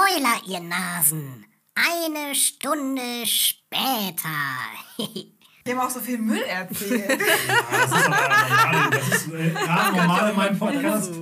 Spoiler, 0.00 0.40
ihr 0.46 0.60
Nasen. 0.60 1.44
Eine 1.74 2.32
Stunde 2.36 3.26
später. 3.26 4.28
Die 5.66 5.70
haben 5.72 5.80
auch 5.80 5.90
so 5.90 5.98
viel 6.00 6.18
Müll 6.18 6.42
erzählt. 6.42 7.10
Ja, 7.10 7.16
das 7.72 7.90
ist 7.90 8.06
aber 8.06 8.28
normal. 8.28 8.90
Das 8.92 9.08
ist 9.08 9.32
äh, 9.32 9.52
A, 9.68 9.90
normal 9.90 10.30
in 10.30 10.36
meinem 10.36 10.58
Podcast. 10.58 11.12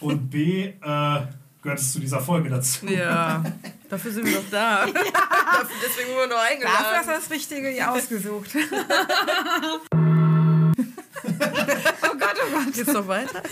Und 0.00 0.30
B, 0.30 0.66
äh, 0.66 0.72
gehört 0.80 1.80
es 1.80 1.92
zu 1.92 1.98
dieser 1.98 2.20
Folge 2.20 2.48
dazu. 2.48 2.86
Ja, 2.86 3.42
dafür 3.90 4.12
sind 4.12 4.24
wir 4.26 4.36
doch 4.36 4.50
da. 4.52 4.86
Dafür- 4.86 5.00
Deswegen 5.84 6.10
wurden 6.10 6.30
wir 6.30 6.36
noch 6.36 6.36
Dafür 6.36 6.68
hast 6.70 6.86
eingeladen. 6.86 7.06
du 7.08 7.12
das 7.12 7.30
Richtige 7.30 7.68
hier 7.70 7.90
ausgesucht. 7.90 8.50
oh 8.54 9.80
Gott, 12.18 12.36
oh 12.40 12.50
Gott. 12.54 12.72
Geht's 12.72 12.92
noch 12.92 13.08
weiter? 13.08 13.42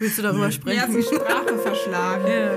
Willst 0.00 0.16
du 0.16 0.22
darüber 0.22 0.50
sprechen? 0.50 0.96
die 0.96 1.02
Sprache 1.02 1.58
verschlagen. 1.58 2.26
Ja. 2.26 2.50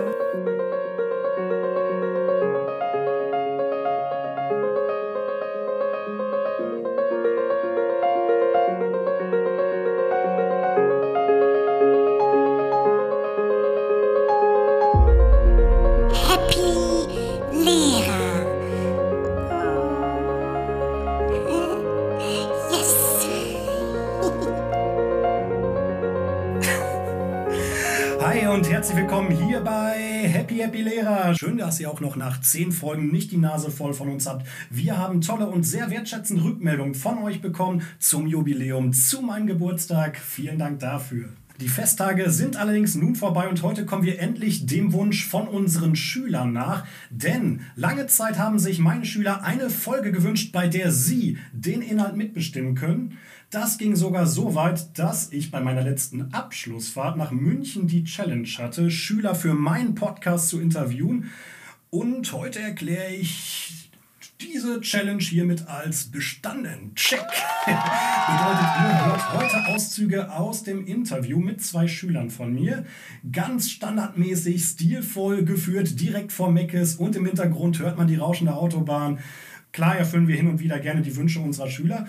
Willkommen 29.23 29.47
hier 29.47 29.61
bei 29.61 30.27
Happy 30.27 30.57
Happy 30.57 30.81
Lehrer. 30.81 31.33
Schön, 31.33 31.57
dass 31.57 31.79
ihr 31.79 31.89
auch 31.89 32.01
noch 32.01 32.17
nach 32.17 32.41
zehn 32.41 32.73
Folgen 32.73 33.09
nicht 33.09 33.31
die 33.31 33.37
Nase 33.37 33.71
voll 33.71 33.93
von 33.93 34.09
uns 34.09 34.27
habt. 34.27 34.45
Wir 34.69 34.97
haben 34.97 35.21
tolle 35.21 35.47
und 35.47 35.63
sehr 35.63 35.89
wertschätzende 35.89 36.43
Rückmeldungen 36.43 36.93
von 36.93 37.19
euch 37.19 37.41
bekommen 37.41 37.83
zum 37.99 38.27
Jubiläum, 38.27 38.91
zu 38.91 39.21
meinem 39.21 39.47
Geburtstag. 39.47 40.17
Vielen 40.17 40.59
Dank 40.59 40.79
dafür. 40.79 41.29
Die 41.61 41.69
Festtage 41.69 42.31
sind 42.31 42.57
allerdings 42.57 42.95
nun 42.95 43.15
vorbei 43.15 43.47
und 43.47 43.63
heute 43.63 43.85
kommen 43.85 44.03
wir 44.03 44.19
endlich 44.19 44.65
dem 44.65 44.91
Wunsch 44.91 45.25
von 45.25 45.47
unseren 45.47 45.95
Schülern 45.95 46.51
nach. 46.51 46.85
Denn 47.09 47.61
lange 47.75 48.07
Zeit 48.07 48.37
haben 48.37 48.59
sich 48.59 48.79
meine 48.79 49.05
Schüler 49.05 49.43
eine 49.43 49.69
Folge 49.69 50.11
gewünscht, 50.11 50.51
bei 50.51 50.67
der 50.67 50.91
sie 50.91 51.37
den 51.53 51.81
Inhalt 51.81 52.17
mitbestimmen 52.17 52.75
können. 52.75 53.17
Das 53.53 53.77
ging 53.77 53.95
sogar 53.95 54.25
so 54.25 54.55
weit, 54.55 54.97
dass 54.97 55.31
ich 55.31 55.51
bei 55.51 55.61
meiner 55.61 55.83
letzten 55.83 56.33
Abschlussfahrt 56.33 57.17
nach 57.17 57.29
München 57.29 57.85
die 57.85 58.03
Challenge 58.03 58.47
hatte, 58.57 58.89
Schüler 58.89 59.35
für 59.35 59.53
meinen 59.53 59.93
Podcast 59.93 60.49
zu 60.49 60.59
interviewen. 60.59 61.29
Und 61.91 62.33
heute 62.33 62.57
erkläre 62.57 63.13
ich 63.13 63.91
diese 64.41 64.81
Challenge 64.81 65.21
hiermit 65.21 65.67
als 65.67 66.05
bestanden. 66.05 66.95
Check. 66.95 67.19
Bedeutet, 67.67 68.69
ihr 68.79 69.05
hört 69.05 69.33
heute 69.33 69.67
Auszüge 69.67 70.31
aus 70.31 70.63
dem 70.63 70.87
Interview 70.87 71.37
mit 71.37 71.63
zwei 71.63 71.87
Schülern 71.87 72.31
von 72.31 72.55
mir. 72.55 72.87
Ganz 73.31 73.69
standardmäßig, 73.69 74.65
stilvoll 74.65 75.45
geführt, 75.45 75.99
direkt 76.01 76.31
vor 76.31 76.51
Meckes 76.51 76.95
und 76.95 77.15
im 77.15 77.27
Hintergrund 77.27 77.77
hört 77.77 77.99
man 77.99 78.07
die 78.07 78.15
rauschende 78.15 78.55
Autobahn. 78.55 79.19
Klar 79.73 79.95
erfüllen 79.95 80.27
wir 80.27 80.35
hin 80.35 80.47
und 80.47 80.59
wieder 80.59 80.79
gerne 80.79 81.03
die 81.03 81.15
Wünsche 81.15 81.39
unserer 81.39 81.69
Schüler. 81.69 82.07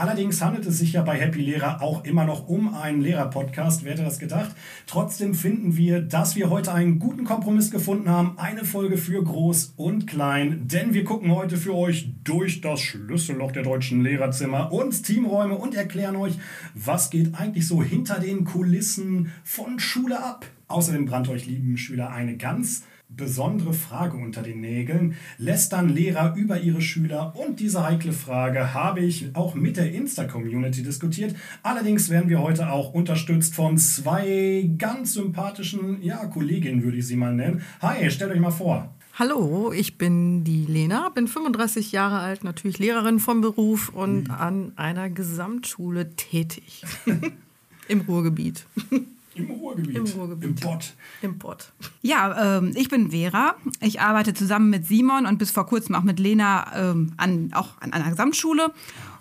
Allerdings 0.00 0.40
handelt 0.40 0.64
es 0.64 0.78
sich 0.78 0.94
ja 0.94 1.02
bei 1.02 1.20
Happy 1.20 1.42
Lehrer 1.42 1.82
auch 1.82 2.04
immer 2.04 2.24
noch 2.24 2.48
um 2.48 2.72
einen 2.72 3.02
Lehrerpodcast, 3.02 3.84
wer 3.84 3.92
hätte 3.92 4.02
das 4.02 4.18
gedacht. 4.18 4.56
Trotzdem 4.86 5.34
finden 5.34 5.76
wir, 5.76 6.00
dass 6.00 6.36
wir 6.36 6.48
heute 6.48 6.72
einen 6.72 6.98
guten 6.98 7.24
Kompromiss 7.24 7.70
gefunden 7.70 8.08
haben. 8.08 8.38
Eine 8.38 8.64
Folge 8.64 8.96
für 8.96 9.22
groß 9.22 9.74
und 9.76 10.06
klein, 10.06 10.62
denn 10.64 10.94
wir 10.94 11.04
gucken 11.04 11.34
heute 11.34 11.58
für 11.58 11.74
euch 11.74 12.14
durch 12.24 12.62
das 12.62 12.80
Schlüsselloch 12.80 13.52
der 13.52 13.62
deutschen 13.62 14.02
Lehrerzimmer 14.02 14.72
und 14.72 15.04
Teamräume 15.04 15.58
und 15.58 15.74
erklären 15.74 16.16
euch, 16.16 16.32
was 16.72 17.10
geht 17.10 17.34
eigentlich 17.34 17.68
so 17.68 17.82
hinter 17.82 18.20
den 18.20 18.44
Kulissen 18.46 19.30
von 19.44 19.78
Schule 19.80 20.24
ab. 20.24 20.46
Außerdem 20.68 21.04
brannt 21.04 21.28
euch, 21.28 21.44
lieben 21.44 21.76
Schüler, 21.76 22.08
eine 22.08 22.38
ganz 22.38 22.84
besondere 23.16 23.72
Frage 23.72 24.16
unter 24.16 24.42
den 24.42 24.60
Nägeln. 24.60 25.14
Lästern 25.38 25.88
Lehrer 25.88 26.34
über 26.36 26.60
ihre 26.60 26.80
Schüler? 26.80 27.34
Und 27.36 27.60
diese 27.60 27.84
heikle 27.84 28.12
Frage 28.12 28.72
habe 28.74 29.00
ich 29.00 29.34
auch 29.34 29.54
mit 29.54 29.76
der 29.76 29.92
Insta-Community 29.92 30.82
diskutiert. 30.82 31.34
Allerdings 31.62 32.08
werden 32.08 32.30
wir 32.30 32.40
heute 32.40 32.70
auch 32.70 32.92
unterstützt 32.94 33.54
von 33.54 33.78
zwei 33.78 34.70
ganz 34.78 35.14
sympathischen, 35.14 36.02
ja, 36.02 36.24
Kolleginnen 36.26 36.82
würde 36.82 36.98
ich 36.98 37.06
sie 37.06 37.16
mal 37.16 37.34
nennen. 37.34 37.62
Hi, 37.82 38.10
stellt 38.10 38.32
euch 38.32 38.40
mal 38.40 38.50
vor. 38.50 38.94
Hallo, 39.14 39.72
ich 39.72 39.98
bin 39.98 40.44
die 40.44 40.64
Lena, 40.64 41.10
bin 41.10 41.28
35 41.28 41.92
Jahre 41.92 42.20
alt, 42.20 42.44
natürlich 42.44 42.78
Lehrerin 42.78 43.18
vom 43.18 43.40
Beruf 43.40 43.90
und 43.90 44.30
an 44.30 44.72
einer 44.76 45.10
Gesamtschule 45.10 46.14
tätig. 46.16 46.84
Im 47.88 48.00
Ruhrgebiet. 48.02 48.64
Im 49.48 49.50
Ruhrgebiet. 49.50 49.96
Im 49.96 50.04
Ruhrgebiet. 50.06 50.48
Im 50.48 50.54
Pott. 50.54 50.94
Im 51.22 51.38
Pott. 51.38 51.72
Ja, 52.02 52.58
ähm, 52.58 52.72
ich 52.74 52.88
bin 52.88 53.10
Vera. 53.10 53.54
Ich 53.80 54.00
arbeite 54.00 54.34
zusammen 54.34 54.70
mit 54.70 54.86
Simon 54.86 55.26
und 55.26 55.38
bis 55.38 55.50
vor 55.50 55.66
kurzem 55.66 55.94
auch 55.94 56.02
mit 56.02 56.18
Lena 56.18 56.90
ähm, 56.90 57.12
an, 57.16 57.50
auch 57.52 57.80
an 57.80 57.92
einer 57.92 58.10
Gesamtschule 58.10 58.72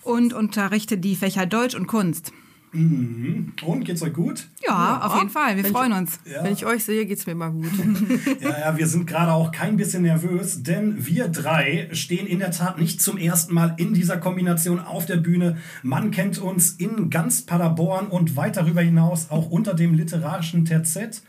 und 0.03 0.33
unterrichte 0.33 0.97
die 0.97 1.15
Fächer 1.15 1.45
Deutsch 1.45 1.75
und 1.75 1.87
Kunst. 1.87 2.31
Mhm. 2.71 3.53
Und 3.65 3.83
geht's 3.83 4.01
euch 4.01 4.13
gut? 4.13 4.47
Ja, 4.65 5.01
auf 5.03 5.15
jeden 5.17 5.29
Fall. 5.29 5.55
Wir 5.55 5.63
Wenn 5.63 5.71
ich- 5.71 5.77
freuen 5.77 5.93
uns. 5.93 6.19
Ja. 6.25 6.43
Wenn 6.43 6.53
ich 6.53 6.65
euch 6.65 6.83
sehe, 6.83 7.05
geht's 7.05 7.25
mir 7.25 7.31
immer 7.33 7.49
gut. 7.51 7.65
Ja, 8.41 8.59
ja, 8.59 8.77
wir 8.77 8.87
sind 8.87 9.05
gerade 9.07 9.31
auch 9.33 9.51
kein 9.51 9.75
bisschen 9.77 10.03
nervös, 10.03 10.63
denn 10.63 11.05
wir 11.05 11.27
drei 11.27 11.89
stehen 11.91 12.25
in 12.27 12.39
der 12.39 12.51
Tat 12.51 12.79
nicht 12.79 13.01
zum 13.01 13.17
ersten 13.17 13.53
Mal 13.53 13.73
in 13.77 13.93
dieser 13.93 14.17
Kombination 14.17 14.79
auf 14.79 15.05
der 15.05 15.17
Bühne. 15.17 15.57
Man 15.83 16.11
kennt 16.11 16.37
uns 16.37 16.71
in 16.71 17.09
ganz 17.09 17.41
Paderborn 17.45 18.07
und 18.07 18.35
weit 18.35 18.57
darüber 18.57 18.81
hinaus 18.81 19.27
auch 19.29 19.49
unter 19.49 19.73
dem 19.73 19.93
literarischen 19.93 20.65
Terzett. 20.65 21.21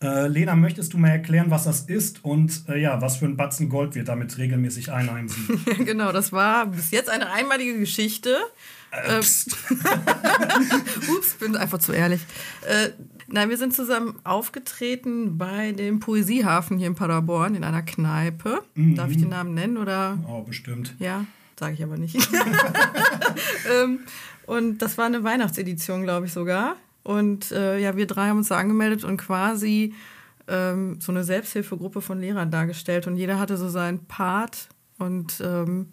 Äh, 0.00 0.28
Lena, 0.28 0.54
möchtest 0.54 0.92
du 0.92 0.98
mal 0.98 1.08
erklären, 1.08 1.50
was 1.50 1.64
das 1.64 1.80
ist 1.82 2.24
und 2.24 2.62
äh, 2.68 2.80
ja, 2.80 3.00
was 3.02 3.16
für 3.16 3.24
ein 3.26 3.36
Batzen 3.36 3.68
Gold 3.68 3.94
wir 3.96 4.04
damit 4.04 4.38
regelmäßig 4.38 4.92
einheimsen? 4.92 5.60
genau, 5.84 6.12
das 6.12 6.30
war 6.32 6.66
bis 6.66 6.92
jetzt 6.92 7.10
eine 7.10 7.30
einmalige 7.32 7.78
Geschichte. 7.78 8.36
Äh. 8.90 9.18
Ups, 11.10 11.34
bin 11.38 11.56
einfach 11.56 11.78
zu 11.78 11.92
ehrlich. 11.92 12.22
Äh, 12.66 12.90
nein, 13.28 13.50
wir 13.50 13.56
sind 13.56 13.74
zusammen 13.74 14.16
aufgetreten 14.24 15.38
bei 15.38 15.72
dem 15.72 16.00
Poesiehafen 16.00 16.78
hier 16.78 16.86
in 16.86 16.94
Paderborn 16.94 17.54
in 17.54 17.64
einer 17.64 17.82
Kneipe. 17.82 18.62
Darf 18.74 19.10
ich 19.10 19.18
den 19.18 19.28
Namen 19.28 19.54
nennen 19.54 19.76
oder? 19.76 20.18
Oh, 20.26 20.42
bestimmt. 20.42 20.94
Ja, 20.98 21.24
sage 21.58 21.74
ich 21.74 21.82
aber 21.82 21.96
nicht. 21.96 22.16
ähm, 23.82 24.00
und 24.46 24.78
das 24.78 24.96
war 24.96 25.06
eine 25.06 25.24
Weihnachtsedition, 25.24 26.02
glaube 26.02 26.26
ich 26.26 26.32
sogar. 26.32 26.76
Und 27.02 27.52
äh, 27.52 27.78
ja, 27.78 27.96
wir 27.96 28.06
drei 28.06 28.28
haben 28.28 28.38
uns 28.38 28.48
da 28.48 28.58
angemeldet 28.58 29.04
und 29.04 29.16
quasi 29.18 29.94
ähm, 30.46 31.00
so 31.00 31.12
eine 31.12 31.24
Selbsthilfegruppe 31.24 32.00
von 32.00 32.20
Lehrern 32.20 32.50
dargestellt. 32.50 33.06
Und 33.06 33.16
jeder 33.16 33.38
hatte 33.38 33.56
so 33.56 33.68
seinen 33.68 34.06
Part 34.06 34.68
und 34.98 35.40
ähm, 35.44 35.88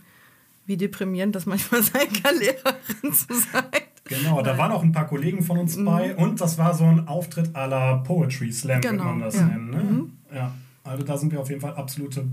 wie 0.65 0.77
deprimierend 0.77 1.35
das 1.35 1.45
manchmal 1.45 1.81
sein 1.93 2.07
kann, 2.23 2.37
Lehrerin 2.39 3.13
zu 3.13 3.27
sein. 3.51 3.63
Genau, 4.05 4.41
da 4.41 4.57
waren 4.57 4.71
auch 4.71 4.83
ein 4.83 4.91
paar 4.91 5.07
Kollegen 5.07 5.41
von 5.43 5.57
uns 5.57 5.83
bei 5.83 6.15
und 6.15 6.39
das 6.39 6.57
war 6.57 6.73
so 6.75 6.83
ein 6.85 7.07
Auftritt 7.07 7.55
à 7.55 7.65
la 7.67 7.95
Poetry 7.97 8.51
Slam, 8.51 8.81
Genau, 8.81 9.03
wird 9.03 9.11
man 9.15 9.19
das 9.21 9.35
ja. 9.35 9.45
nennen. 9.45 9.69
Ne? 10.29 10.35
Ja, 10.35 10.51
also 10.83 11.03
da 11.03 11.17
sind 11.17 11.31
wir 11.31 11.39
auf 11.39 11.49
jeden 11.49 11.61
Fall 11.61 11.73
absolute 11.73 12.25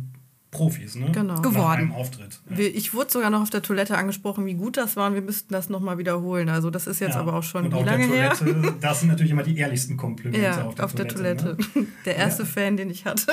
Profis, 0.51 0.97
ne? 0.97 1.11
Genau. 1.13 1.33
Nach 1.33 1.41
Geworden. 1.41 1.81
einem 1.81 1.93
Auftritt. 1.93 2.43
Ja. 2.51 2.59
Wir, 2.59 2.75
ich 2.77 2.93
wurde 2.93 3.11
sogar 3.11 3.31
noch 3.31 3.41
auf 3.41 3.49
der 3.49 3.63
Toilette 3.63 3.97
angesprochen, 3.97 4.45
wie 4.45 4.53
gut 4.53 4.77
das 4.77 4.97
war 4.97 5.09
und 5.09 5.15
wir 5.15 5.23
müssten 5.23 5.51
das 5.55 5.71
nochmal 5.71 5.97
wiederholen. 5.97 6.51
Also 6.51 6.69
das 6.69 6.87
ist 6.87 7.01
jetzt 7.01 7.15
Ja. 7.15 7.21
aber 7.21 7.33
auch 7.33 7.43
schon 7.43 7.65
Und 7.65 7.71
wie 7.73 7.77
auf 7.77 7.87
lange 7.87 8.07
der 8.07 8.17
her? 8.17 8.33
Toilette, 8.35 8.75
Das 8.83 9.01
sind 9.01 9.09
natürlich 9.09 9.33
immer 9.33 9.45
die 9.45 9.57
ehrlichsten 9.57 9.97
Komplimente 9.97 10.45
Ja, 10.45 10.67
auf 10.67 10.75
der 10.95 11.09
Toilette. 11.09 11.57
Toilette. 11.57 11.79
Ne? 11.81 11.87
Der 12.05 12.17
erste 12.17 12.45
Fan, 12.45 12.77
den 12.77 12.91
ich 12.91 13.07
hatte. 13.07 13.33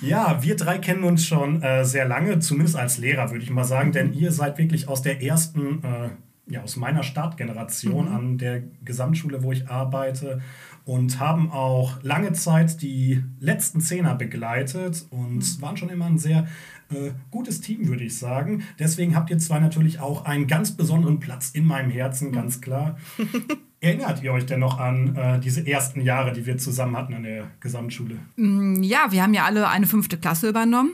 Ja, 0.00 0.42
wir 0.42 0.56
drei 0.56 0.78
kennen 0.78 1.04
uns 1.04 1.24
schon 1.26 1.62
äh, 1.62 1.84
sehr 1.84 2.06
lange, 2.06 2.38
zumindest 2.40 2.76
als 2.76 2.98
Lehrer, 2.98 3.30
würde 3.30 3.44
ich 3.44 3.50
mal 3.50 3.64
sagen, 3.64 3.92
denn 3.92 4.12
ihr 4.12 4.32
seid 4.32 4.58
wirklich 4.58 4.88
aus 4.88 5.02
der 5.02 5.22
ersten, 5.22 5.82
äh, 5.84 6.10
ja, 6.52 6.62
aus 6.62 6.76
meiner 6.76 7.02
Startgeneration 7.02 8.06
Mhm. 8.08 8.14
an 8.14 8.38
der 8.38 8.62
Gesamtschule, 8.84 9.42
wo 9.42 9.52
ich 9.52 9.68
arbeite 9.68 10.40
und 10.84 11.20
haben 11.20 11.50
auch 11.52 12.02
lange 12.02 12.32
Zeit 12.32 12.82
die 12.82 13.22
letzten 13.38 13.80
Zehner 13.80 14.14
begleitet 14.16 15.06
und 15.10 15.36
Mhm. 15.38 15.62
waren 15.62 15.76
schon 15.76 15.88
immer 15.90 16.06
ein 16.06 16.18
sehr 16.18 16.46
äh, 16.90 17.12
gutes 17.30 17.62
Team, 17.62 17.88
würde 17.88 18.04
ich 18.04 18.18
sagen. 18.18 18.64
Deswegen 18.78 19.16
habt 19.16 19.30
ihr 19.30 19.38
zwei 19.38 19.60
natürlich 19.60 20.00
auch 20.00 20.26
einen 20.26 20.46
ganz 20.46 20.72
besonderen 20.72 21.20
Platz 21.20 21.50
in 21.50 21.64
meinem 21.64 21.90
Herzen, 21.90 22.28
Mhm. 22.28 22.32
ganz 22.32 22.60
klar. 22.60 22.98
Erinnert 23.82 24.22
ihr 24.22 24.32
euch 24.32 24.46
denn 24.46 24.60
noch 24.60 24.78
an 24.78 25.16
äh, 25.16 25.40
diese 25.40 25.66
ersten 25.66 26.02
Jahre, 26.02 26.32
die 26.32 26.46
wir 26.46 26.56
zusammen 26.56 26.96
hatten 26.96 27.14
an 27.14 27.24
der 27.24 27.50
Gesamtschule? 27.58 28.16
Ja, 28.36 29.10
wir 29.10 29.22
haben 29.24 29.34
ja 29.34 29.44
alle 29.44 29.68
eine 29.68 29.88
fünfte 29.88 30.16
Klasse 30.16 30.48
übernommen. 30.48 30.92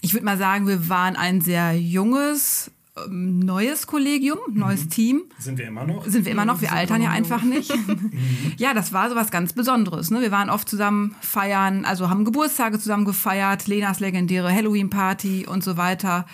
Ich 0.00 0.14
würde 0.14 0.24
mal 0.24 0.38
sagen, 0.38 0.66
wir 0.66 0.88
waren 0.88 1.16
ein 1.16 1.42
sehr 1.42 1.78
junges, 1.78 2.70
ähm, 2.96 3.40
neues 3.40 3.86
Kollegium, 3.86 4.38
neues 4.54 4.88
Team. 4.88 5.24
Sind 5.38 5.58
wir 5.58 5.66
immer 5.66 5.84
noch? 5.84 6.06
Sind 6.06 6.24
wir 6.24 6.32
immer 6.32 6.46
noch, 6.46 6.62
wir 6.62 6.72
altern 6.72 7.02
ja 7.02 7.10
einfach 7.10 7.42
nicht. 7.42 7.70
ja, 8.56 8.72
das 8.72 8.94
war 8.94 9.10
so 9.10 9.14
was 9.14 9.30
ganz 9.30 9.52
Besonderes. 9.52 10.10
Ne? 10.10 10.22
Wir 10.22 10.30
waren 10.30 10.48
oft 10.48 10.70
zusammen 10.70 11.14
feiern, 11.20 11.84
also 11.84 12.08
haben 12.08 12.24
Geburtstage 12.24 12.78
zusammen 12.78 13.04
gefeiert, 13.04 13.66
Lenas 13.66 14.00
legendäre 14.00 14.50
Halloween-Party 14.50 15.46
und 15.46 15.62
so 15.62 15.76
weiter. 15.76 16.24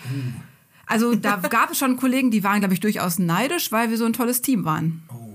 Also 0.85 1.15
da 1.15 1.35
gab 1.35 1.71
es 1.71 1.77
schon 1.77 1.97
Kollegen, 1.97 2.31
die 2.31 2.45
waren, 2.45 2.59
glaube 2.59 2.73
ich, 2.73 2.79
durchaus 2.79 3.19
neidisch, 3.19 3.73
weil 3.73 3.89
wir 3.89 3.97
so 3.97 4.05
ein 4.05 4.13
tolles 4.13 4.41
Team 4.41 4.65
waren. 4.65 5.03
Oh, 5.09 5.28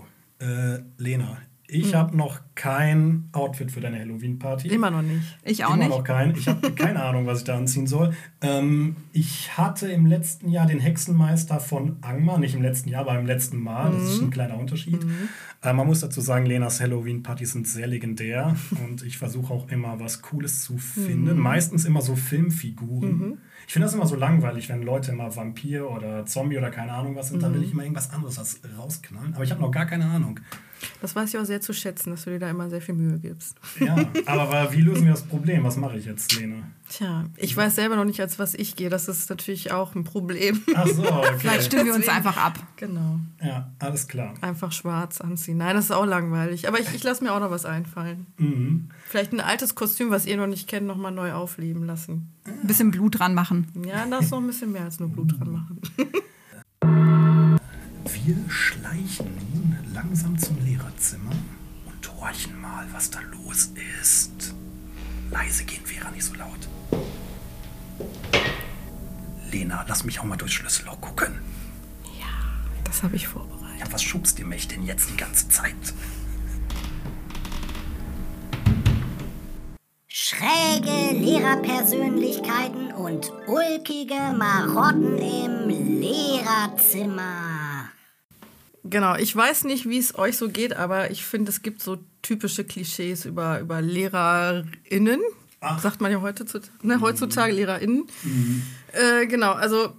äh, 0.45 0.83
Lena, 0.99 1.39
ich 1.67 1.93
Hm. 1.93 1.99
habe 1.99 2.17
noch 2.17 2.41
kein 2.55 3.31
Outfit 3.33 3.73
für 3.73 3.81
deine 3.81 3.99
Halloween-Party. 3.99 4.69
Immer 4.69 4.91
noch 4.91 5.01
nicht. 5.03 5.23
Ich 5.45 5.65
auch 5.65 5.71
Immer 5.71 5.79
nicht. 5.79 5.89
noch 5.89 6.05
kein. 6.05 6.37
Ich 6.37 6.47
habe 6.47 6.73
keine 6.75 7.03
Ahnung, 7.03 7.25
was 7.27 7.39
ich 7.39 7.45
da 7.45 7.57
anziehen 7.57 7.87
soll. 7.87 8.13
Ähm, 8.43 8.97
ich 9.13 9.57
hatte 9.57 9.89
im 9.91 10.05
letzten 10.05 10.51
Jahr 10.51 10.67
den 10.67 10.79
Hexenmeister 10.79 11.61
von 11.61 11.97
Angmar, 12.03 12.39
nicht 12.39 12.55
im 12.55 12.61
letzten 12.63 12.91
Jahr, 12.91 13.01
aber 13.09 13.19
im 13.19 13.27
letzten 13.27 13.59
Mal. 13.59 13.93
Das 13.93 14.03
Mhm. 14.03 14.09
ist 14.09 14.23
ein 14.23 14.31
kleiner 14.31 14.59
Unterschied. 14.59 14.99
Äh, 15.63 15.73
man 15.73 15.87
muss 15.87 16.01
dazu 16.01 16.21
sagen, 16.21 16.45
Lenas 16.45 16.81
Halloween-Partys 16.83 17.53
sind 17.53 17.67
sehr 17.67 17.87
legendär 17.87 18.55
und 18.87 19.03
ich 19.03 19.17
versuche 19.17 19.53
auch 19.53 19.69
immer 19.71 19.99
was 19.99 20.21
Cooles 20.21 20.63
zu 20.63 20.75
Mhm. 20.75 20.79
finden. 20.79 21.39
Meistens 21.39 21.87
immer 21.87 22.03
so 22.03 22.15
Filmfiguren. 22.15 23.39
Ich 23.67 23.73
finde 23.73 23.87
das 23.87 23.95
immer 23.95 24.07
so 24.07 24.17
langweilig, 24.17 24.69
wenn 24.69 24.83
Leute 24.83 25.13
immer 25.13 25.35
Vampir 25.35 25.91
oder 25.91 26.27
Zombie 26.27 26.59
oder 26.59 26.71
keine 26.71 26.93
Ahnung 26.93 27.17
was 27.17 27.29
sind. 27.29 27.43
Da 27.43 27.51
will 27.51 27.59
Mhm. 27.59 27.65
ich 27.65 27.73
immer 27.73 27.83
irgendwas 27.83 28.11
anderes 28.13 28.39
was 28.39 28.61
rausknallen. 28.79 29.35
Aber 29.35 29.45
ich 29.45 29.51
habe 29.51 29.61
noch 29.61 29.71
gar 29.71 29.87
keine 29.87 30.05
Ahnung. 30.07 30.41
Das 31.01 31.17
weiß 31.17 31.33
ich 31.33 31.41
auch 31.41 31.45
sehr 31.47 31.63
zu 31.63 31.73
schätzen, 31.73 32.11
dass 32.11 32.25
du 32.25 32.31
dir 32.31 32.39
da 32.39 32.51
immer 32.51 32.69
sehr 32.69 32.83
viel 32.83 32.95
Mühe 32.95 33.19
gibst. 33.19 33.57
Ja, 33.81 33.97
aber 34.27 34.71
wie 34.73 34.83
lösen 34.83 35.05
wir 35.07 35.13
das 35.13 35.23
Problem? 35.23 35.65
Was 35.65 35.79
mache 35.79 35.97
ich 35.97 36.05
jetzt, 36.05 36.39
Lena? 36.39 36.57
Tja, 36.91 37.25
ich 37.39 37.57
weiß 37.57 37.77
selber 37.77 37.97
noch 37.97 38.05
nicht, 38.05 38.21
als 38.21 38.39
was 38.39 38.53
ich 38.55 38.77
gehe. 38.77 38.91
Das 38.91 39.09
ist 39.09 39.31
natürlich 39.31 39.73
auch 39.73 39.95
ein 39.95 40.05
Problem. 40.05 40.63
Ach 40.75 40.87
so, 40.87 41.03
okay. 41.11 41.35
Vielleicht 41.39 41.65
stimmen 41.67 41.87
wir 41.87 41.95
uns 41.95 42.07
einfach 42.09 42.37
ab. 42.37 42.59
Genau. 42.77 43.19
Ja, 43.43 43.71
alles 43.79 44.09
klar. 44.09 44.35
Einfach 44.43 44.73
schwarz 44.73 45.23
anziehen. 45.23 45.57
Nein, 45.57 45.75
das 45.75 45.87
ist 45.87 45.91
auch 45.93 46.05
langweilig. 46.05 46.69
Aber 46.69 46.79
ich, 46.79 46.95
ich 46.95 47.03
lasse 47.03 47.25
mir 47.25 47.33
auch 47.33 47.41
noch 47.41 47.51
was 47.51 47.65
einfallen. 47.65 48.27
Mhm. 48.37 48.91
Vielleicht 49.15 49.33
ein 49.33 49.39
altes 49.39 49.77
Kostüm, 49.77 50.11
was 50.11 50.27
ihr 50.27 50.37
noch 50.37 50.49
nicht 50.49 50.67
kennt, 50.67 50.89
nochmal 50.89 51.13
neu 51.13 51.35
aufleben 51.35 51.85
lassen. 51.87 52.33
Ein 52.47 52.67
bisschen 52.67 52.91
Blut 52.91 53.21
dran 53.21 53.33
machen. 53.33 53.69
Ja, 53.87 54.05
da 54.07 54.19
ist 54.19 54.33
noch 54.33 54.41
ein 54.41 54.47
bisschen 54.49 54.73
mehr 54.73 54.83
als 54.83 54.99
nur 54.99 55.09
Blut 55.09 55.39
dran 55.39 55.53
machen. 55.53 55.81
Wir 58.25 58.37
schleichen 58.49 59.29
nun 59.53 59.77
langsam 59.95 60.37
zum 60.37 60.57
Lehrerzimmer 60.65 61.31
und 61.87 62.13
horchen 62.17 62.61
mal, 62.61 62.89
was 62.91 63.09
da 63.09 63.21
los 63.21 63.71
ist. 64.01 64.53
Leise 65.31 65.63
gehen, 65.63 65.85
Vera, 65.85 66.11
nicht 66.11 66.25
so 66.25 66.35
laut. 66.35 66.69
Lena, 69.53 69.85
lass 69.87 70.03
mich 70.03 70.19
auch 70.19 70.25
mal 70.25 70.35
durchs 70.35 70.55
Schlüsselloch 70.55 71.01
gucken. 71.01 71.35
Das 72.83 73.05
habe 73.05 73.15
ich 73.15 73.29
vorbereitet. 73.29 73.79
Ja, 73.79 73.93
was 73.93 74.03
schubst 74.03 74.41
ihr 74.41 74.47
mich 74.47 74.67
denn 74.67 74.83
jetzt 74.83 75.09
die 75.09 75.17
ganze 75.17 75.49
Zeit? 75.51 75.95
Schräge 80.27 81.19
Lehrerpersönlichkeiten 81.19 82.93
und 82.93 83.31
ulkige 83.47 84.33
Marotten 84.35 85.19
im 85.19 86.01
Lehrerzimmer. 86.01 87.91
Genau, 88.85 89.17
ich 89.17 89.37
weiß 89.37 89.65
nicht, 89.65 89.87
wie 89.87 89.99
es 89.99 90.17
euch 90.17 90.39
so 90.39 90.49
geht, 90.49 90.75
aber 90.77 91.11
ich 91.11 91.27
finde, 91.27 91.51
es 91.51 91.61
gibt 91.61 91.83
so 91.83 91.99
typische 92.23 92.65
Klischees 92.65 93.27
über, 93.27 93.61
über 93.61 93.83
LehrerInnen. 93.83 95.21
Ach. 95.61 95.79
Sagt 95.79 96.01
man 96.01 96.11
ja 96.11 96.23
heutzutage, 96.23 96.69
ne, 96.81 97.03
heutzutage 97.03 97.53
LehrerInnen. 97.53 98.09
Äh, 98.93 99.27
genau, 99.27 99.53
also 99.53 99.93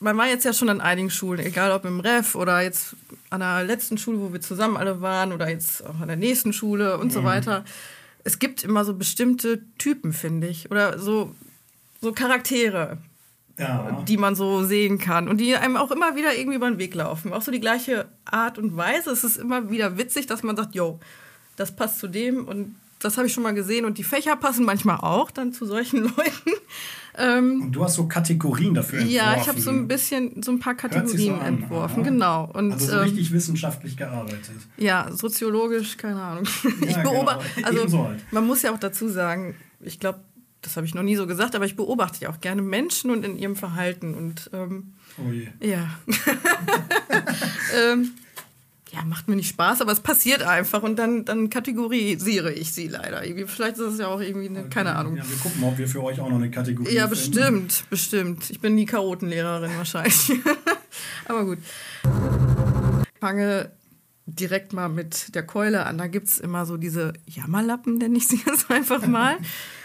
man 0.00 0.16
war 0.16 0.26
jetzt 0.26 0.44
ja 0.44 0.52
schon 0.52 0.68
an 0.68 0.80
einigen 0.80 1.10
Schulen, 1.10 1.38
egal 1.38 1.70
ob 1.70 1.84
im 1.84 2.00
Ref 2.00 2.34
oder 2.34 2.60
jetzt 2.60 2.96
an 3.30 3.38
der 3.38 3.62
letzten 3.62 3.98
Schule, 3.98 4.18
wo 4.18 4.32
wir 4.32 4.40
zusammen 4.40 4.76
alle 4.76 5.00
waren 5.00 5.32
oder 5.32 5.48
jetzt 5.48 5.86
auch 5.86 6.00
an 6.00 6.08
der 6.08 6.16
nächsten 6.16 6.52
Schule 6.52 6.98
und 6.98 7.12
so 7.12 7.22
weiter. 7.22 7.64
Es 8.24 8.38
gibt 8.38 8.64
immer 8.64 8.84
so 8.84 8.94
bestimmte 8.94 9.62
Typen, 9.78 10.12
finde 10.12 10.48
ich, 10.48 10.70
oder 10.70 10.98
so, 10.98 11.34
so 12.00 12.12
Charaktere, 12.12 12.98
Ja. 13.58 14.02
die 14.08 14.16
man 14.16 14.34
so 14.34 14.64
sehen 14.64 14.98
kann 14.98 15.28
und 15.28 15.38
die 15.38 15.54
einem 15.56 15.76
auch 15.76 15.90
immer 15.92 16.16
wieder 16.16 16.34
irgendwie 16.36 16.56
über 16.56 16.68
den 16.70 16.78
Weg 16.78 16.94
laufen. 16.94 17.32
Auch 17.32 17.42
so 17.42 17.52
die 17.52 17.60
gleiche 17.60 18.08
Art 18.24 18.58
und 18.58 18.76
Weise. 18.76 19.10
Es 19.10 19.22
ist 19.24 19.36
immer 19.36 19.70
wieder 19.70 19.96
witzig, 19.98 20.26
dass 20.26 20.42
man 20.42 20.56
sagt, 20.56 20.74
yo, 20.74 20.98
das 21.56 21.76
passt 21.76 21.98
zu 22.00 22.08
dem 22.08 22.46
und 22.48 22.74
das 23.04 23.16
habe 23.16 23.26
ich 23.26 23.32
schon 23.32 23.42
mal 23.42 23.54
gesehen 23.54 23.84
und 23.84 23.98
die 23.98 24.04
Fächer 24.04 24.36
passen 24.36 24.64
manchmal 24.64 24.96
auch 24.98 25.30
dann 25.30 25.52
zu 25.52 25.66
solchen 25.66 26.02
Leuten. 26.16 26.50
Ähm, 27.16 27.62
Und 27.62 27.72
du 27.72 27.84
hast 27.84 27.94
so 27.94 28.08
Kategorien 28.08 28.74
dafür 28.74 28.98
entworfen. 28.98 29.14
ja, 29.16 29.36
ich 29.40 29.46
habe 29.48 29.60
so 29.60 29.70
ein 29.70 29.86
bisschen, 29.86 30.42
so 30.42 30.50
ein 30.50 30.58
paar 30.58 30.74
sich 30.74 30.82
so 30.82 30.88
Kategorien 30.88 31.34
an, 31.38 31.46
entworfen, 31.46 32.00
aha. 32.02 32.10
genau. 32.10 32.50
Und 32.52 32.72
Also 32.72 32.86
so 32.86 32.92
ähm, 32.94 32.98
richtig 33.00 33.32
wissenschaftlich 33.32 33.96
gearbeitet. 33.96 34.50
ja, 34.78 35.08
soziologisch, 35.12 35.96
keine 35.96 36.20
Ahnung. 36.20 36.44
Ich 36.80 36.90
Ja, 36.96 37.02
beobachte, 37.02 37.44
genau. 37.62 37.68
also 37.82 38.04
halt. 38.08 38.32
man 38.32 38.44
muss 38.46 38.62
ja 38.62 38.72
auch 38.72 38.80
dazu 38.80 39.08
sagen, 39.08 39.54
ich 39.80 40.00
glaube, 40.00 40.20
das 40.62 40.76
habe 40.76 40.86
ich 40.86 40.94
noch 40.94 41.02
nie 41.04 41.14
so 41.14 41.26
gesagt, 41.28 41.54
aber 41.54 41.66
ich 41.66 41.76
beobachte 41.76 42.20
ja 42.22 42.30
auch 42.30 42.40
gerne 42.40 42.62
Menschen 42.62 43.10
und 43.12 43.24
in 43.24 43.38
ihrem 43.38 43.54
Verhalten 43.54 44.14
und 44.14 44.50
ähm, 44.52 44.94
Oh 45.24 45.30
je. 45.30 45.46
ja. 45.60 45.86
ähm, 47.92 48.12
ja, 48.94 49.04
macht 49.04 49.28
mir 49.28 49.36
nicht 49.36 49.48
Spaß, 49.48 49.80
aber 49.80 49.92
es 49.92 50.00
passiert 50.00 50.42
einfach 50.42 50.82
und 50.82 50.96
dann, 50.96 51.24
dann 51.24 51.50
kategorisiere 51.50 52.52
ich 52.52 52.72
sie 52.72 52.86
leider. 52.88 53.24
Irgendwie, 53.26 53.46
vielleicht 53.46 53.76
ist 53.78 53.84
das 53.92 53.98
ja 53.98 54.08
auch 54.08 54.20
irgendwie 54.20 54.48
eine, 54.48 54.68
keine 54.68 54.94
Ahnung. 54.96 55.16
Ja, 55.16 55.28
wir 55.28 55.36
gucken 55.38 55.60
mal, 55.60 55.68
ob 55.68 55.78
wir 55.78 55.88
für 55.88 56.02
euch 56.02 56.20
auch 56.20 56.28
noch 56.28 56.36
eine 56.36 56.50
Kategorie 56.50 56.94
Ja, 56.94 57.08
finden. 57.08 57.10
bestimmt, 57.10 57.84
bestimmt. 57.90 58.50
Ich 58.50 58.60
bin 58.60 58.76
die 58.76 58.86
Chaotenlehrerin 58.86 59.70
wahrscheinlich. 59.76 60.32
Aber 61.26 61.44
gut. 61.44 61.58
Ich 62.04 63.20
fange 63.20 63.70
direkt 64.26 64.72
mal 64.72 64.88
mit 64.88 65.34
der 65.34 65.42
Keule 65.44 65.84
an. 65.86 65.98
Da 65.98 66.06
gibt 66.06 66.28
es 66.28 66.38
immer 66.38 66.64
so 66.66 66.76
diese 66.76 67.12
Jammerlappen, 67.26 67.98
nenne 67.98 68.16
ich 68.16 68.28
sie 68.28 68.40
jetzt 68.46 68.70
einfach 68.70 69.06
mal, 69.06 69.36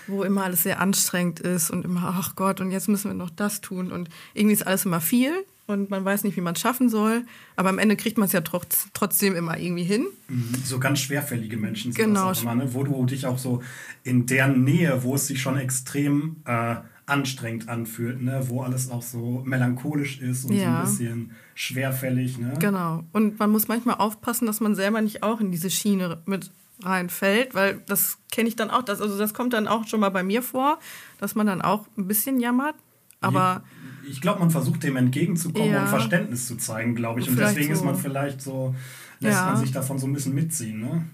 wo 0.08 0.24
immer 0.24 0.44
alles 0.44 0.64
sehr 0.64 0.80
anstrengend 0.80 1.40
ist 1.40 1.72
und 1.72 1.84
immer, 1.86 2.16
ach 2.18 2.36
Gott, 2.36 2.62
und 2.62 2.72
jetzt 2.72 2.88
müssen 2.88 3.10
wir 3.10 3.16
noch 3.16 3.30
das 3.32 3.62
tun. 3.62 3.92
Und 3.92 4.10
irgendwie 4.34 4.54
ist 4.54 4.66
alles 4.68 4.86
immer 4.86 5.02
viel 5.02 5.34
und 5.70 5.90
man 5.90 6.04
weiß 6.04 6.24
nicht, 6.24 6.36
wie 6.36 6.42
man 6.42 6.56
es 6.56 6.62
schaffen 6.62 6.90
soll. 6.90 7.24
Aber 7.56 7.70
am 7.70 7.80
Ende 7.80 7.96
kriegt 7.96 8.18
man 8.18 8.26
es 8.26 8.34
ja 8.34 8.42
trotz, 8.42 8.88
trotzdem 8.94 9.36
immer 9.36 9.58
irgendwie 9.58 9.84
hin. 9.84 10.08
Mhm. 10.28 10.56
So 10.64 10.80
ganz 10.80 11.00
schwerfällige 11.00 11.58
Menschen 11.58 11.92
sind 11.94 12.04
Genau. 12.06 12.30
das 12.30 12.40
auch 12.40 12.44
immer, 12.44 12.56
ne? 12.56 12.74
wo 12.74 12.84
du 12.84 13.06
dich 13.06 13.26
auch 13.26 13.38
so 13.38 13.62
in 14.04 14.26
der 14.26 14.48
Nähe, 14.48 15.04
wo 15.04 15.16
es 15.16 15.28
sich 15.28 15.42
schon 15.42 15.58
extrem 15.58 16.38
äh, 16.46 16.76
anstrengend 17.06 17.70
anfühlt, 17.70 18.22
ne? 18.22 18.42
wo 18.50 18.62
alles 18.62 18.90
auch 18.90 19.02
so 19.02 19.42
melancholisch 19.46 20.20
ist 20.20 20.46
und 20.46 20.54
Ja. 20.54 20.62
so 20.64 20.70
ein 20.70 20.82
bisschen 20.98 21.32
schwerfällig. 21.56 22.38
Ne? 22.38 22.54
Genau. 22.60 23.04
Und 23.14 23.40
man 23.40 23.50
muss 23.52 23.68
manchmal 23.68 23.96
aufpassen, 23.96 24.46
dass 24.46 24.60
man 24.60 24.76
selber 24.76 25.02
nicht 25.02 25.24
auch 25.24 25.40
in 25.40 25.52
diese 25.52 25.70
Schiene 25.70 26.22
mit 26.26 26.52
reinfällt, 26.82 27.54
weil 27.56 27.82
das 27.88 28.18
kenne 28.32 28.48
ich 28.50 28.56
dann 28.56 28.70
auch. 28.70 28.84
Das, 28.84 29.02
also 29.02 29.18
das 29.18 29.34
kommt 29.34 29.54
dann 29.54 29.68
auch 29.68 29.86
schon 29.88 30.00
mal 30.00 30.10
bei 30.10 30.24
mir 30.24 30.42
vor, 30.42 30.80
dass 31.20 31.36
man 31.36 31.46
dann 31.48 31.62
auch 31.62 31.88
ein 31.98 32.08
bisschen 32.08 32.40
jammert. 32.40 32.76
Aber 33.22 33.64
Ich 34.10 34.22
glaube, 34.22 34.40
man 34.40 34.50
versucht 34.50 34.84
dem 34.84 34.96
entgegenzukommen 34.96 35.72
Ja. 35.72 35.84
und 35.84 35.88
Verständnis 35.90 36.48
zu 36.48 36.56
zeigen, 36.58 36.96
glaube 36.96 37.20
ich. 37.20 37.30
Und 37.30 37.36
Vielleicht 37.36 37.56
deswegen 37.56 37.74
ist 37.74 37.80
so. 37.80 37.86
man 37.86 37.96
vielleicht 37.96 38.42
so, 38.42 38.74
lässt 39.20 39.38
Ja. 39.38 39.46
man 39.46 39.58
sich 39.58 39.72
davon 39.72 40.00
so 40.00 40.08
ein 40.08 40.14
bisschen 40.14 40.34
mitziehen. 40.36 40.82
Ne? 40.82 41.06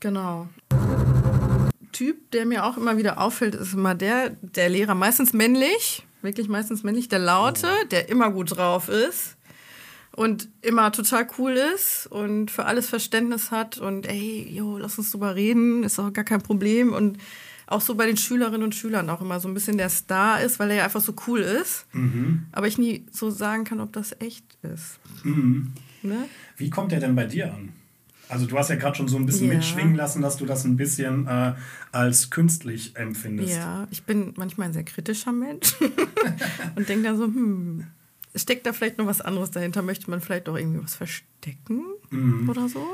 genau. 0.00 0.48
Typ, 1.92 2.30
der 2.30 2.46
mir 2.46 2.64
auch 2.64 2.76
immer 2.76 2.96
wieder 2.96 3.20
auffällt, 3.20 3.54
ist 3.54 3.74
immer 3.74 3.94
der, 3.94 4.30
der 4.40 4.68
Lehrer, 4.70 4.94
meistens 4.94 5.32
männlich, 5.32 6.06
wirklich 6.22 6.48
meistens 6.48 6.82
männlich, 6.82 7.08
der 7.08 7.18
Laute, 7.18 7.68
der 7.90 8.08
immer 8.08 8.30
gut 8.30 8.56
drauf 8.56 8.88
ist 8.88 9.36
und 10.12 10.48
immer 10.62 10.92
total 10.92 11.26
cool 11.36 11.52
ist 11.74 12.06
und 12.06 12.50
für 12.50 12.64
alles 12.64 12.88
Verständnis 12.88 13.50
hat 13.50 13.78
und 13.78 14.06
ey, 14.06 14.48
jo, 14.50 14.78
lass 14.78 14.96
uns 14.98 15.10
drüber 15.10 15.34
reden, 15.34 15.82
ist 15.84 15.98
auch 15.98 16.12
gar 16.12 16.24
kein 16.24 16.40
Problem 16.40 16.92
und 16.94 17.18
auch 17.70 17.80
so 17.80 17.94
bei 17.94 18.04
den 18.06 18.16
Schülerinnen 18.16 18.62
und 18.62 18.74
Schülern 18.74 19.08
auch 19.08 19.20
immer 19.22 19.40
so 19.40 19.48
ein 19.48 19.54
bisschen 19.54 19.78
der 19.78 19.88
Star 19.88 20.42
ist, 20.42 20.58
weil 20.58 20.70
er 20.70 20.76
ja 20.76 20.84
einfach 20.84 21.00
so 21.00 21.14
cool 21.26 21.40
ist, 21.40 21.86
aber 22.52 22.66
ich 22.68 22.76
nie 22.78 23.06
so 23.10 23.30
sagen 23.30 23.64
kann, 23.64 23.80
ob 23.80 23.92
das 23.92 24.14
echt 24.20 24.44
ist. 24.62 24.98
Ne? 26.02 26.26
Wie 26.56 26.68
kommt 26.70 26.92
der 26.92 27.00
denn 27.00 27.14
bei 27.14 27.24
dir 27.24 27.52
an? 27.54 27.70
Also 28.28 28.46
du 28.46 28.56
hast 28.56 28.70
ja 28.70 28.76
gerade 28.76 28.96
schon 28.96 29.08
so 29.08 29.16
ein 29.16 29.26
bisschen 29.26 29.48
Ja. 29.48 29.54
mitschwingen 29.54 29.94
lassen, 29.96 30.22
dass 30.22 30.36
du 30.36 30.46
das 30.46 30.64
ein 30.64 30.76
bisschen 30.76 31.26
äh, 31.26 31.54
als 31.90 32.30
künstlich 32.30 32.94
empfindest. 32.96 33.50
Ja, 33.56 33.88
ich 33.90 34.04
bin 34.04 34.34
manchmal 34.36 34.68
ein 34.68 34.72
sehr 34.72 34.84
kritischer 34.84 35.32
Mensch 35.32 35.74
und 36.76 36.88
denke 36.88 37.02
dann 37.04 37.16
so, 37.16 37.24
hm, 37.24 37.86
steckt 38.34 38.66
da 38.66 38.72
vielleicht 38.72 38.98
noch 38.98 39.06
was 39.06 39.20
anderes 39.20 39.50
dahinter? 39.50 39.82
Möchte 39.82 40.10
man 40.10 40.20
vielleicht 40.20 40.48
auch 40.48 40.56
irgendwie 40.56 40.82
was 40.82 40.94
verstecken 40.94 41.82
oder 42.48 42.68
so? 42.68 42.86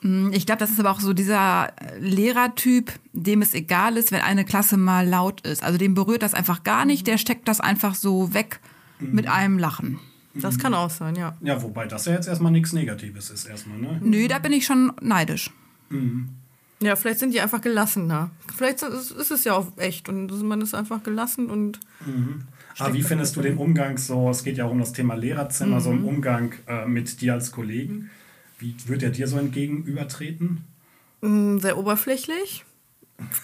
Hm? 0.00 0.32
Ich 0.32 0.46
glaube, 0.46 0.60
das 0.60 0.70
ist 0.70 0.80
aber 0.80 0.90
auch 0.90 1.00
so 1.00 1.12
dieser 1.12 1.72
Lehrertyp, 1.98 2.92
dem 3.12 3.42
es 3.42 3.54
egal 3.54 3.96
ist, 3.96 4.12
wenn 4.12 4.20
eine 4.20 4.44
Klasse 4.44 4.76
mal 4.76 5.06
laut 5.06 5.40
ist. 5.42 5.62
Also 5.62 5.78
dem 5.78 5.94
berührt 5.94 6.22
das 6.22 6.34
einfach 6.34 6.64
gar 6.64 6.84
nicht, 6.84 7.06
der 7.06 7.18
steckt 7.18 7.48
das 7.48 7.60
einfach 7.60 7.94
so 7.94 8.34
weg 8.34 8.60
mit 9.00 9.28
einem 9.28 9.58
Lachen. 9.58 9.98
Das 10.34 10.58
kann 10.58 10.74
auch 10.74 10.90
sein, 10.90 11.16
ja. 11.16 11.36
Ja, 11.40 11.62
wobei 11.62 11.86
das 11.86 12.04
ja 12.04 12.12
jetzt 12.12 12.28
erstmal 12.28 12.52
nichts 12.52 12.72
Negatives 12.72 13.30
ist 13.30 13.46
erstmal, 13.46 13.78
ne? 13.78 14.00
Nö, 14.02 14.28
da 14.28 14.38
bin 14.38 14.52
ich 14.52 14.66
schon 14.66 14.92
neidisch. 15.00 15.50
Ja, 16.80 16.94
vielleicht 16.94 17.18
sind 17.18 17.34
die 17.34 17.40
einfach 17.40 17.60
gelassener. 17.60 18.30
Vielleicht 18.56 18.82
ist 18.82 19.10
ist 19.10 19.30
es 19.30 19.44
ja 19.44 19.54
auch 19.54 19.66
echt 19.78 20.08
und 20.08 20.30
man 20.42 20.60
ist 20.60 20.74
einfach 20.74 21.02
gelassen 21.02 21.50
und 21.50 21.80
Aber 22.78 22.94
wie 22.94 23.02
findest 23.02 23.36
du 23.36 23.40
den 23.40 23.58
Umgang 23.58 23.98
so, 23.98 24.30
es 24.30 24.44
geht 24.44 24.56
ja 24.56 24.66
auch 24.66 24.70
um 24.70 24.78
das 24.78 24.92
Thema 24.92 25.14
Lehrerzimmer, 25.14 25.80
so 25.80 25.90
im 25.90 26.04
Umgang 26.04 26.54
äh, 26.66 26.86
mit 26.86 27.20
dir 27.20 27.34
als 27.34 27.50
Kollegen? 27.50 28.10
Wie 28.58 28.74
wird 28.86 29.02
er 29.02 29.10
dir 29.10 29.28
so 29.28 29.38
entgegenübertreten? 29.38 30.64
mm, 31.20 31.58
sehr 31.58 31.78
oberflächlich. 31.78 32.64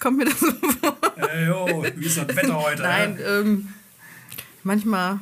Kommt 0.01 0.19
mir 0.19 0.27
das 0.27 0.39
so 0.39 0.53
vor? 0.53 0.97
Ey, 1.17 1.47
yo, 1.47 1.85
wie 1.97 2.07
ist 2.07 2.17
das 2.17 2.29
Wetter 2.37 2.61
heute? 2.61 2.83
Nein, 2.83 3.19
äh? 3.19 3.41
ähm, 3.41 3.69
manchmal, 4.63 5.19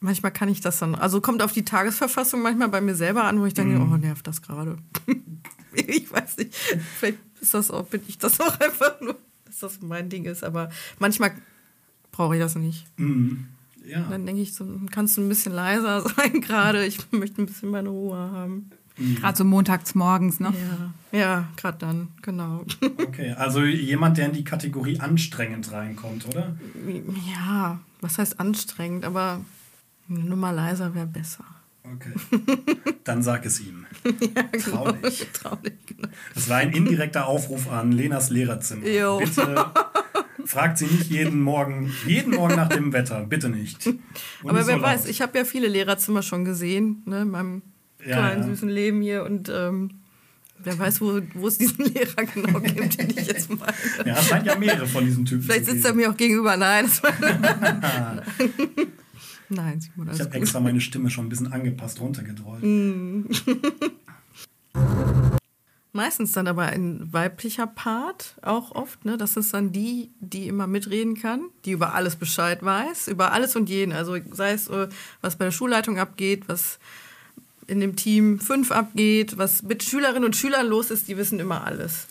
manchmal 0.00 0.32
kann 0.32 0.48
ich 0.48 0.60
das 0.60 0.78
dann. 0.80 0.94
Also 0.94 1.20
kommt 1.20 1.42
auf 1.42 1.52
die 1.52 1.64
Tagesverfassung 1.64 2.42
manchmal 2.42 2.68
bei 2.68 2.80
mir 2.80 2.96
selber 2.96 3.24
an, 3.24 3.40
wo 3.40 3.46
ich 3.46 3.54
denke, 3.54 3.78
oh, 3.78 3.96
nervt 3.96 4.26
das 4.26 4.42
gerade. 4.42 4.78
ich 5.72 6.10
weiß 6.10 6.38
nicht. 6.38 6.54
Vielleicht 6.54 7.18
ist 7.40 7.54
das 7.54 7.70
auch, 7.70 7.86
bin 7.86 8.02
ich 8.08 8.18
das 8.18 8.40
auch 8.40 8.58
einfach 8.58 9.00
nur, 9.00 9.16
dass 9.44 9.60
das 9.60 9.80
mein 9.80 10.08
Ding 10.08 10.24
ist. 10.24 10.42
Aber 10.42 10.70
manchmal 10.98 11.32
brauche 12.18 12.34
ich 12.34 12.42
das 12.42 12.56
nicht. 12.56 12.84
Ja. 13.86 14.00
Dann 14.10 14.26
denke 14.26 14.42
ich, 14.42 14.52
so, 14.52 14.66
kannst 14.90 15.16
du 15.16 15.22
ein 15.22 15.28
bisschen 15.28 15.52
leiser 15.52 16.00
sein 16.16 16.40
gerade. 16.40 16.84
Ich 16.84 16.98
möchte 17.12 17.40
ein 17.40 17.46
bisschen 17.46 17.70
meine 17.70 17.88
Ruhe 17.88 18.18
haben. 18.18 18.70
Gerade 19.20 19.38
so 19.38 19.44
montags 19.44 19.94
morgens, 19.94 20.40
ne? 20.40 20.52
Ja, 21.12 21.18
ja 21.18 21.48
gerade 21.56 21.78
dann, 21.78 22.08
genau. 22.20 22.64
Okay, 22.98 23.30
also 23.30 23.62
jemand, 23.62 24.18
der 24.18 24.26
in 24.26 24.32
die 24.32 24.42
Kategorie 24.42 24.98
anstrengend 24.98 25.70
reinkommt, 25.70 26.26
oder? 26.26 26.56
Ja, 27.32 27.78
was 28.00 28.18
heißt 28.18 28.40
anstrengend, 28.40 29.04
aber 29.04 29.40
nur 30.08 30.36
mal 30.36 30.50
leiser 30.50 30.96
wäre 30.96 31.06
besser. 31.06 31.44
Okay. 31.84 32.12
Dann 33.04 33.22
sag 33.22 33.46
es 33.46 33.60
ihm. 33.60 33.86
Trau 34.64 34.90
dich. 34.90 35.28
Traurig, 35.32 35.74
genau. 35.86 36.08
Das 36.34 36.48
war 36.48 36.56
ein 36.56 36.72
indirekter 36.72 37.26
Aufruf 37.26 37.70
an 37.70 37.92
Lenas 37.92 38.30
Lehrerzimmer. 38.30 38.86
Jo. 38.86 39.18
Bitte 39.18 39.72
fragt 40.48 40.78
sie 40.78 40.86
nicht 40.86 41.10
jeden 41.10 41.42
Morgen, 41.42 41.92
jeden 42.06 42.34
Morgen 42.34 42.56
nach 42.56 42.70
dem 42.70 42.94
Wetter. 42.94 43.26
Bitte 43.28 43.50
nicht. 43.50 43.86
Und 43.86 44.00
Aber 44.44 44.66
wer 44.66 44.76
so 44.76 44.82
weiß, 44.82 45.04
ich 45.06 45.20
habe 45.20 45.36
ja 45.36 45.44
viele 45.44 45.68
Lehrerzimmer 45.68 46.22
schon 46.22 46.46
gesehen, 46.46 47.02
ne, 47.04 47.20
in 47.22 47.28
meinem 47.30 47.62
Ja, 48.00 48.16
kleinen, 48.16 48.42
ja. 48.42 48.48
süßen 48.48 48.68
Leben 48.70 49.02
hier. 49.02 49.24
Und 49.24 49.50
ähm, 49.50 49.90
wer 50.58 50.78
weiß, 50.78 51.02
wo, 51.02 51.20
wo 51.34 51.48
es 51.48 51.58
diesen 51.58 51.84
Lehrer 51.94 52.24
genau 52.24 52.60
gibt, 52.60 52.98
den 52.98 53.10
ich 53.10 53.26
jetzt 53.26 53.50
meine. 53.50 53.74
Ja, 54.06 54.18
es 54.18 54.26
scheint 54.26 54.46
ja 54.46 54.56
mehrere 54.56 54.86
von 54.86 55.04
diesen 55.04 55.26
Typen 55.26 55.42
Vielleicht 55.42 55.66
sitzt 55.66 55.84
er 55.84 55.92
mir 55.92 56.10
auch 56.10 56.16
gegenüber. 56.16 56.56
Nein, 56.56 56.90
Nein, 59.50 59.80
Simon, 59.80 60.10
Ich 60.14 60.20
habe 60.20 60.34
extra 60.34 60.60
meine 60.60 60.80
Stimme 60.80 61.10
schon 61.10 61.26
ein 61.26 61.28
bisschen 61.28 61.52
angepasst, 61.52 62.00
runtergedrollt. 62.00 62.62
Meistens 65.92 66.32
dann 66.32 66.46
aber 66.46 66.64
ein 66.64 67.12
weiblicher 67.12 67.66
Part, 67.66 68.36
auch 68.42 68.72
oft. 68.72 69.04
Ne? 69.04 69.16
Das 69.16 69.36
ist 69.36 69.54
dann 69.54 69.72
die, 69.72 70.10
die 70.20 70.46
immer 70.46 70.66
mitreden 70.66 71.18
kann, 71.18 71.48
die 71.64 71.72
über 71.72 71.94
alles 71.94 72.16
Bescheid 72.16 72.62
weiß, 72.62 73.08
über 73.08 73.32
alles 73.32 73.56
und 73.56 73.68
jeden. 73.70 73.92
Also 73.92 74.16
sei 74.30 74.52
es, 74.52 74.68
äh, 74.68 74.88
was 75.22 75.36
bei 75.36 75.46
der 75.46 75.52
Schulleitung 75.52 75.98
abgeht, 75.98 76.44
was 76.46 76.78
in 77.68 77.80
dem 77.80 77.96
Team 77.96 78.40
5 78.40 78.72
abgeht, 78.72 79.36
was 79.36 79.62
mit 79.62 79.82
Schülerinnen 79.82 80.24
und 80.24 80.34
Schülern 80.34 80.66
los 80.66 80.90
ist, 80.90 81.06
die 81.06 81.18
wissen 81.18 81.38
immer 81.38 81.64
alles. 81.64 82.06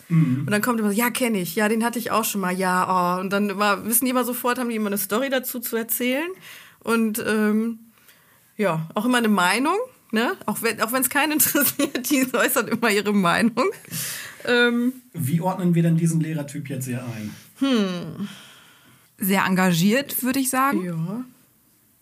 Und 0.46 0.50
dann 0.50 0.62
kommt 0.62 0.78
immer 0.78 0.90
so, 0.90 0.96
ja, 0.96 1.10
kenne 1.10 1.40
ich, 1.40 1.56
ja, 1.56 1.68
den 1.68 1.84
hatte 1.84 1.98
ich 1.98 2.12
auch 2.12 2.24
schon 2.24 2.40
mal, 2.40 2.56
ja, 2.56 3.16
oh. 3.16 3.20
Und 3.20 3.30
dann 3.30 3.50
immer, 3.50 3.84
wissen 3.84 4.04
die 4.04 4.12
immer 4.12 4.24
sofort, 4.24 4.58
haben 4.58 4.68
die 4.68 4.76
immer 4.76 4.86
eine 4.86 4.98
Story 4.98 5.30
dazu 5.30 5.58
zu 5.58 5.76
erzählen. 5.76 6.30
Und 6.78 7.22
ähm, 7.26 7.80
ja, 8.56 8.88
auch 8.94 9.04
immer 9.04 9.18
eine 9.18 9.28
Meinung, 9.28 9.76
ne? 10.12 10.32
Auch 10.46 10.62
wenn 10.62 10.80
auch 10.80 10.92
wenn 10.92 11.02
es 11.02 11.10
keinen 11.10 11.32
interessiert, 11.38 12.08
die 12.10 12.26
äußern 12.32 12.68
immer 12.68 12.90
ihre 12.90 13.12
Meinung. 13.12 13.66
Ähm, 14.44 14.92
Wie 15.12 15.40
ordnen 15.40 15.74
wir 15.74 15.82
denn 15.82 15.96
diesen 15.96 16.20
Lehrertyp 16.20 16.68
jetzt 16.68 16.86
hier 16.86 17.02
ein? 17.04 18.28
Sehr 19.18 19.44
engagiert, 19.44 20.22
würde 20.22 20.38
ich 20.40 20.50
sagen. 20.50 20.84
ja. 20.84 21.24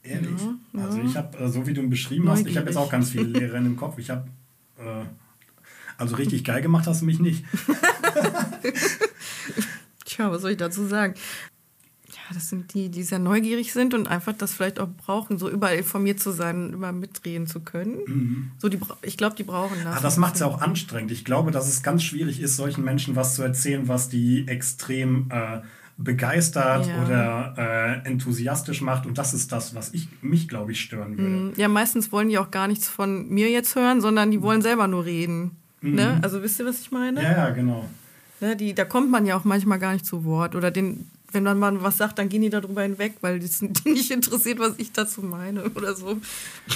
Ehrlich? 0.03 0.41
Also 0.77 1.01
ich 1.01 1.17
habe, 1.17 1.37
äh, 1.39 1.49
so 1.49 1.67
wie 1.67 1.73
du 1.75 1.81
ihn 1.81 1.91
beschrieben 1.91 2.29
hast, 2.29 2.47
ich 2.47 2.57
habe 2.57 2.67
jetzt 2.67 2.77
Neugierig. 2.77 2.87
auch 2.87 2.91
ganz 2.93 3.11
viele 3.11 3.25
Lehrerinnen 3.25 3.73
im 3.73 3.77
Kopf. 3.77 3.99
Ich 3.99 4.11
habe, 4.11 4.29
äh, 4.79 5.05
also 5.99 6.15
richtig 6.15 6.45
geil 6.45 6.63
gemacht 6.63 6.87
hast 6.87 7.01
du 7.01 7.07
mich 7.07 7.19
nicht. 7.19 7.45
Tja, 10.05 10.31
was 10.31 10.43
soll 10.43 10.53
ich 10.53 10.57
dazu 10.59 10.87
sagen? 10.87 11.15
Ja, 12.29 12.35
das 12.35 12.49
sind 12.49 12.75
die, 12.75 12.89
die 12.89 13.03
sehr 13.05 13.19
neugierig 13.21 13.73
sind 13.73 13.95
und 13.95 14.09
einfach 14.09 14.33
das 14.33 14.53
vielleicht 14.53 14.81
auch 14.81 14.89
brauchen, 15.07 15.39
so 15.39 15.49
überall 15.49 15.77
informiert 15.77 16.19
zu 16.19 16.33
sein, 16.33 16.73
immer 16.73 16.91
mitreden 16.93 17.47
zu 17.47 17.61
können. 17.61 18.53
So 18.59 18.69
die, 18.69 18.79
ich 19.03 19.17
glaube, 19.17 19.37
die 19.37 19.45
brauchen 19.45 19.77
das. 19.79 19.87
Aber 19.87 19.97
Ah, 19.97 20.01
das 20.01 20.17
macht 20.17 20.35
es 20.35 20.41
ja 20.41 20.47
auch 20.47 20.61
anstrengend. 20.61 21.13
Ich 21.13 21.25
glaube, 21.25 21.51
dass 21.53 21.69
es 21.69 21.83
ganz 21.83 22.03
schwierig 22.03 22.41
ist, 22.41 22.57
solchen 22.57 22.85
Menschen 22.85 23.15
was 23.17 23.35
zu 23.37 23.43
erzählen, 23.43 23.87
was 23.87 24.09
die 24.09 24.49
extrem 24.49 25.31
äh, 25.31 25.61
begeistert 25.99 26.87
Ja. 26.87 27.05
oder 27.05 27.55
äh, 28.05 28.09
enthusiastisch 28.09 28.81
macht. 28.83 29.07
Und 29.07 29.19
das 29.19 29.33
ist 29.35 29.53
das, 29.53 29.75
was 29.75 29.93
ich, 29.95 30.09
mich, 30.23 30.49
glaube 30.49 30.73
ich, 30.73 30.81
stören 30.81 31.17
würde. 31.19 31.53
Ja, 31.61 31.69
meistens 31.69 32.13
wollen 32.13 32.29
die 32.29 32.39
auch 32.39 32.51
gar 32.51 32.69
nichts 32.69 32.89
von 32.89 33.29
mir 33.29 33.51
jetzt 33.51 33.75
hören, 33.77 34.01
sondern 34.01 34.31
die 34.31 34.43
wollen 34.43 34.63
selber 34.63 34.89
nur 34.89 35.05
reden. 35.05 35.53
Ne? 35.83 36.19
Also 36.23 36.43
wisst 36.43 36.59
ihr, 36.59 36.67
was 36.67 36.81
ich 36.81 36.91
meine? 36.91 37.23
Ja, 37.23 37.33
ja, 37.33 37.51
genau. 37.51 37.89
Ne, 38.41 38.57
die, 38.57 38.75
da 38.75 38.85
kommt 38.85 39.11
man 39.11 39.25
ja 39.25 39.37
auch 39.37 39.45
manchmal 39.45 39.79
gar 39.79 39.93
nicht 39.93 40.05
zu 40.05 40.25
Wort. 40.25 40.55
Oder 40.55 40.71
den, 40.71 41.09
wenn 41.37 41.45
man 41.45 41.59
mal 41.59 41.83
was 41.83 41.99
sagt, 41.99 42.19
dann 42.19 42.29
gehen 42.29 42.43
die 42.43 42.51
darüber 42.51 42.83
hinweg, 42.83 43.17
weil 43.21 43.39
die 43.39 43.47
sind 43.47 43.85
die 43.85 43.91
nicht 43.91 44.11
interessiert, 44.11 44.59
was 44.59 44.75
ich 44.79 44.93
dazu 44.93 45.23
meine 45.23 45.65
oder 45.71 45.95
so. 45.95 46.19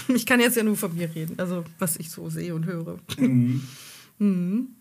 Ich 0.08 0.26
kann 0.26 0.40
jetzt 0.40 0.56
ja 0.56 0.62
nur 0.62 0.76
von 0.76 0.94
mir 0.94 1.12
reden, 1.14 1.34
also 1.38 1.64
was 1.78 1.96
ich 1.96 2.10
so 2.10 2.28
sehe 2.28 2.54
und 2.54 2.66
höre. 2.66 2.98
Mhm. 3.18 3.62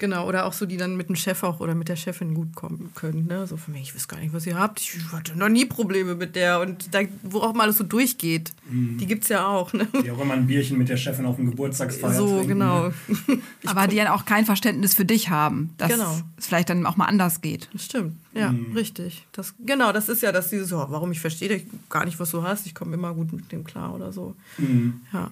Genau, 0.00 0.26
oder 0.26 0.46
auch 0.46 0.52
so, 0.54 0.66
die 0.66 0.76
dann 0.78 0.96
mit 0.96 1.08
dem 1.10 1.14
Chef 1.14 1.42
auch 1.44 1.60
oder 1.60 1.74
mit 1.74 1.88
der 1.88 1.94
Chefin 1.94 2.34
gut 2.34 2.56
kommen 2.56 2.90
können. 2.94 3.26
Ne? 3.26 3.46
So 3.46 3.56
von 3.56 3.74
mir, 3.74 3.80
ich 3.80 3.94
weiß 3.94 4.08
gar 4.08 4.18
nicht, 4.18 4.32
was 4.32 4.46
ihr 4.46 4.58
habt. 4.58 4.80
Ich 4.80 4.98
hatte 5.12 5.38
noch 5.38 5.48
nie 5.50 5.66
Probleme 5.66 6.14
mit 6.14 6.34
der. 6.34 6.60
Und 6.60 6.92
da, 6.94 7.00
wo 7.22 7.40
auch 7.40 7.52
mal 7.54 7.64
alles 7.64 7.76
so 7.76 7.84
durchgeht, 7.84 8.52
die 8.70 9.06
gibt 9.06 9.24
es 9.24 9.28
ja 9.28 9.46
auch. 9.46 9.72
Ne? 9.74 9.86
Die 10.02 10.10
auch 10.10 10.18
immer 10.20 10.32
ein 10.34 10.46
Bierchen 10.46 10.78
mit 10.78 10.88
der 10.88 10.96
Chefin 10.96 11.26
auf 11.26 11.36
dem 11.36 11.50
Geburtstagsfeier 11.50 12.14
So, 12.14 12.26
trinken, 12.38 12.48
genau. 12.48 12.88
Ne? 12.88 12.94
Aber 13.66 13.86
die 13.86 13.96
dann 13.96 14.06
auch 14.08 14.24
kein 14.24 14.46
Verständnis 14.46 14.94
für 14.94 15.04
dich 15.04 15.28
haben, 15.28 15.70
dass 15.76 15.90
Genau. 15.92 16.18
es 16.38 16.46
vielleicht 16.46 16.70
dann 16.70 16.86
auch 16.86 16.96
mal 16.96 17.04
anders 17.06 17.42
geht. 17.42 17.68
Stimmt, 17.76 18.16
ja, 18.32 18.52
Mhm. 18.52 18.72
richtig. 18.74 19.26
Das, 19.32 19.54
genau, 19.66 19.92
das 19.92 20.08
ist 20.08 20.22
ja 20.22 20.32
das 20.32 20.48
dieses, 20.48 20.72
oh, 20.72 20.86
warum 20.88 21.12
ich 21.12 21.20
verstehe 21.20 21.62
gar 21.90 22.06
nicht, 22.06 22.18
was 22.18 22.30
du 22.30 22.42
hast, 22.42 22.66
ich 22.66 22.74
komme 22.74 22.94
immer 22.94 23.12
gut 23.12 23.32
mit 23.34 23.52
dem 23.52 23.64
klar 23.64 23.94
oder 23.94 24.12
so. 24.12 24.34
Mhm. 24.56 25.02
Ja, 25.12 25.30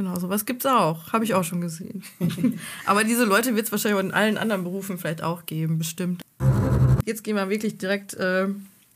genau, 0.00 0.18
sowas 0.18 0.46
gibt's 0.46 0.66
auch. 0.66 1.12
Habe 1.12 1.24
ich 1.24 1.34
auch 1.34 1.44
schon 1.44 1.60
gesehen. 1.60 2.02
Aber 2.86 3.04
diese 3.04 3.24
Leute 3.24 3.54
wird 3.54 3.66
es 3.66 3.72
wahrscheinlich 3.72 4.00
in 4.00 4.12
allen 4.12 4.38
anderen 4.38 4.64
Berufen 4.64 4.98
vielleicht 4.98 5.22
auch 5.22 5.46
geben, 5.46 5.78
bestimmt. 5.78 6.22
Jetzt 7.04 7.22
gehen 7.22 7.36
wir 7.36 7.50
wirklich 7.50 7.76
direkt 7.76 8.14
äh, 8.14 8.48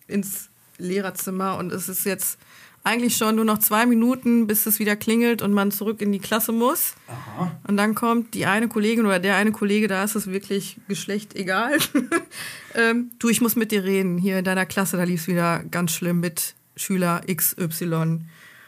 ins 0.06 0.48
Lehrerzimmer 0.78 1.58
und 1.58 1.72
es 1.72 1.88
ist 1.88 2.04
jetzt 2.04 2.38
eigentlich 2.84 3.16
schon 3.16 3.36
nur 3.36 3.44
noch 3.44 3.58
zwei 3.58 3.86
Minuten, 3.86 4.46
bis 4.46 4.66
es 4.66 4.78
wieder 4.78 4.94
klingelt 4.94 5.40
und 5.40 5.52
man 5.52 5.70
zurück 5.70 6.02
in 6.02 6.12
die 6.12 6.18
Klasse 6.18 6.52
muss. 6.52 6.94
Aha. 7.06 7.58
Und 7.66 7.76
dann 7.76 7.94
kommt 7.94 8.34
die 8.34 8.44
eine 8.46 8.68
Kollegin 8.68 9.06
oder 9.06 9.18
der 9.18 9.36
eine 9.36 9.52
Kollege, 9.52 9.88
da 9.88 10.04
ist 10.04 10.16
es 10.16 10.26
wirklich 10.26 10.78
Geschlecht 10.88 11.34
egal. 11.34 11.78
ähm, 12.74 13.10
du, 13.18 13.28
ich 13.28 13.40
muss 13.40 13.56
mit 13.56 13.72
dir 13.72 13.84
reden. 13.84 14.18
Hier 14.18 14.38
in 14.38 14.44
deiner 14.44 14.66
Klasse, 14.66 14.96
da 14.96 15.04
lief 15.04 15.22
es 15.22 15.28
wieder 15.28 15.64
ganz 15.70 15.92
schlimm 15.92 16.20
mit 16.20 16.54
Schüler 16.76 17.22
XY. 17.26 18.20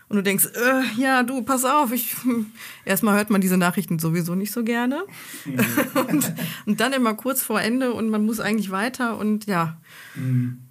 Und 0.09 0.17
du 0.17 0.23
denkst, 0.23 0.47
äh, 0.55 1.01
ja, 1.01 1.25
du, 1.25 1.43
pass 1.43 1.65
auf. 1.65 1.91
Ich, 1.93 2.15
erstmal 2.85 3.17
hört 3.17 3.29
man 3.31 3.41
diese 3.41 3.57
Nachrichten 3.57 3.99
sowieso 3.99 4.37
nicht 4.37 4.53
so 4.53 4.63
gerne. 4.63 5.03
und, 6.09 6.33
und 6.65 6.81
dann 6.81 6.93
immer 6.93 7.15
kurz 7.15 7.43
vor 7.43 7.61
Ende 7.61 7.93
und 7.93 8.09
man 8.11 8.25
muss 8.25 8.39
eigentlich 8.39 8.71
weiter 8.71 9.19
und 9.19 9.47
ja. 9.47 9.77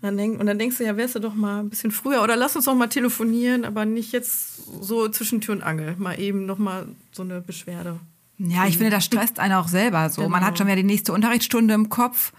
Dann 0.02 0.18
denk, 0.18 0.40
und 0.40 0.46
dann 0.46 0.58
denkst 0.58 0.78
du, 0.78 0.86
ja, 0.86 0.98
wärst 0.98 1.16
du 1.16 1.20
doch 1.20 1.36
mal 1.36 1.60
ein 1.60 1.70
bisschen 1.70 1.92
früher 1.92 2.24
oder 2.24 2.36
lass 2.36 2.56
uns 2.56 2.66
doch 2.66 2.76
mal 2.76 2.88
telefonieren, 2.88 3.66
aber 3.66 3.86
nicht 3.86 4.12
jetzt 4.12 4.66
so 4.82 5.08
zwischen 5.10 5.42
Tür 5.42 5.56
und 5.56 5.64
Angel. 5.64 5.96
Mal 5.98 6.20
eben 6.20 6.46
noch 6.46 6.58
mal 6.58 6.88
so 7.12 7.24
eine 7.24 7.42
Beschwerde. 7.42 8.00
Ja, 8.38 8.66
ich 8.66 8.78
finde, 8.78 8.92
das 8.92 9.06
stresst 9.06 9.40
einen 9.40 9.54
auch 9.54 9.68
selber 9.68 10.10
so. 10.10 10.22
Man 10.22 10.32
Genau. 10.34 10.46
hat 10.48 10.58
schon 10.58 10.68
wieder 10.68 10.76
die 10.78 10.84
nächste 10.84 11.14
Unterrichtsstunde 11.14 11.74
im 11.74 11.90
Kopf 11.90 12.32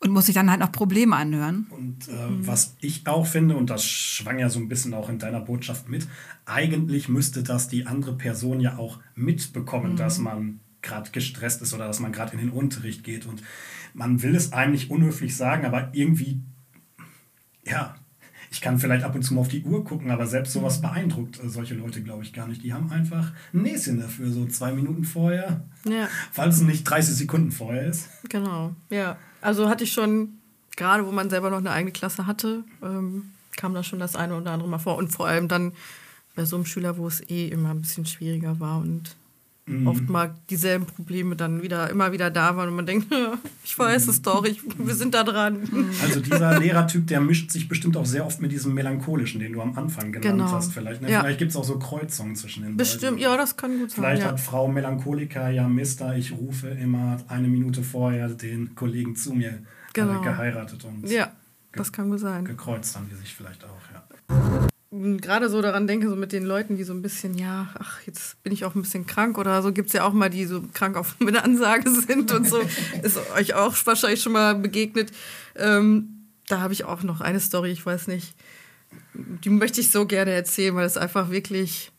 und 0.00 0.10
muss 0.10 0.26
sich 0.26 0.34
dann 0.34 0.50
halt 0.50 0.60
noch 0.60 0.72
Probleme 0.72 1.14
anhören. 1.16 1.66
Und 1.70 2.08
äh, 2.08 2.12
was 2.46 2.74
ich 2.80 3.06
auch 3.06 3.26
finde, 3.26 3.56
und 3.56 3.68
das 3.70 3.84
schwang 3.84 4.38
ja 4.38 4.48
so 4.48 4.58
ein 4.58 4.68
bisschen 4.68 4.94
auch 4.94 5.08
in 5.08 5.18
deiner 5.18 5.40
Botschaft 5.40 5.88
mit, 5.88 6.08
eigentlich 6.46 7.08
müsste 7.08 7.42
das 7.42 7.68
die 7.68 7.86
andere 7.86 8.16
Person 8.16 8.60
ja 8.60 8.78
auch 8.78 8.98
mitbekommen, 9.14 9.96
dass 9.96 10.18
man 10.18 10.60
gerade 10.82 11.10
gestresst 11.10 11.60
ist 11.60 11.74
oder 11.74 11.86
dass 11.86 12.00
man 12.00 12.12
gerade 12.12 12.32
in 12.32 12.38
den 12.38 12.50
Unterricht 12.50 13.04
geht. 13.04 13.26
Und 13.26 13.42
man 13.92 14.22
will 14.22 14.34
es 14.34 14.52
einem 14.54 14.72
nicht 14.72 14.90
unhöflich 14.90 15.36
sagen, 15.36 15.66
aber 15.66 15.90
irgendwie, 15.92 16.40
ja, 17.66 17.94
ich 18.50 18.60
kann 18.62 18.78
vielleicht 18.80 19.04
ab 19.04 19.14
und 19.14 19.22
zu 19.22 19.34
mal 19.34 19.42
auf 19.42 19.48
die 19.48 19.62
Uhr 19.62 19.84
gucken, 19.84 20.10
aber 20.10 20.26
selbst 20.26 20.52
sowas 20.54 20.80
beeindruckt 20.80 21.38
äh, 21.44 21.48
solche 21.48 21.74
Leute, 21.74 22.02
glaube 22.02 22.22
ich, 22.24 22.32
gar 22.32 22.48
nicht. 22.48 22.64
Die 22.64 22.72
haben 22.72 22.90
einfach 22.90 23.32
ein 23.52 23.62
Näschen 23.62 24.00
dafür, 24.00 24.30
so 24.32 24.46
zwei 24.46 24.72
Minuten 24.72 25.04
vorher, 25.04 25.68
Ja. 25.84 26.08
falls 26.32 26.56
es 26.56 26.62
nicht 26.62 26.84
30 26.84 27.14
Sekunden 27.14 27.52
vorher 27.52 27.86
ist. 27.86 28.08
Genau, 28.28 28.74
ja. 28.88 29.18
Also 29.40 29.68
hatte 29.68 29.84
ich 29.84 29.92
schon, 29.92 30.38
gerade 30.76 31.06
wo 31.06 31.12
man 31.12 31.30
selber 31.30 31.50
noch 31.50 31.58
eine 31.58 31.70
eigene 31.70 31.92
Klasse 31.92 32.26
hatte, 32.26 32.64
ähm, 32.82 33.30
kam 33.56 33.74
da 33.74 33.82
schon 33.82 33.98
das 33.98 34.16
eine 34.16 34.36
oder 34.36 34.52
andere 34.52 34.68
mal 34.68 34.78
vor. 34.78 34.96
Und 34.96 35.08
vor 35.08 35.26
allem 35.26 35.48
dann 35.48 35.72
bei 36.34 36.44
so 36.44 36.56
einem 36.56 36.64
Schüler, 36.64 36.96
wo 36.96 37.06
es 37.06 37.20
eh 37.28 37.48
immer 37.48 37.70
ein 37.70 37.82
bisschen 37.82 38.06
schwieriger 38.06 38.60
war 38.60 38.78
und 38.78 39.16
mhm. 39.70 39.86
oft 39.86 40.08
mal 40.08 40.34
dieselben 40.48 40.86
Probleme 40.86 41.36
dann 41.36 41.62
wieder 41.62 41.90
immer 41.90 42.12
wieder 42.12 42.30
da 42.30 42.56
waren 42.56 42.68
und 42.68 42.76
man 42.76 42.86
denkt, 42.86 43.06
ich 43.64 43.78
weiß 43.78 44.08
es 44.08 44.22
doch, 44.22 44.44
ich, 44.44 44.60
wir 44.78 44.94
sind 44.94 45.14
da 45.14 45.24
dran. 45.24 45.68
Also 46.02 46.20
dieser 46.20 46.58
Lehrertyp, 46.58 47.06
der 47.06 47.20
mischt 47.20 47.50
sich 47.50 47.68
bestimmt 47.68 47.96
auch 47.96 48.06
sehr 48.06 48.26
oft 48.26 48.40
mit 48.40 48.52
diesem 48.52 48.74
melancholischen, 48.74 49.40
den 49.40 49.52
du 49.52 49.62
am 49.62 49.76
Anfang 49.76 50.12
genannt 50.12 50.38
genau. 50.38 50.52
hast. 50.52 50.72
Vielleicht, 50.72 51.02
ne? 51.02 51.10
ja. 51.10 51.20
vielleicht 51.20 51.38
gibt 51.38 51.50
es 51.50 51.56
auch 51.56 51.64
so 51.64 51.78
Kreuzungen 51.78 52.36
zwischen 52.36 52.62
den 52.64 52.76
Bestimmt, 52.76 53.02
beiden. 53.02 53.18
ja, 53.18 53.36
das 53.36 53.56
kann 53.56 53.78
gut 53.78 53.90
sein. 53.90 54.04
Vielleicht 54.04 54.22
ja. 54.22 54.28
hat 54.28 54.40
Frau 54.40 54.68
Melancholiker 54.68 55.50
ja 55.50 55.68
Mister, 55.68 56.16
ich 56.16 56.32
rufe 56.32 56.68
immer 56.68 57.18
eine 57.28 57.48
Minute 57.48 57.82
vorher 57.82 58.28
den 58.28 58.74
Kollegen 58.74 59.16
zu 59.16 59.34
mir 59.34 59.50
äh, 59.50 59.58
genau. 59.92 60.20
geheiratet 60.20 60.84
und 60.84 61.08
ja, 61.08 61.32
das 61.72 61.92
kann 61.92 62.10
gut 62.10 62.20
sein. 62.20 62.44
Gekreuzt 62.44 62.96
haben 62.96 63.08
die 63.10 63.16
sich 63.16 63.34
vielleicht 63.34 63.64
auch, 63.64 63.68
ja 63.92 64.68
gerade 64.90 65.48
so 65.48 65.62
daran 65.62 65.86
denke, 65.86 66.08
so 66.08 66.16
mit 66.16 66.32
den 66.32 66.44
Leuten, 66.44 66.76
die 66.76 66.82
so 66.82 66.92
ein 66.92 67.02
bisschen, 67.02 67.38
ja, 67.38 67.68
ach, 67.78 68.00
jetzt 68.06 68.42
bin 68.42 68.52
ich 68.52 68.64
auch 68.64 68.74
ein 68.74 68.82
bisschen 68.82 69.06
krank 69.06 69.38
oder 69.38 69.62
so, 69.62 69.72
gibt 69.72 69.88
es 69.88 69.92
ja 69.92 70.04
auch 70.04 70.12
mal, 70.12 70.30
die 70.30 70.46
so 70.46 70.62
krank 70.74 70.96
auf 70.96 71.16
eine 71.20 71.44
Ansage 71.44 71.88
sind 71.90 72.32
und 72.32 72.48
so. 72.48 72.60
Ist 73.02 73.18
euch 73.36 73.54
auch 73.54 73.74
wahrscheinlich 73.84 74.22
schon 74.22 74.32
mal 74.32 74.54
begegnet. 74.56 75.12
Ähm, 75.54 76.26
da 76.48 76.60
habe 76.60 76.72
ich 76.72 76.84
auch 76.84 77.04
noch 77.04 77.20
eine 77.20 77.38
Story, 77.38 77.70
ich 77.70 77.86
weiß 77.86 78.08
nicht, 78.08 78.34
die 79.14 79.50
möchte 79.50 79.80
ich 79.80 79.92
so 79.92 80.06
gerne 80.06 80.32
erzählen, 80.32 80.74
weil 80.74 80.86
es 80.86 80.96
einfach 80.96 81.30
wirklich, 81.30 81.92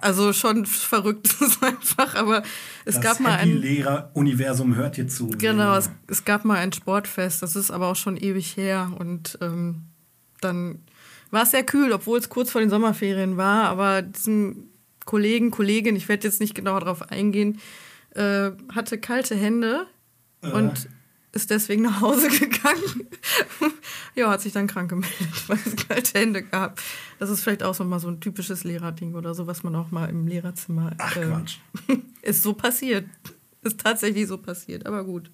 also 0.00 0.32
schon 0.32 0.66
verrückt 0.66 1.26
ist 1.40 1.62
einfach, 1.62 2.16
aber 2.16 2.42
es 2.84 2.96
das 2.96 3.04
gab 3.04 3.20
mal 3.20 3.36
ein. 3.36 3.56
Lehrer-Universum 3.56 4.74
hört 4.74 4.96
dir 4.96 5.06
zu. 5.06 5.28
Genau, 5.28 5.76
es, 5.76 5.90
es, 6.08 6.24
gab 6.24 6.44
mal 6.44 6.58
ein 6.58 6.72
Sportfest, 6.72 7.42
das 7.42 7.54
ist 7.54 7.70
aber 7.70 7.86
auch 7.86 7.96
schon 7.96 8.16
ewig 8.16 8.56
her 8.56 8.90
und 8.98 9.38
ähm, 9.40 9.82
dann 10.40 10.80
war 11.32 11.42
es 11.42 11.50
sehr 11.50 11.64
kühl, 11.64 11.92
obwohl 11.92 12.18
es 12.18 12.28
kurz 12.28 12.50
vor 12.52 12.60
den 12.60 12.70
Sommerferien 12.70 13.36
war. 13.36 13.64
Aber 13.64 14.02
diesen 14.02 14.70
Kollegen, 15.04 15.50
Kollegin, 15.50 15.96
ich 15.96 16.08
werde 16.08 16.28
jetzt 16.28 16.40
nicht 16.40 16.54
genau 16.54 16.78
darauf 16.78 17.10
eingehen, 17.10 17.58
äh, 18.14 18.50
hatte 18.72 18.98
kalte 18.98 19.34
Hände 19.34 19.86
äh. 20.42 20.50
und 20.50 20.88
ist 21.32 21.50
deswegen 21.50 21.82
nach 21.82 22.02
Hause 22.02 22.28
gegangen. 22.38 23.08
ja, 24.14 24.30
hat 24.30 24.42
sich 24.42 24.52
dann 24.52 24.66
krank 24.66 24.90
gemeldet, 24.90 25.18
weil 25.48 25.58
es 25.64 25.76
kalte 25.88 26.18
Hände 26.18 26.42
gab. 26.42 26.80
Das 27.18 27.30
ist 27.30 27.42
vielleicht 27.42 27.62
auch 27.62 27.74
so 27.74 27.84
mal 27.84 27.98
so 27.98 28.08
ein 28.08 28.20
typisches 28.20 28.64
Lehrerding 28.64 29.14
oder 29.14 29.34
so, 29.34 29.46
was 29.46 29.62
man 29.62 29.74
auch 29.74 29.90
mal 29.90 30.10
im 30.10 30.26
Lehrerzimmer. 30.26 30.92
Ach, 30.98 31.16
äh, 31.16 31.24
Quatsch. 31.24 31.56
ist 32.22 32.42
so 32.42 32.52
passiert. 32.52 33.06
Ist 33.62 33.80
tatsächlich 33.80 34.26
so 34.26 34.36
passiert, 34.36 34.86
aber 34.86 35.04
gut. 35.04 35.30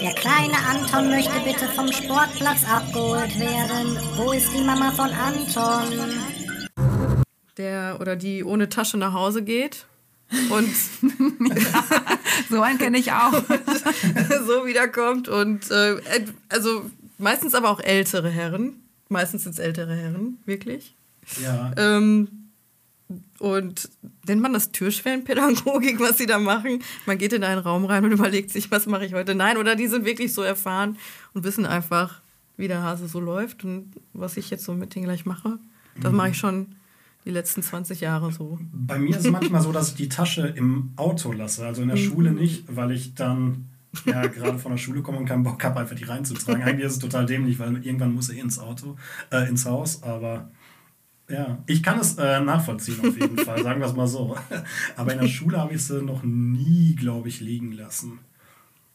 Der 0.00 0.12
kleine 0.12 0.56
Anton 0.56 1.10
möchte 1.10 1.40
bitte 1.40 1.66
vom 1.74 1.90
Sportplatz 1.92 2.64
abgeholt 2.64 3.36
werden. 3.38 3.98
Wo 4.16 4.32
ist 4.32 4.48
die 4.52 4.62
Mama 4.62 4.92
von 4.92 5.10
Anton? 5.10 5.98
Der 7.56 7.98
oder 8.00 8.14
die 8.14 8.44
ohne 8.44 8.68
Tasche 8.68 8.96
nach 8.96 9.12
Hause 9.12 9.42
geht 9.42 9.86
und 10.50 10.70
so 12.50 12.60
einen 12.60 12.78
kenne 12.78 12.98
ich 12.98 13.12
auch. 13.12 13.32
so 14.46 14.66
wiederkommt 14.66 15.28
und 15.28 15.70
äh, 15.70 15.96
also 16.48 16.88
meistens 17.18 17.54
aber 17.54 17.70
auch 17.70 17.80
ältere 17.80 18.30
Herren. 18.30 18.84
Meistens 19.08 19.44
sind 19.44 19.52
es 19.52 19.58
ältere 19.58 19.96
Herren, 19.96 20.38
wirklich. 20.44 20.94
Ja. 21.42 21.72
Ähm, 21.76 22.37
und 23.38 23.88
nennt 24.26 24.42
man 24.42 24.52
das 24.52 24.72
Türschwellenpädagogik, 24.72 26.00
was 26.00 26.18
sie 26.18 26.26
da 26.26 26.38
machen? 26.38 26.82
Man 27.06 27.18
geht 27.18 27.32
in 27.32 27.44
einen 27.44 27.60
Raum 27.60 27.84
rein 27.84 28.04
und 28.04 28.12
überlegt 28.12 28.50
sich, 28.50 28.70
was 28.70 28.86
mache 28.86 29.06
ich 29.06 29.14
heute? 29.14 29.34
Nein, 29.34 29.56
oder 29.56 29.76
die 29.76 29.86
sind 29.86 30.04
wirklich 30.04 30.34
so 30.34 30.42
erfahren 30.42 30.98
und 31.32 31.44
wissen 31.44 31.66
einfach, 31.66 32.20
wie 32.56 32.68
der 32.68 32.82
Hase 32.82 33.08
so 33.08 33.20
läuft 33.20 33.64
und 33.64 33.92
was 34.12 34.36
ich 34.36 34.50
jetzt 34.50 34.64
so 34.64 34.74
mit 34.74 34.94
denen 34.94 35.04
gleich 35.04 35.24
mache. 35.24 35.58
Das 36.00 36.12
mache 36.12 36.30
ich 36.30 36.38
schon 36.38 36.76
die 37.24 37.30
letzten 37.30 37.62
20 37.62 38.00
Jahre 38.00 38.32
so. 38.32 38.58
Bei 38.72 38.98
mir 38.98 39.10
ist 39.10 39.24
es 39.24 39.30
manchmal 39.30 39.60
so, 39.60 39.72
dass 39.72 39.90
ich 39.90 39.94
die 39.96 40.08
Tasche 40.08 40.46
im 40.46 40.92
Auto 40.96 41.32
lasse. 41.32 41.66
Also 41.66 41.82
in 41.82 41.88
der 41.88 41.96
mhm. 41.96 42.02
Schule 42.02 42.32
nicht, 42.32 42.64
weil 42.68 42.92
ich 42.92 43.14
dann 43.14 43.66
ja 44.04 44.26
gerade 44.26 44.58
von 44.58 44.72
der 44.72 44.78
Schule 44.78 45.02
komme 45.02 45.18
und 45.18 45.26
keinen 45.26 45.42
Bock 45.42 45.62
habe, 45.64 45.80
einfach 45.80 45.96
die 45.96 46.04
reinzutragen. 46.04 46.62
Eigentlich 46.62 46.86
ist 46.86 46.92
es 46.94 46.98
total 46.98 47.26
dämlich, 47.26 47.58
weil 47.58 47.84
irgendwann 47.84 48.14
muss 48.14 48.28
er 48.28 48.40
ins 48.40 48.58
Auto, 48.58 48.96
äh, 49.30 49.48
ins 49.48 49.66
Haus, 49.66 50.02
aber 50.02 50.50
ja, 51.28 51.58
ich 51.66 51.82
kann 51.82 51.98
es 51.98 52.16
äh, 52.16 52.40
nachvollziehen 52.40 53.00
auf 53.00 53.18
jeden 53.18 53.38
Fall, 53.38 53.62
sagen 53.62 53.80
wir 53.80 53.86
es 53.86 53.94
mal 53.94 54.06
so. 54.06 54.36
Aber 54.96 55.12
in 55.12 55.20
der 55.20 55.28
Schule 55.28 55.58
habe 55.58 55.74
ich 55.74 55.84
sie 55.84 56.02
noch 56.02 56.22
nie, 56.22 56.94
glaube 56.94 57.28
ich, 57.28 57.40
liegen 57.40 57.72
lassen. 57.72 58.20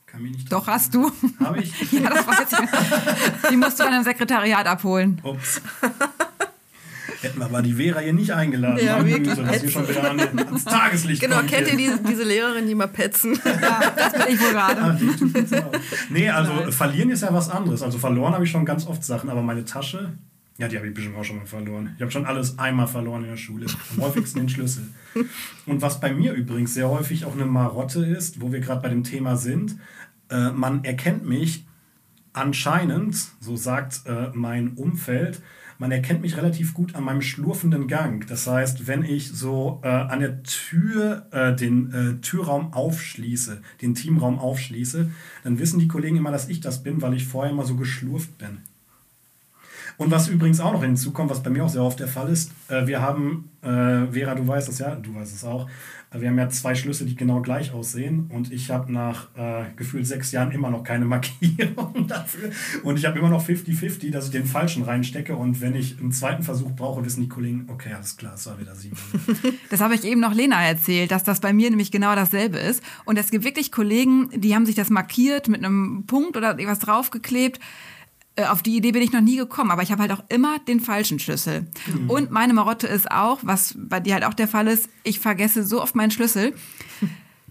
Kann 0.08 0.24
mich 0.24 0.34
nicht 0.34 0.52
Doch, 0.52 0.68
hast 0.68 0.94
du. 0.94 1.12
Habe 1.40 1.62
ich? 1.62 1.92
ja, 1.92 2.10
das 2.10 2.28
weiß 2.28 2.48
ich. 2.52 3.50
Die 3.50 3.58
musst 3.58 3.80
du 3.80 3.84
an 3.84 3.94
einem 3.94 4.04
Sekretariat 4.04 4.66
abholen. 4.68 5.20
Ups. 5.24 5.62
Hätten 7.22 7.40
wir 7.40 7.46
aber 7.46 7.62
die 7.62 7.74
Vera 7.74 8.00
hier 8.00 8.14
nicht 8.14 8.32
eingeladen. 8.32 8.86
Ja, 8.86 9.04
wirklich. 9.06 9.36
Dass 9.36 9.64
wir 9.64 9.72
schon 9.72 9.88
wieder 9.88 10.10
an, 10.10 10.20
ans 10.20 10.66
Tageslicht 10.66 11.22
Genau, 11.22 11.38
kommt 11.38 11.50
kennt 11.50 11.68
ihr 11.72 11.78
diese, 11.78 12.00
diese 12.04 12.24
Lehrerin, 12.24 12.68
die 12.68 12.76
mal 12.76 12.90
petzen? 12.90 13.40
ja, 13.46 13.92
das 13.96 14.14
bin 14.14 14.36
ich 14.36 14.42
wohl 14.42 14.52
gerade. 14.52 14.82
Ah, 14.82 14.98
nee, 16.10 16.30
also 16.30 16.52
Nein. 16.52 16.72
verlieren 16.72 17.10
ist 17.12 17.22
ja 17.22 17.34
was 17.34 17.50
anderes. 17.50 17.82
Also 17.82 17.98
verloren 17.98 18.34
habe 18.34 18.44
ich 18.44 18.52
schon 18.52 18.66
ganz 18.66 18.86
oft 18.86 19.04
Sachen, 19.04 19.30
aber 19.30 19.42
meine 19.42 19.64
Tasche, 19.66 20.14
ja, 20.58 20.68
die 20.68 20.78
habe 20.78 20.88
ich 20.88 20.94
bestimmt 20.94 21.18
auch 21.18 21.24
schon 21.24 21.38
mal 21.38 21.48
verloren. 21.48 21.94
Ich 21.96 22.02
habe 22.02 22.12
schon 22.12 22.26
alles 22.26 22.60
einmal 22.60 22.88
verloren 22.88 23.24
in 23.24 23.30
der 23.30 23.38
Schule. 23.38 23.66
Am 23.96 24.04
häufigsten 24.04 24.40
den 24.40 24.50
Schlüssel. 24.50 24.88
Und 25.66 25.82
was 25.82 26.00
bei 26.00 26.14
mir 26.14 26.34
übrigens 26.34 26.74
sehr 26.74 26.90
häufig 26.90 27.26
auch 27.26 27.34
eine 27.34 27.46
Marotte 27.46 28.06
ist, 28.06 28.40
wo 28.40 28.52
wir 28.52 28.60
gerade 28.60 28.82
bei 28.82 28.90
dem 28.90 29.04
Thema 29.04 29.36
sind, 29.36 29.78
äh, 30.30 30.52
man 30.52 30.84
erkennt 30.84 31.28
mich 31.28 31.66
anscheinend, 32.34 33.16
so 33.40 33.56
sagt 33.56 34.02
äh, 34.06 34.30
mein 34.34 34.74
Umfeld, 34.74 35.42
man 35.80 35.92
erkennt 35.92 36.22
mich 36.22 36.38
relativ 36.38 36.74
gut 36.76 36.94
an 36.94 37.04
meinem 37.04 37.22
schlurfenden 37.22 37.88
Gang. 37.88 38.26
Das 38.28 38.46
heißt, 38.46 38.88
wenn 38.88 39.04
ich 39.04 39.32
so 39.32 39.82
äh, 39.84 39.88
an 39.88 40.20
der 40.20 40.44
Tür 40.44 41.28
äh, 41.32 41.56
den 41.56 41.92
äh, 41.92 42.22
Türraum 42.22 42.74
aufschließe, 42.74 43.62
den 43.82 43.96
Teamraum 43.96 44.38
aufschließe, 44.38 45.10
dann 45.44 45.60
wissen 45.60 45.80
die 45.80 45.88
Kollegen 45.88 46.18
immer, 46.18 46.32
dass 46.32 46.48
ich 46.48 46.62
das 46.62 46.84
bin, 46.84 47.02
weil 47.02 47.16
ich 47.16 47.26
vorher 47.26 47.52
immer 47.52 47.66
so 47.66 47.76
geschlurft 47.76 48.38
bin. 48.38 48.60
Und 49.98 50.12
was 50.12 50.28
übrigens 50.28 50.60
auch 50.60 50.74
noch 50.74 50.84
hinzukommt, 50.84 51.30
was 51.30 51.44
bei 51.44 51.50
mir 51.50 51.66
auch 51.66 51.70
sehr 51.70 51.84
oft 51.84 52.00
der 52.00 52.08
Fall 52.08 52.30
ist, 52.30 52.52
äh, 52.70 52.88
wir 52.88 53.02
haben, 53.02 53.50
äh, 53.62 54.12
Vera, 54.12 54.36
du 54.36 54.48
weißt 54.48 54.70
es 54.70 54.80
ja, 54.80 54.96
du 54.96 55.16
weißt 55.16 55.34
es 55.34 55.44
auch, 55.44 55.68
äh, 56.14 56.22
wir 56.22 56.30
haben 56.30 56.38
ja 56.38 56.50
zwei 56.50 56.76
Schlüssel, 56.76 57.08
die 57.08 57.16
genau 57.16 57.42
gleich 57.42 57.74
aussehen. 57.74 58.30
Und 58.30 58.52
ich 58.52 58.70
habe 58.70 58.92
nach 58.92 59.28
äh, 59.36 59.66
gefühlt 59.76 60.08
sechs 60.08 60.32
Jahren 60.32 60.52
immer 60.52 60.70
noch 60.70 60.84
keine 60.84 61.06
Markierung 61.06 62.08
dafür. 62.08 62.52
Und 62.84 62.98
ich 62.98 63.06
habe 63.06 63.20
immer 63.20 63.30
noch 63.30 63.46
50-50, 63.46 64.12
dass 64.12 64.26
ich 64.26 64.32
den 64.32 64.46
falschen 64.46 64.84
reinstecke. 64.84 65.36
Und 65.36 65.62
wenn 65.62 65.76
ich 65.76 66.00
einen 66.00 66.12
zweiten 66.12 66.44
Versuch 66.44 66.72
brauche, 66.72 67.04
wissen 67.06 67.22
die 67.22 67.30
Kollegen, 67.30 67.68
okay, 67.70 67.94
alles 67.94 68.18
klar, 68.18 68.34
es 68.36 68.46
war 68.46 68.60
wieder 68.60 68.76
sieben. 68.76 68.98
Das 69.70 69.82
habe 69.82 69.96
ich 69.96 70.04
eben 70.04 70.20
noch 70.20 70.34
Lena 70.34 70.62
erzählt, 70.62 71.12
dass 71.12 71.24
das 71.24 71.40
bei 71.40 71.52
mir 71.52 71.70
nämlich 71.70 71.92
genau 71.92 72.16
dasselbe 72.16 72.58
ist. 72.58 72.84
Und 73.06 73.18
es 73.18 73.32
gibt 73.32 73.44
wirklich 73.44 73.72
Kollegen, 73.72 74.30
die 74.36 74.54
haben 74.54 74.66
sich 74.66 74.76
das 74.76 74.90
markiert 74.90 75.48
mit 75.48 75.64
einem 75.64 76.06
Punkt 76.06 76.38
oder 76.38 76.52
irgendwas 76.52 76.80
draufgeklebt 76.80 77.60
auf 78.38 78.64
die 78.64 78.76
Idee 78.76 78.92
bin 78.92 79.02
ich 79.02 79.12
noch 79.12 79.22
nie 79.22 79.38
gekommen, 79.38 79.72
aber 79.72 79.84
ich 79.84 79.92
habe 79.92 80.02
halt 80.02 80.12
auch 80.12 80.24
immer 80.30 80.58
den 80.60 80.80
falschen 80.80 81.20
Schlüssel. 81.20 81.68
Mhm. 81.86 82.10
Und 82.10 82.32
meine 82.32 82.54
Marotte 82.54 82.88
ist 82.88 83.12
auch, 83.12 83.40
was 83.44 83.76
bei 83.78 84.00
dir 84.00 84.16
halt 84.16 84.26
auch 84.26 84.34
der 84.34 84.48
Fall 84.48 84.68
ist, 84.68 84.90
ich 85.04 85.20
vergesse 85.20 85.64
so 85.64 85.82
oft 85.82 85.96
meinen 85.96 86.12
Schlüssel. 86.12 86.54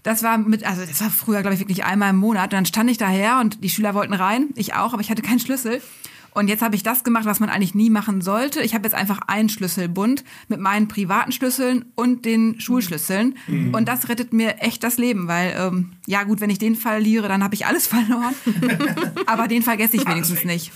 Das 0.03 0.21
war 0.21 0.37
mit, 0.37 0.65
also 0.65 0.85
das 0.85 0.99
war 0.99 1.09
früher, 1.09 1.41
glaube 1.41 1.53
ich, 1.53 1.61
wirklich 1.61 1.85
einmal 1.85 2.09
im 2.09 2.17
Monat. 2.17 2.45
Und 2.45 2.53
dann 2.53 2.65
stand 2.65 2.91
ich 2.91 2.97
daher 2.97 3.39
und 3.39 3.63
die 3.63 3.69
Schüler 3.69 3.93
wollten 3.93 4.13
rein, 4.13 4.49
ich 4.55 4.73
auch, 4.73 4.91
aber 4.91 5.01
ich 5.01 5.09
hatte 5.09 5.21
keinen 5.21 5.39
Schlüssel. 5.39 5.81
Und 6.33 6.47
jetzt 6.47 6.61
habe 6.61 6.75
ich 6.75 6.83
das 6.83 7.03
gemacht, 7.03 7.25
was 7.25 7.39
man 7.39 7.49
eigentlich 7.49 7.75
nie 7.75 7.89
machen 7.89 8.21
sollte. 8.21 8.61
Ich 8.61 8.73
habe 8.73 8.85
jetzt 8.85 8.95
einfach 8.95 9.19
einen 9.27 9.49
Schlüsselbund 9.49 10.23
mit 10.47 10.59
meinen 10.59 10.87
privaten 10.87 11.31
Schlüsseln 11.31 11.85
und 11.95 12.25
den 12.25 12.59
Schulschlüsseln. 12.59 13.37
Mhm. 13.47 13.73
Und 13.73 13.87
das 13.87 14.09
rettet 14.09 14.33
mir 14.33 14.59
echt 14.59 14.83
das 14.83 14.97
Leben, 14.97 15.27
weil, 15.27 15.55
ähm, 15.57 15.93
ja 16.07 16.23
gut, 16.23 16.41
wenn 16.41 16.49
ich 16.49 16.59
den 16.59 16.75
verliere, 16.75 17.27
dann 17.27 17.43
habe 17.43 17.55
ich 17.55 17.65
alles 17.65 17.87
verloren. 17.93 18.33
Aber 19.27 19.47
den 19.47 19.61
vergesse 19.61 19.97
ich 19.97 20.07
wenigstens 20.07 20.43
nicht. 20.43 20.71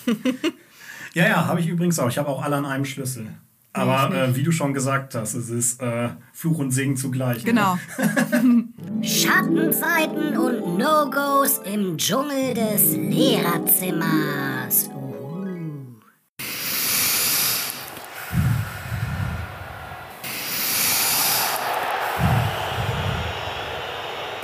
Ja, 1.14 1.28
ja, 1.28 1.46
habe 1.48 1.60
ich 1.60 1.68
übrigens 1.68 1.98
auch. 2.00 2.10
Ich 2.10 2.18
habe 2.18 2.30
auch 2.30 2.44
alle 2.44 2.58
an 2.58 2.66
einem 2.66 2.86
Schlüssel. 2.86 3.28
Aber 3.74 4.14
äh, 4.14 4.36
wie 4.36 4.44
du 4.44 4.52
schon 4.52 4.74
gesagt 4.74 5.14
hast, 5.16 5.36
es 5.36 5.50
ist 5.50 5.82
äh, 5.82 6.10
Fluch 6.34 6.58
und 6.60 6.72
Segen 6.72 6.98
zugleich. 6.98 7.44
Ne? 7.44 7.52
Genau. 7.52 7.78
Ne? 8.44 8.68
Schattenseiten 9.02 10.38
und 10.38 10.78
No-Gos 10.78 11.62
im 11.72 11.98
Dschungel 11.98 12.54
des 12.54 12.96
Lehrerzimmers. 12.96 14.90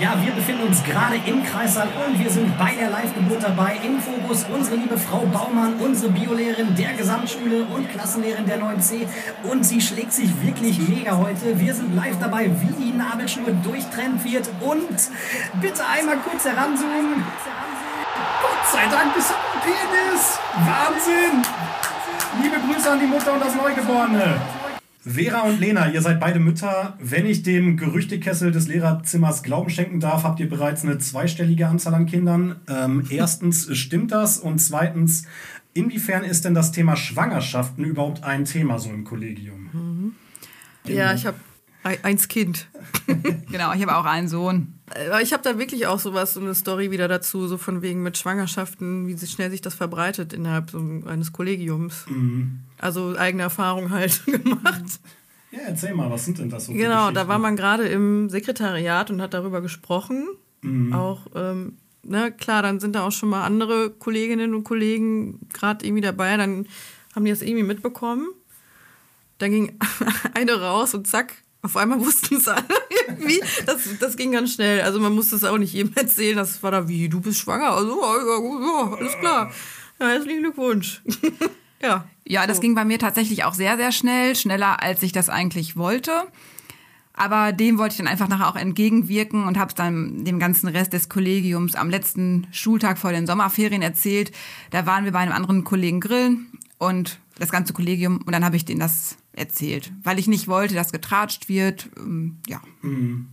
Ja, 0.03 0.21
wir 0.21 0.33
befinden 0.33 0.63
uns 0.63 0.83
gerade 0.83 1.15
im 1.25 1.45
Kreissaal 1.45 1.87
und 2.05 2.19
wir 2.19 2.29
sind 2.29 2.57
bei 2.57 2.73
der 2.77 2.89
Live-Geburt 2.89 3.41
dabei. 3.41 3.79
Im 3.85 4.01
Fokus 4.01 4.45
unsere 4.53 4.75
liebe 4.75 4.97
Frau 4.97 5.19
Baumann, 5.19 5.75
unsere 5.75 6.11
Biolehrerin 6.11 6.75
der 6.75 6.91
Gesamtschule 6.91 7.63
und 7.73 7.89
Klassenlehrerin 7.89 8.45
der 8.45 8.59
9C. 8.59 9.07
Und 9.43 9.63
sie 9.63 9.79
schlägt 9.79 10.11
sich 10.11 10.29
wirklich 10.43 10.77
mega 10.89 11.15
heute. 11.15 11.57
Wir 11.57 11.73
sind 11.73 11.95
live 11.95 12.19
dabei, 12.19 12.51
wie 12.59 12.83
die 12.83 12.91
Nabelschnur 12.91 13.51
durchtrennt 13.63 14.25
wird. 14.25 14.49
Und 14.59 14.99
bitte 15.61 15.87
einmal 15.87 16.17
kurz 16.17 16.43
heranzoomen. 16.43 17.23
Gott 18.41 18.73
sei 18.73 18.85
Dank 18.91 19.15
bis 19.15 19.27
zum 19.27 19.37
Penis. 19.63 20.37
Wahnsinn. 20.67 21.41
Liebe 22.41 22.57
Grüße 22.59 22.91
an 22.91 22.99
die 22.99 23.07
Mutter 23.07 23.31
und 23.31 23.41
das 23.41 23.55
Neugeborene. 23.55 24.62
Vera 25.05 25.41
und 25.41 25.59
Lena, 25.59 25.91
ihr 25.91 26.01
seid 26.01 26.21
beide 26.21 26.39
Mütter. 26.39 26.97
Wenn 26.99 27.25
ich 27.25 27.43
dem 27.43 27.75
Gerüchtekessel 27.75 28.51
des 28.51 28.69
Lehrerzimmers 28.69 29.43
Glauben 29.43 29.69
schenken 29.69 29.99
darf, 29.99 30.23
habt 30.23 30.39
ihr 30.39 30.47
bereits 30.47 30.83
eine 30.83 30.97
zweistellige 30.97 31.67
Anzahl 31.67 31.93
an 31.93 32.05
Kindern. 32.05 32.61
Ähm, 32.69 33.05
erstens, 33.09 33.75
stimmt 33.75 34.13
das? 34.13 34.37
Und 34.37 34.59
zweitens, 34.59 35.25
inwiefern 35.73 36.23
ist 36.23 36.45
denn 36.45 36.53
das 36.53 36.71
Thema 36.71 36.95
Schwangerschaften 36.95 37.83
überhaupt 37.83 38.23
ein 38.23 38.45
Thema 38.45 38.79
so 38.79 38.91
im 38.91 39.03
Kollegium? 39.03 39.69
Mhm. 39.73 40.15
Ja, 40.87 41.13
ich 41.13 41.25
habe 41.25 41.37
eins 41.83 42.29
Kind. 42.29 42.69
genau, 43.51 43.73
ich 43.73 43.81
habe 43.81 43.97
auch 43.97 44.05
einen 44.05 44.29
Sohn. 44.29 44.79
Ich 45.21 45.33
habe 45.33 45.43
da 45.43 45.57
wirklich 45.57 45.87
auch 45.87 45.99
sowas, 45.99 46.33
so 46.33 46.39
eine 46.39 46.53
Story 46.53 46.91
wieder 46.91 47.07
dazu, 47.07 47.47
so 47.47 47.57
von 47.57 47.81
wegen 47.81 48.03
mit 48.03 48.17
Schwangerschaften, 48.17 49.07
wie 49.07 49.17
schnell 49.25 49.49
sich 49.49 49.61
das 49.61 49.73
verbreitet 49.73 50.33
innerhalb 50.33 50.69
so 50.69 50.77
eines 51.05 51.31
Kollegiums. 51.31 52.05
Mhm. 52.07 52.59
Also 52.77 53.15
eigene 53.17 53.43
Erfahrung 53.43 53.89
halt 53.89 54.23
gemacht. 54.25 54.99
Ja, 55.51 55.59
erzähl 55.67 55.93
mal, 55.93 56.09
was 56.09 56.25
sind 56.25 56.39
denn 56.39 56.49
das 56.49 56.65
so? 56.65 56.73
Genau, 56.73 57.11
da 57.11 57.27
war 57.27 57.39
man 57.39 57.55
gerade 57.55 57.87
im 57.87 58.29
Sekretariat 58.29 59.11
und 59.11 59.21
hat 59.21 59.33
darüber 59.33 59.61
gesprochen. 59.61 60.27
Mhm. 60.61 60.93
Auch, 60.93 61.27
ähm, 61.35 61.77
ne, 62.03 62.31
klar, 62.31 62.61
dann 62.63 62.79
sind 62.79 62.95
da 62.95 63.05
auch 63.05 63.11
schon 63.11 63.29
mal 63.29 63.43
andere 63.43 63.91
Kolleginnen 63.91 64.55
und 64.55 64.63
Kollegen 64.63 65.39
gerade 65.53 65.85
irgendwie 65.85 66.01
dabei, 66.01 66.37
dann 66.37 66.67
haben 67.15 67.25
die 67.25 67.31
das 67.31 67.41
irgendwie 67.41 67.63
mitbekommen. 67.63 68.27
Dann 69.37 69.51
ging 69.51 69.77
eine 70.33 70.59
raus 70.59 70.93
und 70.93 71.07
zack, 71.07 71.42
auf 71.63 71.77
einmal 71.77 71.99
wussten 71.99 72.35
es 72.35 72.47
alle 72.47 72.63
irgendwie. 73.07 73.41
Das, 73.65 73.81
das 73.99 74.17
ging 74.17 74.33
ganz 74.33 74.53
schnell. 74.53 74.81
Also 74.81 74.99
man 74.99 75.13
musste 75.13 75.35
es 75.35 75.43
auch 75.43 75.57
nicht 75.57 75.73
jedem 75.73 75.93
erzählen. 75.95 76.37
Das 76.37 76.61
war 76.61 76.71
da 76.71 76.87
wie, 76.87 77.09
du 77.09 77.21
bist 77.21 77.39
schwanger. 77.39 77.71
Also, 77.71 77.99
ja, 78.01 78.97
alles 78.97 79.17
klar. 79.19 79.51
Ja, 79.99 80.07
herzlichen 80.07 80.41
Glückwunsch. 80.41 81.01
ja. 81.81 82.05
Ja, 82.25 82.47
das 82.47 82.57
so. 82.57 82.61
ging 82.61 82.75
bei 82.75 82.85
mir 82.85 82.99
tatsächlich 82.99 83.45
auch 83.45 83.53
sehr, 83.53 83.77
sehr 83.77 83.91
schnell. 83.91 84.35
Schneller, 84.35 84.83
als 84.83 85.01
ich 85.03 85.13
das 85.13 85.29
eigentlich 85.29 85.77
wollte. 85.77 86.11
Aber 87.13 87.51
dem 87.51 87.77
wollte 87.77 87.93
ich 87.93 87.97
dann 87.97 88.07
einfach 88.07 88.27
nachher 88.27 88.49
auch 88.49 88.55
entgegenwirken 88.55 89.47
und 89.47 89.57
habe 89.57 89.69
es 89.69 89.75
dann 89.75 90.25
dem 90.25 90.39
ganzen 90.39 90.67
Rest 90.67 90.93
des 90.93 91.09
Kollegiums 91.09 91.75
am 91.75 91.89
letzten 91.89 92.47
Schultag 92.51 92.97
vor 92.97 93.11
den 93.11 93.27
Sommerferien 93.27 93.83
erzählt. 93.83 94.31
Da 94.71 94.85
waren 94.85 95.05
wir 95.05 95.11
bei 95.11 95.19
einem 95.19 95.33
anderen 95.33 95.63
Kollegen 95.63 95.99
grillen 95.99 96.47
und 96.79 97.19
das 97.37 97.51
ganze 97.51 97.71
Kollegium 97.71 98.17
und 98.25 98.31
dann 98.33 98.43
habe 98.43 98.55
ich 98.55 98.65
denen 98.65 98.79
das 98.79 99.17
erzählt, 99.33 99.91
weil 100.03 100.19
ich 100.19 100.27
nicht 100.27 100.47
wollte, 100.47 100.75
dass 100.75 100.91
getratscht 100.91 101.49
wird. 101.49 101.89
Ähm, 101.97 102.37
ja. 102.47 102.61
Mhm. 102.81 103.27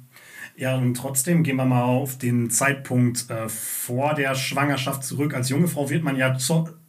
Ja, 0.57 0.77
und 0.77 0.95
trotzdem 0.95 1.43
gehen 1.43 1.57
wir 1.57 1.65
mal 1.65 1.85
auf 1.85 2.19
den 2.19 2.51
Zeitpunkt 2.51 3.31
äh, 3.31 3.49
vor 3.49 4.15
der 4.15 4.35
Schwangerschaft 4.35 5.05
zurück. 5.05 5.33
Als 5.33 5.49
junge 5.49 5.69
Frau 5.69 5.89
wird 5.89 6.05
man 6.05 6.17
ja 6.17 6.37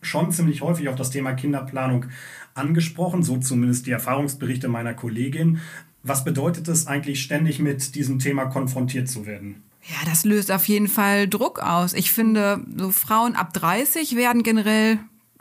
schon 0.01 0.31
ziemlich 0.31 0.61
häufig 0.61 0.89
auf 0.89 0.95
das 0.95 1.09
Thema 1.09 1.33
Kinderplanung 1.33 2.07
angesprochen, 2.53 3.23
so 3.23 3.37
zumindest 3.37 3.87
die 3.87 3.91
Erfahrungsberichte 3.91 4.67
meiner 4.67 4.93
Kollegin. 4.93 5.61
Was 6.03 6.23
bedeutet 6.23 6.67
es 6.67 6.87
eigentlich, 6.87 7.21
ständig 7.21 7.59
mit 7.59 7.95
diesem 7.95 8.19
Thema 8.19 8.45
konfrontiert 8.45 9.07
zu 9.07 9.25
werden? 9.25 9.63
Ja, 9.83 10.05
das 10.05 10.25
löst 10.25 10.51
auf 10.51 10.67
jeden 10.67 10.87
Fall 10.87 11.27
Druck 11.27 11.59
aus. 11.59 11.93
Ich 11.93 12.11
finde, 12.11 12.65
so 12.75 12.91
Frauen 12.91 13.35
ab 13.35 13.53
30 13.53 14.15
werden 14.15 14.43
generell 14.43 14.99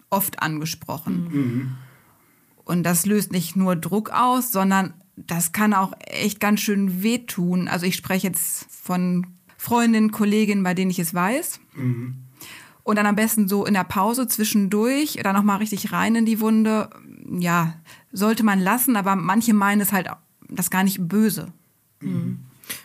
oft 0.09 0.42
angesprochen. 0.42 1.28
Mhm. 1.30 1.76
Und 2.70 2.85
das 2.85 3.04
löst 3.04 3.33
nicht 3.33 3.56
nur 3.56 3.74
Druck 3.74 4.11
aus, 4.11 4.52
sondern 4.52 4.94
das 5.16 5.50
kann 5.50 5.74
auch 5.74 5.92
echt 6.06 6.38
ganz 6.38 6.61
schön 6.61 7.02
wehtun. 7.02 7.66
Also 7.66 7.85
ich 7.85 7.96
spreche 7.96 8.28
jetzt 8.28 8.64
von 8.70 9.26
Freundinnen, 9.56 10.12
Kolleginnen, 10.12 10.62
bei 10.62 10.72
denen 10.72 10.92
ich 10.92 11.00
es 11.00 11.12
weiß. 11.12 11.59
Mhm. 11.74 12.14
Und 12.85 12.94
dann 12.96 13.06
am 13.06 13.16
besten 13.16 13.48
so 13.48 13.66
in 13.66 13.74
der 13.74 13.83
Pause 13.83 14.28
zwischendurch 14.28 15.18
oder 15.18 15.33
nochmal 15.33 15.56
richtig 15.59 15.90
rein 15.90 16.14
in 16.14 16.26
die 16.26 16.38
Wunde. 16.38 16.90
Ja, 17.40 17.74
sollte 18.12 18.44
man 18.44 18.61
lassen, 18.61 18.94
aber 18.94 19.16
manche 19.16 19.52
meinen 19.52 19.80
es 19.80 19.92
halt 19.92 20.06
das 20.48 20.70
gar 20.70 20.85
nicht 20.85 21.09
böse. 21.09 21.52
Mhm. 22.00 22.38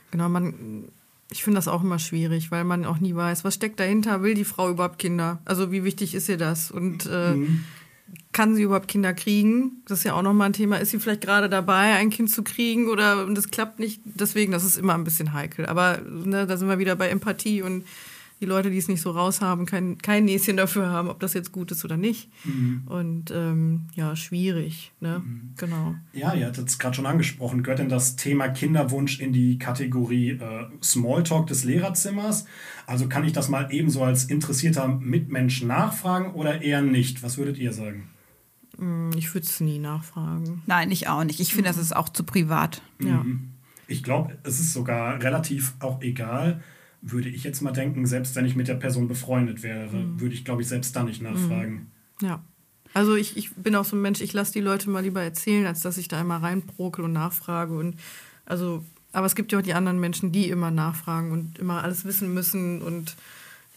Genau, 0.09 0.29
man, 0.29 0.85
ich 1.29 1.43
finde 1.43 1.59
das 1.59 1.67
auch 1.67 1.83
immer 1.83 1.99
schwierig, 1.99 2.49
weil 2.49 2.63
man 2.63 2.85
auch 2.85 2.97
nie 2.97 3.13
weiß, 3.13 3.43
was 3.43 3.53
steckt 3.53 3.79
dahinter, 3.79 4.23
will 4.23 4.33
die 4.33 4.45
Frau 4.45 4.71
überhaupt 4.71 4.97
Kinder? 4.97 5.43
Also 5.45 5.71
wie 5.71 5.83
wichtig 5.83 6.15
ist 6.15 6.27
ihr 6.27 6.37
das? 6.37 6.71
Und 6.71 7.07
äh, 7.07 7.35
mhm. 7.35 7.65
Kann 8.31 8.55
sie 8.55 8.63
überhaupt 8.63 8.87
Kinder 8.87 9.13
kriegen? 9.13 9.83
Das 9.87 9.99
ist 9.99 10.03
ja 10.03 10.13
auch 10.13 10.21
nochmal 10.21 10.49
ein 10.49 10.53
Thema. 10.53 10.77
Ist 10.77 10.91
sie 10.91 10.99
vielleicht 10.99 11.21
gerade 11.21 11.49
dabei, 11.49 11.93
ein 11.95 12.09
Kind 12.09 12.29
zu 12.29 12.43
kriegen 12.43 12.89
oder 12.89 13.25
und 13.25 13.35
das 13.35 13.49
klappt 13.49 13.79
nicht? 13.79 14.01
Deswegen, 14.03 14.51
das 14.51 14.63
ist 14.63 14.77
immer 14.77 14.93
ein 14.93 15.03
bisschen 15.03 15.33
heikel. 15.33 15.65
Aber 15.65 15.99
ne, 16.01 16.45
da 16.45 16.57
sind 16.57 16.67
wir 16.67 16.79
wieder 16.79 16.95
bei 16.95 17.09
Empathie 17.09 17.61
und 17.61 17.85
die 18.41 18.45
Leute, 18.45 18.69
die 18.69 18.77
es 18.77 18.87
nicht 18.87 19.01
so 19.01 19.11
raushaben, 19.11 19.65
kein, 19.65 19.97
kein 19.97 20.25
Näschen 20.25 20.57
dafür 20.57 20.89
haben, 20.89 21.09
ob 21.09 21.19
das 21.19 21.33
jetzt 21.33 21.51
gut 21.51 21.71
ist 21.71 21.85
oder 21.85 21.95
nicht. 21.95 22.29
Mhm. 22.43 22.83
Und 22.85 23.31
ähm, 23.31 23.87
ja, 23.95 24.15
schwierig. 24.15 24.91
Ne? 24.99 25.23
Mhm. 25.25 25.53
Genau. 25.57 25.95
Ja, 26.13 26.33
ihr 26.33 26.47
hattet 26.47 26.67
es 26.67 26.77
gerade 26.77 26.95
schon 26.95 27.05
angesprochen. 27.05 27.63
Gehört 27.63 27.79
denn 27.79 27.89
das 27.89 28.17
Thema 28.17 28.49
Kinderwunsch 28.49 29.19
in 29.19 29.31
die 29.31 29.57
Kategorie 29.57 30.31
äh, 30.31 30.65
Smalltalk 30.83 31.47
des 31.47 31.63
Lehrerzimmers? 31.63 32.45
Also 32.87 33.07
kann 33.07 33.23
ich 33.23 33.31
das 33.31 33.47
mal 33.47 33.69
ebenso 33.71 34.03
als 34.03 34.25
interessierter 34.25 34.87
Mitmensch 34.87 35.63
nachfragen 35.63 36.33
oder 36.33 36.61
eher 36.61 36.81
nicht? 36.81 37.23
Was 37.23 37.37
würdet 37.37 37.57
ihr 37.57 37.71
sagen? 37.71 38.09
Mm, 38.77 39.11
ich 39.15 39.33
würde 39.33 39.47
es 39.47 39.61
nie 39.61 39.79
nachfragen. 39.79 40.61
Nein, 40.65 40.91
ich 40.91 41.07
auch 41.07 41.23
nicht. 41.23 41.39
Ich 41.39 41.53
finde, 41.53 41.69
mhm. 41.69 41.75
das 41.75 41.81
ist 41.81 41.95
auch 41.95 42.09
zu 42.09 42.23
privat. 42.25 42.81
Ja. 42.99 43.23
Mhm. 43.23 43.51
Ich 43.87 44.03
glaube, 44.03 44.37
es 44.43 44.59
ist 44.59 44.73
sogar 44.73 45.21
relativ 45.21 45.75
auch 45.79 46.01
egal, 46.01 46.61
würde 47.01 47.29
ich 47.29 47.43
jetzt 47.43 47.61
mal 47.61 47.71
denken, 47.71 48.05
selbst 48.05 48.35
wenn 48.35 48.45
ich 48.45 48.55
mit 48.55 48.67
der 48.67 48.75
Person 48.75 49.07
befreundet 49.07 49.63
wäre, 49.63 49.95
mhm. 49.95 50.19
würde 50.19 50.33
ich, 50.33 50.45
glaube 50.45 50.61
ich, 50.61 50.67
selbst 50.67 50.95
da 50.95 51.03
nicht 51.03 51.21
nachfragen. 51.21 51.91
Mhm. 52.21 52.27
Ja. 52.27 52.43
Also 52.93 53.15
ich, 53.15 53.35
ich 53.35 53.53
bin 53.55 53.75
auch 53.75 53.83
so 53.83 53.95
ein 53.95 54.01
Mensch, 54.01 54.21
ich 54.21 54.31
lasse 54.33 54.53
die 54.53 54.61
Leute 54.61 54.89
mal 54.89 55.03
lieber 55.03 55.21
erzählen, 55.21 55.65
als 55.65 55.81
dass 55.81 55.97
ich 55.97 56.07
da 56.07 56.21
immer 56.21 56.37
reinbrokel 56.37 57.03
und 57.03 57.11
nachfrage. 57.11 57.77
Und 57.77 57.97
also, 58.45 58.83
aber 59.11 59.25
es 59.25 59.35
gibt 59.35 59.51
ja 59.51 59.59
auch 59.59 59.63
die 59.63 59.73
anderen 59.73 59.99
Menschen, 59.99 60.31
die 60.31 60.49
immer 60.49 60.71
nachfragen 60.71 61.31
und 61.31 61.59
immer 61.59 61.83
alles 61.83 62.05
wissen 62.05 62.33
müssen 62.33 62.81
und 62.81 63.17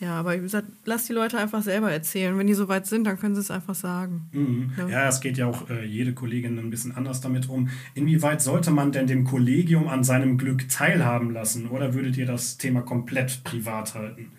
ja, 0.00 0.20
aber 0.20 0.36
wie 0.36 0.42
gesagt, 0.42 0.68
lass 0.84 1.06
die 1.06 1.12
Leute 1.12 1.38
einfach 1.38 1.62
selber 1.62 1.90
erzählen. 1.90 2.38
Wenn 2.38 2.46
die 2.46 2.54
soweit 2.54 2.86
sind, 2.86 3.04
dann 3.04 3.18
können 3.18 3.34
sie 3.34 3.40
es 3.40 3.50
einfach 3.50 3.74
sagen. 3.74 4.28
Mhm. 4.32 4.72
Ja. 4.76 4.88
ja, 4.88 5.08
es 5.08 5.20
geht 5.20 5.38
ja 5.38 5.46
auch 5.46 5.68
äh, 5.70 5.84
jede 5.84 6.14
Kollegin 6.14 6.58
ein 6.58 6.70
bisschen 6.70 6.94
anders 6.96 7.20
damit 7.20 7.48
um. 7.48 7.68
Inwieweit 7.94 8.40
sollte 8.40 8.70
man 8.70 8.92
denn 8.92 9.08
dem 9.08 9.24
Kollegium 9.24 9.88
an 9.88 10.04
seinem 10.04 10.38
Glück 10.38 10.68
teilhaben 10.68 11.32
lassen? 11.32 11.68
Oder 11.68 11.94
würdet 11.94 12.16
ihr 12.16 12.26
das 12.26 12.58
Thema 12.58 12.82
komplett 12.82 13.42
privat 13.42 13.94
halten? 13.94 14.30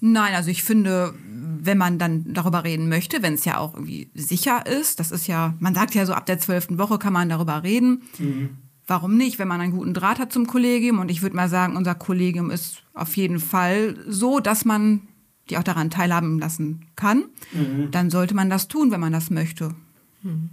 Nein, 0.00 0.34
also 0.34 0.50
ich 0.50 0.62
finde, 0.62 1.14
wenn 1.60 1.78
man 1.78 1.98
dann 1.98 2.32
darüber 2.32 2.62
reden 2.62 2.88
möchte, 2.88 3.22
wenn 3.22 3.34
es 3.34 3.44
ja 3.44 3.58
auch 3.58 3.74
irgendwie 3.74 4.10
sicher 4.14 4.64
ist, 4.66 5.00
das 5.00 5.10
ist 5.10 5.26
ja, 5.26 5.54
man 5.58 5.74
sagt 5.74 5.94
ja 5.94 6.06
so, 6.06 6.12
ab 6.12 6.26
der 6.26 6.38
zwölften 6.38 6.78
Woche 6.78 6.98
kann 6.98 7.12
man 7.12 7.28
darüber 7.28 7.64
reden. 7.64 8.02
Mhm 8.18 8.50
warum 8.86 9.16
nicht, 9.16 9.38
wenn 9.38 9.48
man 9.48 9.60
einen 9.60 9.72
guten 9.72 9.94
Draht 9.94 10.18
hat 10.18 10.32
zum 10.32 10.46
Kollegium? 10.46 10.98
Und 10.98 11.10
ich 11.10 11.22
würde 11.22 11.36
mal 11.36 11.48
sagen, 11.48 11.76
unser 11.76 11.94
Kollegium 11.94 12.50
ist 12.50 12.82
auf 12.94 13.16
jeden 13.16 13.40
Fall 13.40 13.96
so, 14.06 14.40
dass 14.40 14.64
man 14.64 15.02
die 15.50 15.58
auch 15.58 15.62
daran 15.62 15.90
teilhaben 15.90 16.38
lassen 16.38 16.86
kann. 16.96 17.24
Mhm. 17.52 17.90
Dann 17.90 18.10
sollte 18.10 18.34
man 18.34 18.48
das 18.48 18.68
tun, 18.68 18.90
wenn 18.90 19.00
man 19.00 19.12
das 19.12 19.30
möchte. 19.30 19.74
Mhm. 20.22 20.50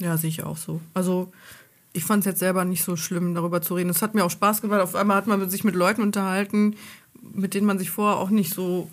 Ja, 0.00 0.16
sehe 0.16 0.30
ich 0.30 0.42
auch 0.42 0.56
so. 0.56 0.80
Also 0.94 1.32
ich 1.92 2.04
fand 2.04 2.20
es 2.20 2.26
jetzt 2.26 2.40
selber 2.40 2.64
nicht 2.64 2.82
so 2.82 2.96
schlimm, 2.96 3.34
darüber 3.34 3.62
zu 3.62 3.74
reden. 3.74 3.90
Es 3.90 4.02
hat 4.02 4.14
mir 4.14 4.24
auch 4.24 4.30
Spaß 4.30 4.62
gemacht. 4.62 4.80
Auf 4.80 4.94
einmal 4.94 5.16
hat 5.16 5.26
man 5.26 5.48
sich 5.48 5.64
mit 5.64 5.74
Leuten 5.74 6.02
unterhalten, 6.02 6.74
mit 7.20 7.54
denen 7.54 7.66
man 7.66 7.78
sich 7.78 7.90
vorher 7.90 8.18
auch 8.18 8.30
nicht 8.30 8.52
so, 8.52 8.90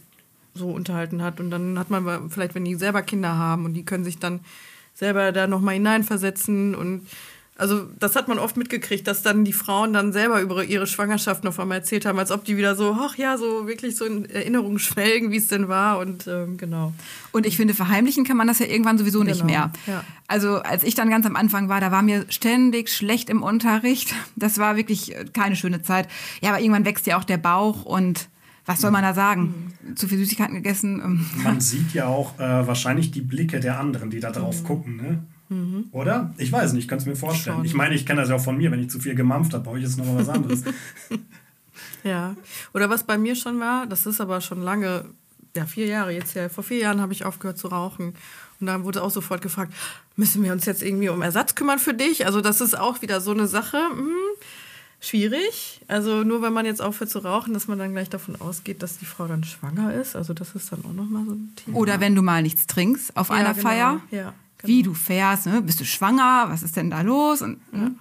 so 0.54 0.70
unterhalten 0.70 1.22
hat. 1.22 1.40
Und 1.40 1.50
dann 1.50 1.80
hat 1.80 1.90
man 1.90 2.30
vielleicht, 2.30 2.56
wenn 2.56 2.66
die 2.66 2.76
selber 2.76 3.02
Kinder 3.02 3.36
haben 3.38 3.66
und 3.66 3.74
die 3.74 3.86
können 3.86 4.04
sich 4.04 4.20
dann 4.20 4.42
selber 4.94 5.32
da 5.32 5.48
nochmal 5.48 5.76
hineinversetzen 5.76 6.76
und 6.76 7.08
also 7.60 7.88
das 8.00 8.16
hat 8.16 8.30
man 8.30 8.40
oft 8.40 8.56
mitgekriegt, 8.56 9.06
dass 9.06 9.22
dann 9.22 9.44
die 9.44 9.52
Frauen 9.54 9.92
dann 9.92 10.14
selber 10.14 10.42
über 10.42 10.64
ihre 10.64 10.88
Schwangerschaft 10.88 11.44
noch 11.44 11.60
einmal 11.60 11.80
erzählt 11.80 12.06
haben, 12.06 12.18
als 12.18 12.32
ob 12.32 12.46
die 12.46 12.56
wieder 12.56 12.76
so, 12.76 12.98
ach 12.98 13.18
ja, 13.18 13.38
so 13.38 13.68
wirklich 13.68 13.98
so 13.98 14.06
in 14.06 14.30
Erinnerungen 14.30 14.80
schwelgen, 14.80 15.32
wie 15.32 15.38
es 15.38 15.48
denn 15.48 15.68
war 15.68 16.00
und 16.00 16.26
ähm, 16.28 16.56
genau. 16.56 16.94
Und 17.34 17.46
ich 17.46 17.58
finde, 17.58 17.74
verheimlichen 17.74 18.24
kann 18.24 18.38
man 18.38 18.48
das 18.48 18.60
ja 18.60 18.66
irgendwann 18.66 18.98
sowieso 18.98 19.20
genau. 19.20 19.32
nicht 19.32 19.44
mehr. 19.44 19.72
Ja. 19.88 20.04
Also 20.28 20.62
als 20.62 20.84
ich 20.84 20.96
dann 20.96 21.10
ganz 21.10 21.26
am 21.26 21.36
Anfang 21.36 21.68
war, 21.68 21.82
da 21.82 21.92
war 21.92 22.02
mir 22.02 22.26
ständig 22.30 22.90
schlecht 22.90 23.30
im 23.30 23.44
Unterricht. 23.44 24.14
Das 24.38 24.58
war 24.58 24.78
wirklich 24.78 25.14
keine 25.34 25.58
schöne 25.58 25.82
Zeit. 25.82 26.08
Ja, 26.42 26.52
aber 26.52 26.62
irgendwann 26.62 26.86
wächst 26.86 27.08
ja 27.08 27.18
auch 27.18 27.26
der 27.26 27.38
Bauch 27.38 27.84
und 27.84 28.30
was 28.66 28.82
soll 28.82 28.92
man 28.92 29.02
da 29.02 29.14
sagen? 29.14 29.74
Mhm. 29.84 29.96
Zu 29.98 30.08
viel 30.08 30.20
Süßigkeiten 30.20 30.56
gegessen. 30.56 31.02
Ähm. 31.04 31.26
Man 31.44 31.60
sieht 31.60 31.94
ja 31.94 32.06
auch 32.06 32.40
äh, 32.40 32.68
wahrscheinlich 32.68 33.12
die 33.12 33.22
Blicke 33.22 33.60
der 33.60 33.80
anderen, 33.80 34.12
die 34.12 34.20
da 34.20 34.32
drauf 34.32 34.62
mhm. 34.62 34.66
gucken. 34.66 34.96
Ne? 34.96 35.24
Mhm. 35.50 35.88
Oder? 35.92 36.34
Ich 36.38 36.52
weiß 36.52 36.74
nicht, 36.74 36.84
ich 36.84 36.88
kann 36.88 37.00
es 37.00 37.06
mir 37.06 37.16
vorstellen. 37.16 37.58
Schon. 37.58 37.66
Ich 37.66 37.74
meine, 37.74 37.96
ich 37.96 38.06
kenne 38.06 38.22
das 38.22 38.30
ja 38.30 38.36
auch 38.36 38.44
von 38.44 38.58
mir, 38.58 38.72
wenn 38.72 38.80
ich 38.80 38.90
zu 38.90 39.00
viel 39.00 39.16
gemampft 39.16 39.54
habe, 39.54 39.64
bei 39.64 39.72
euch 39.72 39.84
ist 39.84 39.98
noch 39.98 40.16
was 40.16 40.30
anderes. 40.30 40.64
ja. 42.04 42.36
Oder 42.74 42.90
was 42.90 43.04
bei 43.04 43.18
mir 43.18 43.36
schon 43.36 43.60
war, 43.60 43.88
das 43.88 44.06
ist 44.06 44.22
aber 44.22 44.42
schon 44.42 44.62
lange, 44.62 45.06
ja, 45.56 45.66
vier 45.66 45.88
Jahre 45.88 46.12
jetzt 46.12 46.36
ja. 46.36 46.50
Vor 46.50 46.64
vier 46.64 46.78
Jahren 46.78 47.02
habe 47.02 47.14
ich 47.14 47.26
aufgehört 47.26 47.58
zu 47.58 47.68
rauchen. 47.68 48.14
Und 48.60 48.68
dann 48.68 48.84
wurde 48.84 49.02
auch 49.02 49.10
sofort 49.10 49.42
gefragt, 49.42 49.74
müssen 50.16 50.44
wir 50.44 50.52
uns 50.52 50.66
jetzt 50.66 50.84
irgendwie 50.84 51.10
um 51.10 51.22
Ersatz 51.22 51.56
kümmern 51.56 51.80
für 51.80 51.94
dich? 51.94 52.26
Also 52.26 52.42
das 52.42 52.62
ist 52.62 52.78
auch 52.78 53.02
wieder 53.02 53.22
so 53.22 53.32
eine 53.32 53.48
Sache. 53.48 53.78
Hm, 53.78 54.14
schwierig. 55.00 55.82
Also 55.88 56.24
nur 56.24 56.42
wenn 56.42 56.54
man 56.54 56.66
jetzt 56.66 56.82
aufhört 56.82 57.10
zu 57.10 57.20
rauchen, 57.20 57.54
dass 57.54 57.68
man 57.68 57.80
dann 57.80 57.94
gleich 57.94 58.10
davon 58.10 58.36
ausgeht, 58.40 58.84
dass 58.84 58.98
die 59.00 59.06
Frau 59.06 59.28
dann 59.28 59.46
schwanger 59.46 59.94
ist. 59.94 60.16
Also 60.16 60.34
das 60.34 60.54
ist 60.56 60.72
dann 60.74 60.84
auch 60.84 60.94
nochmal 60.94 61.26
so 61.26 61.32
ein 61.32 61.54
Thema. 61.56 61.78
Oder 61.78 62.02
wenn 62.02 62.16
du 62.16 62.22
mal 62.22 62.44
nichts 62.44 62.68
trinkst 62.68 63.16
auf 63.18 63.30
ja, 63.30 63.36
einer 63.36 63.54
genau. 63.54 63.68
Feier. 63.68 64.02
Ja 64.12 64.34
Wie 64.64 64.84
du 64.84 64.94
fährst, 64.94 65.46
ne? 65.46 65.62
bist 65.62 65.80
du 65.80 65.86
schwanger, 65.86 66.46
was 66.50 66.64
ist 66.64 66.76
denn 66.76 66.90
da 66.90 67.02
los? 67.02 67.42
Und, 67.42 67.58
ne? 67.74 67.96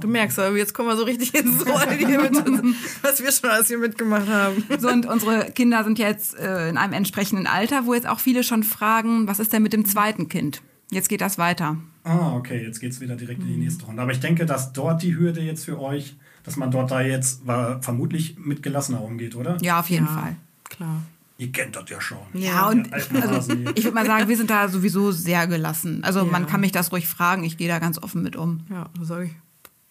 Du 0.00 0.08
merkst, 0.08 0.36
aber 0.40 0.56
jetzt 0.56 0.74
kommen 0.74 0.88
wir 0.88 0.96
so 0.96 1.04
richtig 1.04 1.32
ins 1.32 1.64
Rollen 1.66 1.98
hier 1.98 2.20
mit 2.20 2.36
uns, 2.36 2.74
was 3.02 3.22
wir 3.22 3.30
schon 3.30 3.50
alles 3.50 3.68
hier 3.68 3.78
mitgemacht 3.78 4.26
haben. 4.28 4.64
So, 4.78 4.88
und 4.88 5.06
unsere 5.06 5.52
Kinder 5.52 5.84
sind 5.84 5.98
jetzt 5.98 6.36
äh, 6.36 6.68
in 6.68 6.76
einem 6.76 6.92
entsprechenden 6.92 7.46
Alter, 7.46 7.86
wo 7.86 7.94
jetzt 7.94 8.08
auch 8.08 8.18
viele 8.18 8.42
schon 8.42 8.64
fragen, 8.64 9.28
was 9.28 9.38
ist 9.38 9.52
denn 9.52 9.62
mit 9.62 9.72
dem 9.72 9.84
zweiten 9.84 10.28
Kind? 10.28 10.60
Jetzt 10.90 11.08
geht 11.08 11.20
das 11.20 11.38
weiter. 11.38 11.76
Ah, 12.02 12.34
okay, 12.34 12.64
jetzt 12.64 12.80
geht 12.80 12.90
es 12.92 13.00
wieder 13.00 13.14
direkt 13.14 13.42
in 13.42 13.46
die 13.46 13.56
nächste 13.58 13.84
Runde. 13.84 14.02
Aber 14.02 14.10
ich 14.10 14.18
denke, 14.18 14.44
dass 14.44 14.72
dort 14.72 15.02
die 15.02 15.16
Hürde 15.16 15.40
jetzt 15.40 15.64
für 15.66 15.80
euch, 15.80 16.16
dass 16.42 16.56
man 16.56 16.72
dort 16.72 16.90
da 16.90 17.00
jetzt 17.00 17.46
war, 17.46 17.80
vermutlich 17.80 18.36
mit 18.38 18.64
gelassener 18.64 19.02
umgeht, 19.02 19.36
oder? 19.36 19.56
Ja, 19.60 19.78
auf 19.78 19.88
jeden 19.88 20.06
Ja. 20.06 20.12
Fall. 20.12 20.36
Klar. 20.64 21.02
Ihr 21.40 21.50
kennt 21.52 21.74
das 21.74 21.88
ja 21.88 21.98
schon. 22.02 22.18
Ja, 22.34 22.68
und 22.68 22.88
hier. 22.88 23.72
ich 23.74 23.84
würde 23.84 23.94
mal 23.94 24.04
sagen, 24.04 24.28
wir 24.28 24.36
sind 24.36 24.50
da 24.50 24.68
sowieso 24.68 25.10
sehr 25.10 25.46
gelassen. 25.46 26.04
Also 26.04 26.26
man 26.26 26.42
Ja. 26.42 26.48
kann 26.50 26.60
mich 26.60 26.70
das 26.70 26.92
ruhig 26.92 27.08
fragen, 27.08 27.44
ich 27.44 27.56
gehe 27.56 27.66
da 27.66 27.78
ganz 27.78 27.96
offen 27.96 28.22
mit 28.22 28.36
um. 28.36 28.60
Ja, 28.68 28.90
da 28.98 29.04
sage 29.06 29.24
ich, 29.24 29.32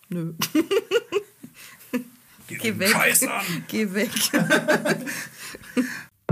nö. 0.09 0.33
Geh 2.47 2.77
weg. 2.77 2.89
Scheiß 2.89 3.23
an. 3.23 3.41
Geh 3.67 3.91
weg. 3.95 4.11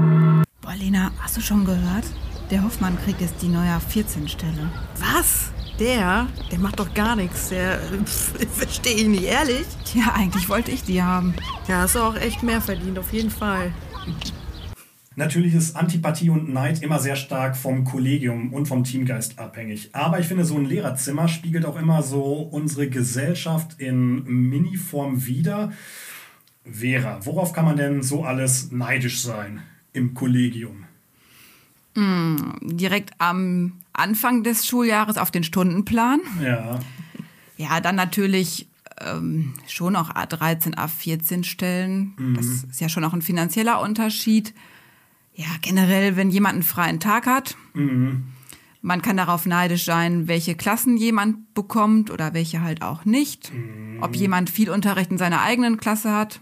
Boah, 0.62 0.76
Lena, 0.78 1.12
hast 1.20 1.36
du 1.38 1.42
schon 1.42 1.66
gehört? 1.66 2.06
Der 2.52 2.64
Hoffmann 2.64 2.96
kriegt 3.04 3.20
jetzt 3.20 3.42
die 3.42 3.48
neue 3.48 3.70
14-Stelle. 3.92 4.72
Was? 5.00 5.52
Der? 5.80 6.28
Der 6.52 6.60
macht 6.60 6.80
doch 6.80 6.94
gar 6.94 7.16
nichts. 7.16 7.50
Der 7.50 7.80
verstehe 8.56 8.96
ich 8.98 9.08
nicht, 9.08 9.24
ehrlich. 9.24 9.66
Ja, 9.96 10.14
eigentlich 10.14 10.48
wollte 10.48 10.70
ich 10.72 10.84
die 10.84 11.02
haben. 11.02 11.34
Ja, 11.68 11.82
hast 11.82 11.96
du 11.96 12.00
auch 12.02 12.16
echt 12.16 12.44
mehr 12.44 12.62
verdient, 12.62 13.00
auf 13.00 13.12
jeden 13.14 13.32
Fall. 13.32 13.74
Natürlich 15.18 15.56
ist 15.56 15.76
Antipathie 15.76 16.30
und 16.30 16.54
Neid 16.54 16.84
immer 16.84 17.00
sehr 17.00 17.16
stark 17.16 17.58
vom 17.58 17.84
Kollegium 17.86 18.54
und 18.54 18.68
vom 18.68 18.84
Teamgeist 18.84 19.40
abhängig. 19.40 19.90
Aber 19.94 20.20
ich 20.20 20.28
finde, 20.28 20.46
so 20.46 20.56
ein 20.56 20.66
Lehrerzimmer 20.66 21.28
spiegelt 21.28 21.66
auch 21.66 21.76
immer 21.76 22.04
so 22.04 22.22
unsere 22.24 22.88
Gesellschaft 22.88 23.80
in 23.80 24.24
Miniform 24.26 25.26
wider. 25.26 25.72
Vera, 26.64 27.26
worauf 27.26 27.52
kann 27.52 27.66
man 27.66 27.78
denn 27.78 28.04
so 28.04 28.26
alles 28.26 28.72
neidisch 28.72 29.24
sein 29.24 29.64
im 29.92 30.14
Kollegium? 30.14 30.86
Direkt 32.62 33.10
am 33.18 33.80
Anfang 33.94 34.44
des 34.44 34.68
Schuljahres 34.68 35.18
auf 35.18 35.32
den 35.32 35.44
Stundenplan. 35.44 36.20
Ja, 36.44 36.80
Ja, 37.58 37.80
dann 37.82 37.96
natürlich 37.96 38.68
ähm, 39.02 39.56
schon 39.68 39.96
auch 39.96 40.12
A13, 40.12 40.76
A14 40.76 41.44
Stellen. 41.44 42.14
Das 42.36 42.46
ist 42.72 42.80
ja 42.82 42.88
schon 42.88 43.04
auch 43.04 43.14
ein 43.14 43.24
finanzieller 43.24 43.82
Unterschied. 43.82 44.54
Ja, 45.40 45.46
generell, 45.62 46.16
wenn 46.16 46.32
jemand 46.32 46.56
einen 46.56 46.64
freien 46.64 47.00
Tag 47.00 47.28
hat. 47.28 47.56
Man 48.82 49.02
kann 49.04 49.18
darauf 49.18 49.46
neidisch 49.46 49.86
sein, 49.86 50.28
welche 50.28 50.56
Klassen 50.56 50.98
jemand 50.98 51.54
bekommt 51.54 52.10
oder 52.10 52.34
welche 52.34 52.62
halt 52.62 52.82
auch 52.82 53.06
nicht. 53.06 53.52
Ob 54.02 54.16
jemand 54.16 54.50
viel 54.50 54.72
Unterricht 54.72 55.12
in 55.12 55.20
seiner 55.20 55.42
eigenen 55.44 55.78
Klasse 55.78 56.12
hat. 56.12 56.40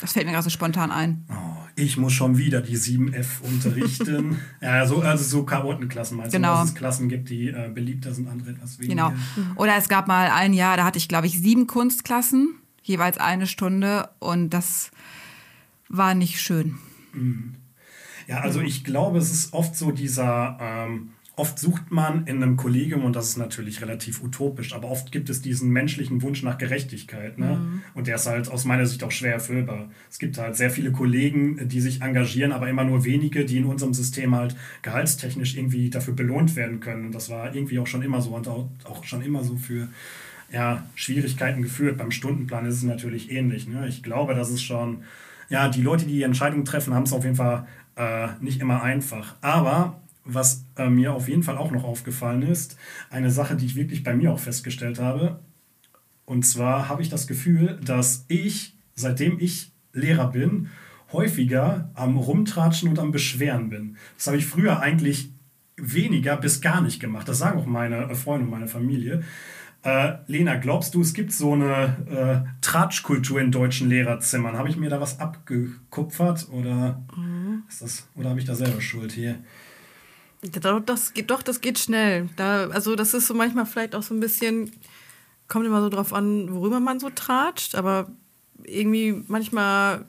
Das 0.00 0.12
fällt 0.14 0.24
mir 0.24 0.32
gerade 0.32 0.44
so 0.44 0.50
spontan 0.50 0.90
ein. 0.90 1.26
oh, 1.30 1.34
ich 1.76 1.98
muss 1.98 2.14
schon 2.14 2.38
wieder 2.38 2.62
die 2.62 2.76
7F 2.78 3.42
unterrichten. 3.42 4.38
ja, 4.62 4.86
so, 4.86 5.00
also 5.02 5.22
so 5.22 5.44
Karottenklassen 5.44 6.16
meinst 6.16 6.32
Genau. 6.32 6.54
du, 6.54 6.60
dass 6.60 6.68
es 6.70 6.74
Klassen 6.74 7.08
gibt, 7.10 7.28
die 7.28 7.48
äh, 7.48 7.70
beliebter 7.72 8.12
sind, 8.14 8.28
andere 8.28 8.50
etwas 8.52 8.78
weniger. 8.78 9.10
Genau. 9.36 9.52
Oder 9.56 9.76
es 9.76 9.88
gab 9.90 10.08
mal 10.08 10.30
ein 10.30 10.54
Jahr, 10.54 10.76
da 10.78 10.84
hatte 10.84 10.98
ich, 10.98 11.08
glaube 11.08 11.26
ich, 11.26 11.38
sieben 11.38 11.66
Kunstklassen, 11.66 12.54
jeweils 12.82 13.18
eine 13.18 13.46
Stunde. 13.46 14.08
Und 14.18 14.50
das 14.50 14.90
war 15.88 16.14
nicht 16.14 16.40
schön. 16.40 16.78
Ja, 18.32 18.40
also 18.40 18.62
ich 18.62 18.82
glaube, 18.82 19.18
es 19.18 19.30
ist 19.30 19.52
oft 19.52 19.76
so 19.76 19.90
dieser, 19.90 20.56
ähm, 20.58 21.10
oft 21.36 21.58
sucht 21.58 21.90
man 21.90 22.26
in 22.26 22.42
einem 22.42 22.56
Kollegium, 22.56 23.04
und 23.04 23.14
das 23.14 23.28
ist 23.28 23.36
natürlich 23.36 23.82
relativ 23.82 24.22
utopisch, 24.22 24.72
aber 24.72 24.88
oft 24.88 25.12
gibt 25.12 25.28
es 25.28 25.42
diesen 25.42 25.68
menschlichen 25.68 26.22
Wunsch 26.22 26.42
nach 26.42 26.56
Gerechtigkeit. 26.56 27.38
Ne? 27.38 27.82
Und 27.92 28.06
der 28.06 28.14
ist 28.14 28.26
halt 28.26 28.50
aus 28.50 28.64
meiner 28.64 28.86
Sicht 28.86 29.04
auch 29.04 29.10
schwer 29.10 29.34
erfüllbar. 29.34 29.90
Es 30.10 30.18
gibt 30.18 30.38
halt 30.38 30.56
sehr 30.56 30.70
viele 30.70 30.92
Kollegen, 30.92 31.68
die 31.68 31.82
sich 31.82 32.00
engagieren, 32.00 32.52
aber 32.52 32.70
immer 32.70 32.84
nur 32.84 33.04
wenige, 33.04 33.44
die 33.44 33.58
in 33.58 33.66
unserem 33.66 33.92
System 33.92 34.34
halt 34.34 34.56
gehaltstechnisch 34.80 35.54
irgendwie 35.54 35.90
dafür 35.90 36.14
belohnt 36.14 36.56
werden 36.56 36.80
können. 36.80 37.04
Und 37.04 37.14
das 37.14 37.28
war 37.28 37.54
irgendwie 37.54 37.80
auch 37.80 37.86
schon 37.86 38.00
immer 38.00 38.22
so 38.22 38.30
und 38.30 38.48
auch, 38.48 38.70
schon 39.02 39.20
immer 39.20 39.44
so 39.44 39.56
für 39.56 39.88
ja, 40.50 40.86
Schwierigkeiten 40.94 41.60
geführt. 41.60 41.98
Beim 41.98 42.10
Stundenplan 42.10 42.64
ist 42.64 42.76
es 42.76 42.82
natürlich 42.82 43.30
ähnlich. 43.30 43.68
Ne? 43.68 43.88
Ich 43.88 44.02
glaube, 44.02 44.34
das 44.34 44.48
ist 44.48 44.62
schon, 44.62 45.02
ja, 45.50 45.68
die 45.68 45.82
Leute, 45.82 46.06
die 46.06 46.14
die 46.14 46.22
Entscheidungen 46.22 46.64
treffen, 46.64 46.94
haben 46.94 47.02
es 47.02 47.12
auf 47.12 47.24
jeden 47.24 47.36
Fall 47.36 47.66
äh, 47.96 48.28
nicht 48.40 48.60
immer 48.60 48.82
einfach. 48.82 49.36
Aber 49.40 50.00
was 50.24 50.64
äh, 50.76 50.88
mir 50.88 51.14
auf 51.14 51.28
jeden 51.28 51.42
Fall 51.42 51.58
auch 51.58 51.70
noch 51.70 51.84
aufgefallen 51.84 52.42
ist, 52.42 52.76
eine 53.10 53.30
Sache, 53.30 53.56
die 53.56 53.66
ich 53.66 53.76
wirklich 53.76 54.02
bei 54.02 54.14
mir 54.14 54.32
auch 54.32 54.38
festgestellt 54.38 54.98
habe, 54.98 55.40
und 56.24 56.44
zwar 56.44 56.88
habe 56.88 57.02
ich 57.02 57.08
das 57.08 57.26
Gefühl, 57.26 57.78
dass 57.84 58.24
ich, 58.28 58.76
seitdem 58.94 59.38
ich 59.40 59.72
Lehrer 59.92 60.30
bin, 60.30 60.68
häufiger 61.12 61.90
am 61.94 62.16
Rumtratschen 62.16 62.88
und 62.88 62.98
am 62.98 63.10
Beschweren 63.10 63.68
bin. 63.68 63.96
Das 64.16 64.28
habe 64.28 64.38
ich 64.38 64.46
früher 64.46 64.80
eigentlich 64.80 65.30
weniger 65.76 66.36
bis 66.36 66.60
gar 66.60 66.80
nicht 66.80 67.00
gemacht. 67.00 67.28
Das 67.28 67.38
sagen 67.38 67.58
auch 67.58 67.66
meine 67.66 68.04
äh, 68.04 68.14
Freunde 68.14 68.44
und 68.44 68.50
meine 68.50 68.68
Familie. 68.68 69.22
Äh, 69.84 70.18
Lena, 70.28 70.56
glaubst 70.56 70.94
du, 70.94 71.00
es 71.00 71.12
gibt 71.12 71.32
so 71.32 71.54
eine 71.54 72.44
äh, 72.46 72.48
Tratschkultur 72.60 73.40
in 73.40 73.50
deutschen 73.50 73.88
Lehrerzimmern? 73.88 74.56
Habe 74.56 74.68
ich 74.68 74.76
mir 74.76 74.88
da 74.88 75.00
was 75.00 75.18
abgekupfert 75.18 76.48
oder, 76.52 77.02
ist 77.68 77.82
das, 77.82 78.08
oder 78.14 78.30
habe 78.30 78.38
ich 78.38 78.46
da 78.46 78.54
selber 78.54 78.80
Schuld 78.80 79.12
hier? 79.12 79.38
Doch, 80.60 80.80
das 80.80 81.14
geht, 81.14 81.30
doch, 81.30 81.42
das 81.42 81.60
geht 81.60 81.78
schnell. 81.78 82.28
Da, 82.36 82.68
also 82.68 82.94
das 82.94 83.14
ist 83.14 83.26
so 83.26 83.34
manchmal 83.34 83.66
vielleicht 83.66 83.94
auch 83.94 84.02
so 84.02 84.14
ein 84.14 84.20
bisschen, 84.20 84.70
kommt 85.48 85.66
immer 85.66 85.80
so 85.80 85.88
drauf 85.88 86.12
an, 86.12 86.52
worüber 86.52 86.78
man 86.78 87.00
so 87.00 87.10
tratscht, 87.10 87.74
aber 87.74 88.08
irgendwie 88.64 89.24
manchmal 89.26 90.04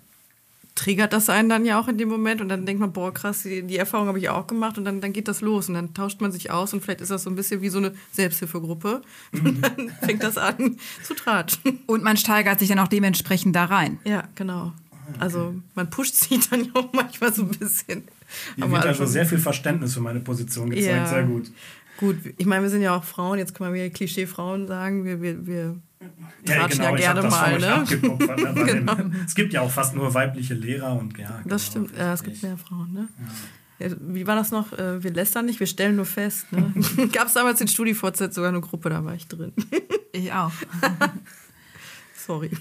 triggert 0.76 1.14
das 1.14 1.30
einen 1.30 1.50
dann 1.50 1.66
ja 1.66 1.80
auch 1.80 1.88
in 1.88 1.98
dem 1.98 2.10
Moment 2.10 2.42
und 2.42 2.50
dann 2.50 2.66
denkt 2.66 2.80
man, 2.80 2.92
boah, 2.92 3.14
krass, 3.14 3.44
die, 3.44 3.62
die 3.64 3.78
Erfahrung 3.78 4.08
habe 4.08 4.20
ich 4.20 4.30
auch 4.30 4.48
gemacht 4.48 4.78
und 4.78 4.86
dann, 4.86 5.02
dann 5.02 5.14
geht 5.14 5.28
das 5.28 5.42
los 5.42 5.70
und 5.70 5.76
dann 5.76 5.94
tauscht 5.94 6.20
man 6.22 6.32
sich 6.32 6.52
aus 6.52 6.74
und 6.74 6.84
vielleicht 6.84 7.02
ist 7.02 7.12
das 7.12 7.24
so 7.24 7.30
ein 7.30 7.36
bisschen 7.36 7.62
wie 7.62 7.70
so 7.70 7.78
eine 7.78 7.94
Selbsthilfegruppe 8.12 9.02
und 9.34 9.62
dann 9.62 9.92
fängt 10.02 10.24
das 10.24 10.38
an 10.38 10.78
zu 11.04 11.14
tratschen. 11.14 11.80
Und 11.86 12.04
man 12.04 12.18
steigert 12.18 12.60
sich 12.60 12.70
dann 12.70 12.80
auch 12.80 12.88
dementsprechend 12.88 13.56
da 13.56 13.66
rein. 13.66 14.00
Ja, 14.04 14.24
genau. 14.36 14.74
Also 15.20 15.56
man 15.76 15.90
pusht 15.90 16.16
sich 16.16 16.50
dann 16.50 16.66
ja 16.66 16.72
auch 16.74 16.92
manchmal 16.94 17.34
so 17.34 17.44
ein 17.44 17.50
bisschen. 17.50 18.04
Hier 18.56 18.66
Aber 18.66 18.74
wird 18.74 18.86
also 18.86 19.06
sehr 19.06 19.26
viel 19.26 19.38
Verständnis 19.38 19.94
für 19.94 20.02
meine 20.02 20.22
Position 20.22 20.70
gezeigt. 20.70 20.88
Ja. 20.88 21.06
Sehr 21.06 21.24
gut. 21.24 21.52
Gut, 21.98 22.18
ich 22.38 22.46
meine, 22.46 22.64
wir 22.64 22.70
sind 22.70 22.82
ja 22.82 22.96
auch 22.96 23.04
Frauen, 23.04 23.38
jetzt 23.38 23.54
kann 23.54 23.68
man 23.68 23.76
wieder 23.76 23.90
Klischee-Frauen 23.90 24.68
sagen, 24.68 25.06
wir, 25.06 25.22
wir, 25.22 25.46
wir 25.46 25.76
ja, 26.48 26.68
ich 26.68 26.80
gerne 26.80 27.08
hab 27.08 27.16
das 27.16 27.24
von 27.24 27.32
mal, 27.32 27.60
ne? 27.60 28.66
Genau. 28.66 28.98
Es 29.26 29.36
gibt 29.36 29.54
ja 29.54 29.62
auch 29.62 29.72
fast 29.72 29.96
nur 29.96 30.14
weibliche 30.14 30.54
Lehrer 30.54 30.94
und 30.94 31.18
ja. 31.18 31.42
Das 31.46 31.72
genau, 31.72 31.86
stimmt, 31.88 32.00
ja, 32.00 32.14
es 32.14 32.24
gibt 32.24 32.44
mehr 32.44 32.58
Frauen, 32.58 32.94
ne? 32.94 33.08
Ja, 33.80 33.88
wie 34.00 34.28
war 34.28 34.36
das 34.36 34.52
noch? 34.52 34.72
Äh, 34.74 35.04
Wir 35.04 35.12
lästern 35.12 35.46
nicht, 35.46 35.60
wir 35.60 35.68
stellen 35.68 35.96
nur 35.96 36.06
fest. 36.06 36.52
Ne? 36.52 36.74
Gab 37.12 37.28
es 37.28 37.34
damals 37.34 37.60
in 37.60 37.68
StudiVZ 37.68 38.34
sogar 38.34 38.50
eine 38.50 38.62
Gruppe, 38.62 38.90
da 38.90 39.04
war 39.04 39.16
ich 39.16 39.28
drin. 39.28 39.54
Ich 40.12 40.32
auch. 40.32 40.52
Sorry. 42.16 42.52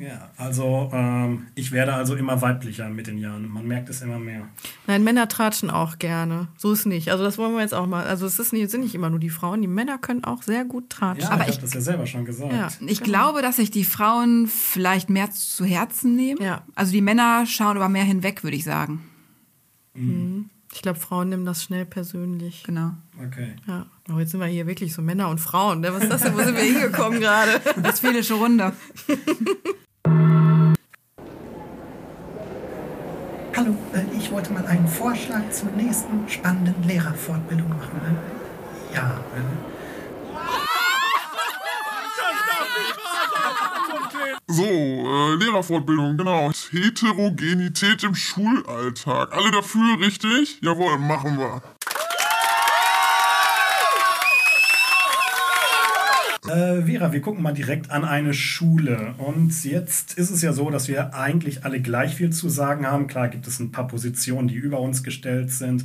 Ja, 0.00 0.30
also 0.38 0.90
ähm, 0.92 1.46
ich 1.54 1.72
werde 1.72 1.94
also 1.94 2.16
immer 2.16 2.40
weiblicher 2.40 2.88
mit 2.88 3.06
den 3.06 3.18
Jahren. 3.18 3.48
Man 3.48 3.66
merkt 3.66 3.90
es 3.90 4.00
immer 4.00 4.18
mehr. 4.18 4.48
Nein, 4.86 5.04
Männer 5.04 5.28
tratschen 5.28 5.70
auch 5.70 5.98
gerne. 5.98 6.48
So 6.56 6.72
ist 6.72 6.86
nicht. 6.86 7.10
Also 7.10 7.22
das 7.22 7.36
wollen 7.36 7.52
wir 7.54 7.60
jetzt 7.60 7.74
auch 7.74 7.86
mal. 7.86 8.06
Also 8.06 8.26
es 8.26 8.38
ist 8.38 8.52
nicht, 8.52 8.70
sind 8.70 8.80
nicht 8.80 8.94
immer 8.94 9.10
nur 9.10 9.18
die 9.18 9.30
Frauen, 9.30 9.60
die 9.60 9.68
Männer 9.68 9.98
können 9.98 10.24
auch 10.24 10.42
sehr 10.42 10.64
gut 10.64 10.88
tratschen. 10.88 11.24
Ja, 11.24 11.30
Aber 11.30 11.48
ich 11.48 11.56
habe 11.56 11.62
das 11.62 11.74
ja 11.74 11.80
selber 11.80 12.06
schon 12.06 12.24
gesagt. 12.24 12.52
Ja. 12.52 12.68
Ich 12.86 13.02
glaube, 13.02 13.42
dass 13.42 13.56
sich 13.56 13.70
die 13.70 13.84
Frauen 13.84 14.46
vielleicht 14.46 15.10
mehr 15.10 15.30
zu 15.30 15.64
Herzen 15.64 16.16
nehmen. 16.16 16.42
Ja. 16.42 16.62
Also 16.74 16.92
die 16.92 17.02
Männer 17.02 17.44
schauen 17.46 17.76
über 17.76 17.88
mehr 17.88 18.04
hinweg, 18.04 18.42
würde 18.42 18.56
ich 18.56 18.64
sagen. 18.64 19.02
Ich 20.72 20.82
glaube, 20.82 20.98
Frauen 20.98 21.28
nehmen 21.28 21.44
das 21.44 21.64
schnell 21.64 21.84
persönlich. 21.84 22.62
Genau. 22.62 22.92
Okay. 23.22 23.54
Ja. 23.66 23.86
Oh, 24.12 24.18
jetzt 24.18 24.30
sind 24.30 24.40
wir 24.40 24.46
hier 24.46 24.66
wirklich 24.66 24.94
so 24.94 25.02
Männer 25.02 25.28
und 25.28 25.38
Frauen. 25.38 25.80
Ne? 25.80 25.92
Was 25.92 26.04
ist 26.04 26.12
das 26.12 26.22
denn? 26.22 26.34
Wo 26.34 26.42
sind 26.42 26.56
wir 26.56 26.62
hingekommen 26.62 27.20
gerade? 27.20 27.60
Westfälische 27.76 28.34
Runde. 28.34 28.72
Hallo, 33.56 33.74
äh, 33.92 34.16
ich 34.16 34.30
wollte 34.32 34.52
mal 34.52 34.66
einen 34.66 34.88
Vorschlag 34.88 35.50
zur 35.50 35.70
nächsten 35.72 36.28
spannenden 36.28 36.82
Lehrerfortbildung 36.84 37.68
machen. 37.68 38.16
Ja, 38.94 39.20
äh, 39.36 39.40
So, 44.52 44.64
äh, 44.64 45.34
Lehrerfortbildung, 45.36 46.16
genau. 46.16 46.50
Heterogenität 46.70 48.02
im 48.02 48.16
Schulalltag. 48.16 49.32
Alle 49.32 49.52
dafür, 49.52 50.00
richtig? 50.00 50.58
Jawohl, 50.60 50.98
machen 50.98 51.38
wir. 51.38 51.62
Äh, 56.46 56.82
Vera, 56.82 57.12
wir 57.12 57.20
gucken 57.20 57.42
mal 57.42 57.52
direkt 57.52 57.90
an 57.90 58.04
eine 58.04 58.32
Schule. 58.32 59.14
Und 59.18 59.64
jetzt 59.64 60.14
ist 60.14 60.30
es 60.30 60.40
ja 60.42 60.52
so, 60.52 60.70
dass 60.70 60.88
wir 60.88 61.14
eigentlich 61.14 61.64
alle 61.64 61.80
gleich 61.80 62.14
viel 62.14 62.30
zu 62.30 62.48
sagen 62.48 62.86
haben. 62.86 63.06
Klar 63.06 63.28
gibt 63.28 63.46
es 63.46 63.60
ein 63.60 63.72
paar 63.72 63.86
Positionen, 63.86 64.48
die 64.48 64.54
über 64.54 64.80
uns 64.80 65.02
gestellt 65.02 65.50
sind. 65.50 65.84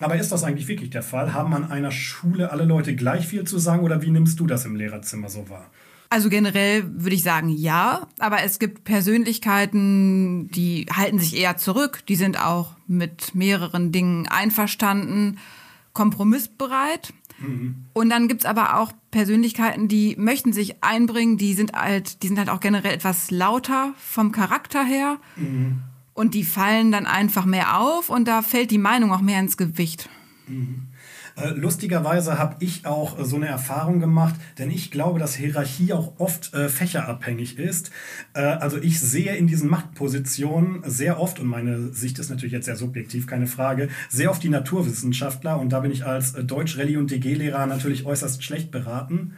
Aber 0.00 0.16
ist 0.16 0.32
das 0.32 0.42
eigentlich 0.42 0.66
wirklich 0.66 0.90
der 0.90 1.04
Fall? 1.04 1.32
Haben 1.32 1.54
an 1.54 1.70
einer 1.70 1.92
Schule 1.92 2.50
alle 2.50 2.64
Leute 2.64 2.96
gleich 2.96 3.28
viel 3.28 3.44
zu 3.44 3.58
sagen 3.58 3.82
oder 3.82 4.02
wie 4.02 4.10
nimmst 4.10 4.40
du 4.40 4.46
das 4.46 4.64
im 4.64 4.74
Lehrerzimmer 4.74 5.28
so 5.28 5.48
wahr? 5.48 5.70
Also 6.10 6.28
generell 6.28 6.84
würde 6.88 7.14
ich 7.14 7.22
sagen 7.22 7.48
ja, 7.48 8.08
aber 8.18 8.42
es 8.42 8.58
gibt 8.58 8.84
Persönlichkeiten, 8.84 10.48
die 10.50 10.86
halten 10.92 11.18
sich 11.18 11.36
eher 11.36 11.56
zurück, 11.56 12.00
die 12.06 12.16
sind 12.16 12.38
auch 12.38 12.74
mit 12.86 13.34
mehreren 13.34 13.92
Dingen 13.92 14.28
einverstanden, 14.28 15.38
kompromissbereit. 15.94 17.14
Und 17.92 18.10
dann 18.10 18.28
gibt's 18.28 18.44
aber 18.44 18.78
auch 18.78 18.92
Persönlichkeiten, 19.10 19.88
die 19.88 20.16
möchten 20.18 20.52
sich 20.52 20.82
einbringen, 20.82 21.36
die 21.36 21.54
sind 21.54 21.72
halt, 21.72 22.22
die 22.22 22.28
sind 22.28 22.38
halt 22.38 22.48
auch 22.48 22.60
generell 22.60 22.94
etwas 22.94 23.30
lauter 23.30 23.94
vom 23.98 24.32
Charakter 24.32 24.84
her. 24.84 25.18
Und 26.14 26.34
die 26.34 26.44
fallen 26.44 26.92
dann 26.92 27.06
einfach 27.06 27.44
mehr 27.46 27.78
auf 27.80 28.10
und 28.10 28.28
da 28.28 28.42
fällt 28.42 28.70
die 28.70 28.78
Meinung 28.78 29.12
auch 29.12 29.20
mehr 29.22 29.40
ins 29.40 29.56
Gewicht. 29.56 30.08
Äh, 30.48 30.52
lustigerweise 31.54 32.38
habe 32.38 32.56
ich 32.60 32.86
auch 32.86 33.18
äh, 33.18 33.24
so 33.24 33.36
eine 33.36 33.48
Erfahrung 33.48 34.00
gemacht, 34.00 34.34
denn 34.58 34.70
ich 34.70 34.90
glaube, 34.90 35.18
dass 35.18 35.36
Hierarchie 35.36 35.92
auch 35.92 36.12
oft 36.18 36.52
äh, 36.54 36.68
fächerabhängig 36.68 37.58
ist. 37.58 37.90
Äh, 38.34 38.40
also 38.40 38.78
ich 38.78 39.00
sehe 39.00 39.34
in 39.36 39.46
diesen 39.46 39.70
Machtpositionen 39.70 40.82
sehr 40.84 41.20
oft, 41.20 41.40
und 41.40 41.46
meine 41.46 41.92
Sicht 41.92 42.18
ist 42.18 42.30
natürlich 42.30 42.52
jetzt 42.52 42.66
sehr 42.66 42.76
subjektiv, 42.76 43.26
keine 43.26 43.46
Frage, 43.46 43.88
sehr 44.08 44.30
oft 44.30 44.42
die 44.42 44.48
Naturwissenschaftler 44.48 45.58
und 45.58 45.70
da 45.70 45.80
bin 45.80 45.90
ich 45.90 46.04
als 46.04 46.34
äh, 46.34 46.44
Deutsch, 46.44 46.78
Rallye 46.78 46.96
und 46.96 47.10
DG-Lehrer 47.10 47.66
natürlich 47.66 48.04
äußerst 48.04 48.42
schlecht 48.42 48.70
beraten. 48.70 49.34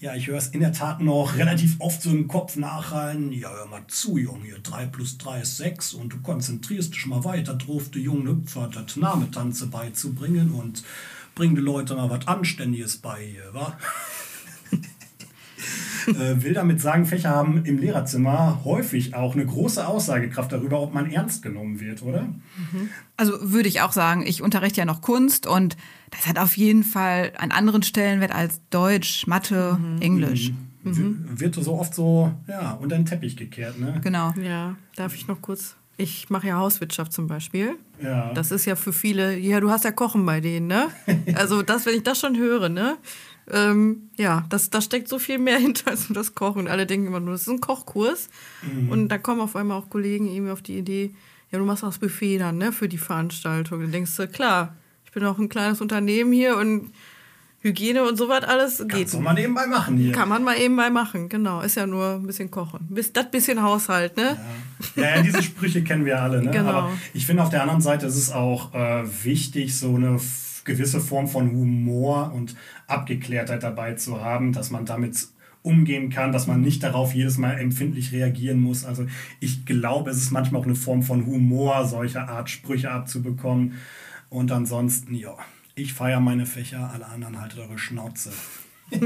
Ja, 0.00 0.14
ich 0.14 0.28
höre 0.28 0.38
es 0.38 0.48
in 0.48 0.60
der 0.60 0.72
Tat 0.72 1.02
noch 1.02 1.36
relativ 1.36 1.76
oft 1.78 2.00
so 2.00 2.08
im 2.08 2.26
Kopf 2.26 2.56
nachhallen. 2.56 3.32
Ja, 3.32 3.50
hör 3.50 3.66
mal 3.66 3.82
zu, 3.86 4.16
Junge, 4.16 4.46
hier 4.46 4.58
3 4.58 4.86
plus 4.86 5.18
3 5.18 5.42
ist 5.42 5.58
6 5.58 5.92
und 5.92 6.14
du 6.14 6.22
konzentrierst 6.22 6.94
dich 6.94 7.04
mal 7.04 7.22
weiter 7.24 7.52
drauf, 7.52 7.90
die 7.90 8.00
jungen 8.00 8.26
Hüpfer 8.26 8.70
das 8.72 8.96
Nametanze 8.96 9.66
beizubringen 9.66 10.52
und 10.52 10.82
bring 11.40 11.54
die 11.54 11.62
Leute 11.62 11.94
mal 11.94 12.10
was 12.10 12.28
Anständiges 12.28 12.98
bei 12.98 13.18
hier, 13.24 13.54
wa? 13.54 13.78
äh, 16.08 16.42
will 16.42 16.52
damit 16.52 16.82
sagen, 16.82 17.06
Fächer 17.06 17.30
haben 17.30 17.64
im 17.64 17.78
Lehrerzimmer 17.78 18.60
häufig 18.62 19.14
auch 19.14 19.32
eine 19.34 19.46
große 19.46 19.86
Aussagekraft 19.88 20.52
darüber, 20.52 20.80
ob 20.82 20.92
man 20.92 21.10
ernst 21.10 21.42
genommen 21.42 21.80
wird, 21.80 22.02
oder? 22.02 22.28
Also 23.16 23.38
würde 23.40 23.70
ich 23.70 23.80
auch 23.80 23.92
sagen, 23.92 24.22
ich 24.26 24.42
unterrichte 24.42 24.80
ja 24.80 24.84
noch 24.84 25.00
Kunst 25.00 25.46
und 25.46 25.78
das 26.10 26.26
hat 26.26 26.38
auf 26.38 26.58
jeden 26.58 26.84
Fall 26.84 27.32
einen 27.38 27.52
anderen 27.52 27.82
Stellenwert 27.82 28.32
als 28.34 28.60
Deutsch, 28.68 29.26
Mathe, 29.26 29.78
Englisch. 30.00 30.52
W- 30.82 31.14
Wird 31.40 31.54
so 31.54 31.72
oft 31.78 31.94
so, 31.94 32.32
ja, 32.48 32.72
unter 32.72 32.96
den 32.96 33.06
Teppich 33.06 33.38
gekehrt, 33.38 33.78
ne? 33.80 33.98
Genau. 34.02 34.34
Ja, 34.42 34.76
darf 34.94 35.14
ich 35.14 35.26
noch 35.26 35.40
kurz? 35.40 35.74
Ich 36.00 36.30
mache 36.30 36.48
ja 36.48 36.56
Hauswirtschaft 36.56 37.12
zum 37.12 37.26
Beispiel. 37.26 37.76
Ja. 38.02 38.32
Das 38.34 38.50
ist 38.50 38.64
ja 38.64 38.76
für 38.76 38.92
viele, 38.92 39.36
ja, 39.36 39.60
du 39.60 39.70
hast 39.70 39.84
ja 39.84 39.92
Kochen 39.92 40.24
bei 40.26 40.40
denen, 40.40 40.66
ne? 40.66 40.88
Also 41.34 41.62
das, 41.62 41.86
wenn 41.86 41.94
ich 41.94 42.02
das 42.02 42.20
schon 42.20 42.36
höre, 42.36 42.68
ne? 42.68 42.96
Ähm, 43.50 44.10
ja, 44.16 44.44
das, 44.48 44.70
da 44.70 44.80
steckt 44.80 45.08
so 45.08 45.18
viel 45.18 45.38
mehr 45.38 45.58
hinter 45.66 45.90
als 45.90 46.08
nur 46.08 46.14
das 46.14 46.34
Kochen. 46.34 46.68
Alle 46.68 46.86
denken 46.86 47.06
immer 47.06 47.20
nur, 47.20 47.32
das 47.32 47.42
ist 47.42 47.48
ein 47.48 47.60
Kochkurs. 47.60 48.28
Und 48.88 49.08
da 49.08 49.18
kommen 49.18 49.40
auf 49.40 49.56
einmal 49.56 49.78
auch 49.78 49.90
Kollegen 49.90 50.26
irgendwie 50.26 50.52
auf 50.52 50.62
die 50.62 50.78
Idee, 50.78 51.14
ja, 51.50 51.58
du 51.58 51.64
machst 51.64 51.82
auch 51.82 51.88
das 51.88 51.98
Buffet 51.98 52.38
dann, 52.38 52.58
ne, 52.58 52.72
für 52.72 52.88
die 52.88 52.98
Veranstaltung. 52.98 53.80
Dann 53.80 53.92
denkst 53.92 54.16
du, 54.16 54.28
klar, 54.28 54.76
ich 55.04 55.10
bin 55.10 55.24
auch 55.24 55.38
ein 55.38 55.48
kleines 55.48 55.80
Unternehmen 55.80 56.32
hier 56.32 56.56
und 56.56 56.92
Hygiene 57.62 58.08
und 58.08 58.16
sowas 58.16 58.44
alles 58.44 58.78
geht. 58.78 58.88
Kannst 58.88 59.14
du 59.14 59.20
mal 59.20 59.34
nebenbei 59.34 59.66
machen 59.66 59.98
hier. 59.98 60.12
Kann 60.12 60.28
man 60.30 60.42
mal 60.42 60.58
eben 60.58 60.74
mal 60.74 60.90
machen, 60.90 61.28
genau. 61.28 61.60
Ist 61.60 61.76
ja 61.76 61.86
nur 61.86 62.14
ein 62.14 62.26
bisschen 62.26 62.50
kochen. 62.50 62.88
Das 62.88 63.10
bisschen 63.30 63.62
Haushalt, 63.62 64.16
ne? 64.16 64.38
Ja, 64.96 65.16
ja, 65.16 65.22
diese 65.22 65.42
Sprüche 65.42 65.84
kennen 65.84 66.04
wir 66.04 66.20
alle. 66.20 66.42
Ne? 66.42 66.50
Genau. 66.60 66.70
Aber 66.70 66.92
ich 67.12 67.26
finde, 67.26 67.42
auf 67.42 67.50
der 67.50 67.62
anderen 67.62 67.82
Seite 67.82 68.06
ist 68.06 68.16
es 68.16 68.32
auch 68.32 68.74
äh, 68.74 69.04
wichtig, 69.24 69.78
so 69.78 69.94
eine 69.94 70.18
gewisse 70.64 71.00
Form 71.00 71.28
von 71.28 71.50
Humor 71.50 72.32
und 72.34 72.56
Abgeklärtheit 72.86 73.62
dabei 73.62 73.94
zu 73.94 74.22
haben, 74.22 74.52
dass 74.52 74.70
man 74.70 74.86
damit 74.86 75.28
umgehen 75.62 76.08
kann, 76.10 76.32
dass 76.32 76.46
man 76.46 76.60
nicht 76.62 76.82
darauf 76.82 77.14
jedes 77.14 77.36
Mal 77.36 77.58
empfindlich 77.58 78.12
reagieren 78.12 78.60
muss. 78.60 78.84
Also 78.84 79.06
ich 79.40 79.66
glaube, 79.66 80.10
es 80.10 80.16
ist 80.16 80.30
manchmal 80.30 80.62
auch 80.62 80.66
eine 80.66 80.74
Form 80.74 81.02
von 81.02 81.26
Humor, 81.26 81.86
solche 81.86 82.22
Art 82.22 82.48
Sprüche 82.48 82.90
abzubekommen. 82.90 83.74
Und 84.30 84.52
ansonsten, 84.52 85.14
ja, 85.14 85.36
ich 85.80 85.92
feiere 85.94 86.20
meine 86.20 86.46
Fächer, 86.46 86.90
alle 86.92 87.06
anderen 87.06 87.40
haltet 87.40 87.58
eure 87.60 87.78
Schnauze. 87.78 88.30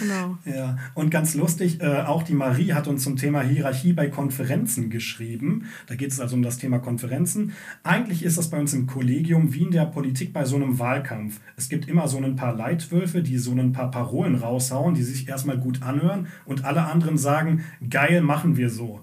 Genau. 0.00 0.38
Ja, 0.44 0.78
und 0.94 1.10
ganz 1.10 1.34
lustig, 1.34 1.80
äh, 1.80 2.02
auch 2.02 2.22
die 2.22 2.34
Marie 2.34 2.72
hat 2.72 2.88
uns 2.88 3.04
zum 3.04 3.16
Thema 3.16 3.42
Hierarchie 3.42 3.92
bei 3.92 4.08
Konferenzen 4.08 4.90
geschrieben. 4.90 5.66
Da 5.86 5.94
geht 5.94 6.10
es 6.10 6.20
also 6.20 6.34
um 6.34 6.42
das 6.42 6.58
Thema 6.58 6.78
Konferenzen. 6.78 7.52
Eigentlich 7.82 8.24
ist 8.24 8.38
das 8.38 8.50
bei 8.50 8.58
uns 8.58 8.72
im 8.74 8.86
Kollegium 8.86 9.52
wie 9.52 9.62
in 9.62 9.70
der 9.70 9.86
Politik 9.86 10.32
bei 10.32 10.44
so 10.44 10.56
einem 10.56 10.78
Wahlkampf. 10.78 11.40
Es 11.56 11.68
gibt 11.68 11.88
immer 11.88 12.08
so 12.08 12.18
ein 12.18 12.36
paar 12.36 12.56
Leitwölfe, 12.56 13.22
die 13.22 13.38
so 13.38 13.52
ein 13.52 13.72
paar 13.72 13.90
Parolen 13.90 14.34
raushauen, 14.34 14.94
die 14.94 15.02
sich 15.02 15.28
erstmal 15.28 15.58
gut 15.58 15.82
anhören 15.82 16.26
und 16.46 16.64
alle 16.64 16.84
anderen 16.84 17.18
sagen, 17.18 17.64
geil, 17.88 18.22
machen 18.22 18.56
wir 18.56 18.70
so. 18.70 19.02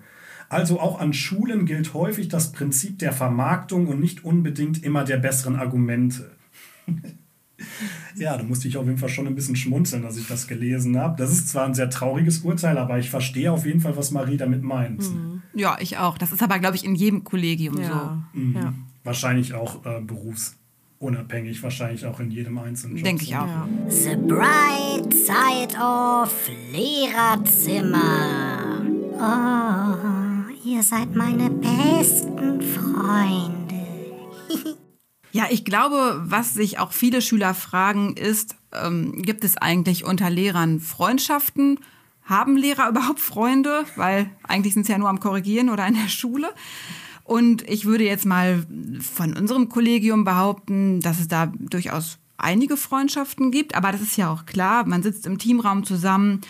Also 0.49 0.79
auch 0.79 0.99
an 0.99 1.13
Schulen 1.13 1.65
gilt 1.65 1.93
häufig 1.93 2.27
das 2.27 2.51
Prinzip 2.51 2.99
der 2.99 3.13
Vermarktung 3.13 3.87
und 3.87 3.99
nicht 3.99 4.25
unbedingt 4.25 4.83
immer 4.83 5.03
der 5.03 5.17
besseren 5.17 5.55
Argumente. 5.55 6.31
Ja, 8.15 8.37
da 8.37 8.43
musste 8.43 8.69
ich 8.69 8.77
auf 8.77 8.85
jeden 8.85 8.97
Fall 8.97 9.09
schon 9.09 9.27
ein 9.27 9.35
bisschen 9.35 9.55
schmunzeln, 9.57 10.05
als 10.05 10.17
ich 10.17 10.27
das 10.27 10.47
gelesen 10.47 10.97
habe. 10.97 11.15
Das 11.17 11.29
ist 11.31 11.49
zwar 11.49 11.65
ein 11.65 11.73
sehr 11.73 11.89
trauriges 11.89 12.39
Urteil, 12.39 12.77
aber 12.77 12.99
ich 12.99 13.09
verstehe 13.09 13.51
auf 13.51 13.65
jeden 13.65 13.81
Fall, 13.81 13.97
was 13.97 14.11
Marie 14.11 14.37
damit 14.37 14.63
meint. 14.63 15.03
Ja, 15.53 15.77
ich 15.79 15.97
auch. 15.97 16.17
Das 16.17 16.31
ist 16.31 16.41
aber, 16.41 16.59
glaube 16.59 16.77
ich, 16.77 16.85
in 16.85 16.95
jedem 16.95 17.23
Kollegium 17.25 17.77
Ja. 17.81 18.23
Mhm. 18.33 18.55
ja. 18.55 18.73
Wahrscheinlich 19.03 19.53
auch 19.53 19.85
äh, 19.85 19.99
berufsunabhängig, 20.01 21.61
wahrscheinlich 21.63 22.05
auch 22.05 22.19
in 22.21 22.31
jedem 22.31 22.57
einzelnen 22.57 22.93
so. 22.93 22.97
Job. 22.99 23.05
Denke 23.05 23.23
ich 23.23 23.29
so. 23.31 23.35
auch. 23.35 23.47
Ja. 23.47 23.67
The 23.89 24.15
Bright 24.15 25.13
Side 25.13 25.77
of 25.81 26.33
Lehrerzimmer. 26.71 28.85
Oh, 29.21 30.18
ihr 30.69 30.83
seid 30.83 31.15
meine 31.15 31.49
besten 31.49 32.61
Freunde. 32.61 33.59
Ja, 35.31 35.45
ich 35.51 35.63
glaube, 35.63 36.23
was 36.25 36.55
sich 36.55 36.79
auch 36.79 36.91
viele 36.91 37.21
Schüler 37.21 37.53
fragen, 37.53 38.17
ist, 38.17 38.55
ähm, 38.73 39.21
gibt 39.21 39.43
es 39.43 39.57
eigentlich 39.57 40.03
unter 40.03 40.27
Lehrern 40.27 40.79
Freundschaften? 40.79 41.79
Haben 42.23 42.57
Lehrer 42.57 42.89
überhaupt 42.89 43.19
Freunde? 43.19 43.83
Weil 43.95 44.31
eigentlich 44.41 44.73
sind 44.73 44.87
sie 44.87 44.91
ja 44.91 44.97
nur 44.97 45.07
am 45.07 45.19
Korrigieren 45.19 45.69
oder 45.69 45.85
in 45.85 45.93
der 45.93 46.07
Schule. 46.07 46.49
Und 47.25 47.61
ich 47.69 47.85
würde 47.85 48.05
jetzt 48.05 48.25
mal 48.25 48.65
von 49.01 49.37
unserem 49.37 49.69
Kollegium 49.69 50.23
behaupten, 50.23 50.99
dass 50.99 51.19
es 51.19 51.27
da 51.27 51.53
durchaus 51.59 52.17
einige 52.37 52.75
Freundschaften 52.75 53.51
gibt. 53.51 53.75
Aber 53.75 53.91
das 53.91 54.01
ist 54.01 54.17
ja 54.17 54.33
auch 54.33 54.47
klar. 54.47 54.87
Man 54.87 55.03
sitzt 55.03 55.27
im 55.27 55.37
Teamraum 55.37 55.83
zusammen. 55.83 56.41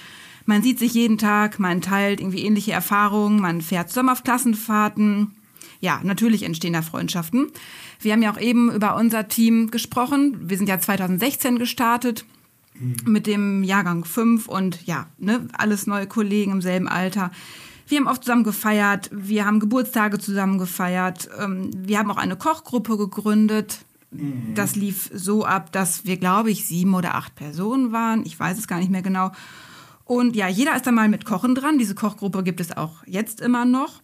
Man 0.50 0.64
sieht 0.64 0.80
sich 0.80 0.96
jeden 0.96 1.20
Tag. 1.20 1.60
Man 1.60 1.80
teilt 1.80 2.20
irgendwie 2.20 2.44
ähnliche 2.44 2.72
Erfahrungen. 2.72 3.40
Man 3.40 3.62
fährt 3.62 3.90
zusammen 3.90 4.10
auf 4.10 4.24
Klassenfahrten. 4.24 5.36
Ja, 5.80 6.02
natürlich 6.04 6.42
entstehen 6.42 6.74
da 6.74 6.82
Freundschaften. 6.82 7.52
Wir 8.00 8.14
haben 8.14 8.24
ja 8.24 8.34
auch 8.34 8.40
eben 8.40 8.72
über 8.72 8.96
unser 8.96 9.28
Team 9.28 9.70
gesprochen. 9.70 10.50
Wir 10.50 10.58
sind 10.58 10.68
ja 10.68 10.80
2016 10.80 11.60
gestartet 11.60 12.26
mit 13.06 13.28
dem 13.28 13.64
Jahrgang 13.64 14.06
5 14.06 14.48
und 14.48 14.88
ja, 14.88 15.06
ne, 15.20 15.48
alles 15.56 15.86
neue 15.86 16.08
Kollegen 16.08 16.54
im 16.54 16.62
selben 16.64 16.88
Alter. 16.88 17.30
Wir 17.88 18.00
haben 18.00 18.08
oft 18.08 18.24
zusammen 18.24 18.44
gefeiert, 18.44 19.12
wir 19.14 19.46
haben 19.46 19.60
Geburtstage 19.60 20.18
zusammen 20.18 20.58
gefeiert, 20.58 21.30
ähm, 21.40 21.70
wir 21.76 22.00
haben 22.00 22.10
auch 22.10 22.18
eine 22.18 22.38
Kochgruppe 22.38 22.98
gegründet. 22.98 23.86
Das 24.56 24.76
lief 24.76 25.12
so 25.14 25.46
ab, 25.46 25.72
dass 25.72 26.06
wir, 26.06 26.18
glaube 26.18 26.50
ich, 26.50 26.66
sieben 26.66 26.96
oder 26.96 27.14
acht 27.14 27.36
Personen 27.36 27.92
waren. 27.92 28.26
Ich 28.26 28.40
weiß 28.40 28.58
es 28.58 28.68
gar 28.68 28.80
nicht 28.80 28.90
mehr 28.90 29.04
genau. 29.04 29.32
Und 30.10 30.36
ja, 30.36 30.48
jeder 30.48 30.76
ist 30.76 30.88
da 30.88 30.92
mal 30.92 31.08
mit 31.08 31.24
Kochen 31.24 31.54
dran. 31.54 31.78
Diese 31.78 31.94
Kochgruppe 31.94 32.42
gibt 32.42 32.60
es 32.60 32.76
auch 32.76 33.04
jetzt 33.06 33.42
immer 33.42 33.64
noch. 33.64 34.02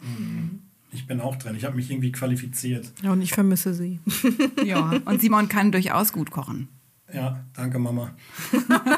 Ich 0.92 1.08
bin 1.08 1.20
auch 1.20 1.36
drin. 1.36 1.56
Ich 1.56 1.66
habe 1.66 1.76
mich 1.76 1.90
irgendwie 1.90 2.12
qualifiziert. 2.12 2.92
ja, 3.02 3.12
und 3.12 3.24
ich 3.24 3.32
vermisse 3.32 3.74
sie. 3.74 4.00
Ja, 4.64 5.02
und 5.06 5.20
Simon 5.20 5.50
kann 5.50 5.72
durchaus 5.72 6.14
gut 6.14 6.30
kochen. 6.30 6.68
Ja, 7.12 7.44
danke, 7.54 7.80
Mama. 7.80 8.12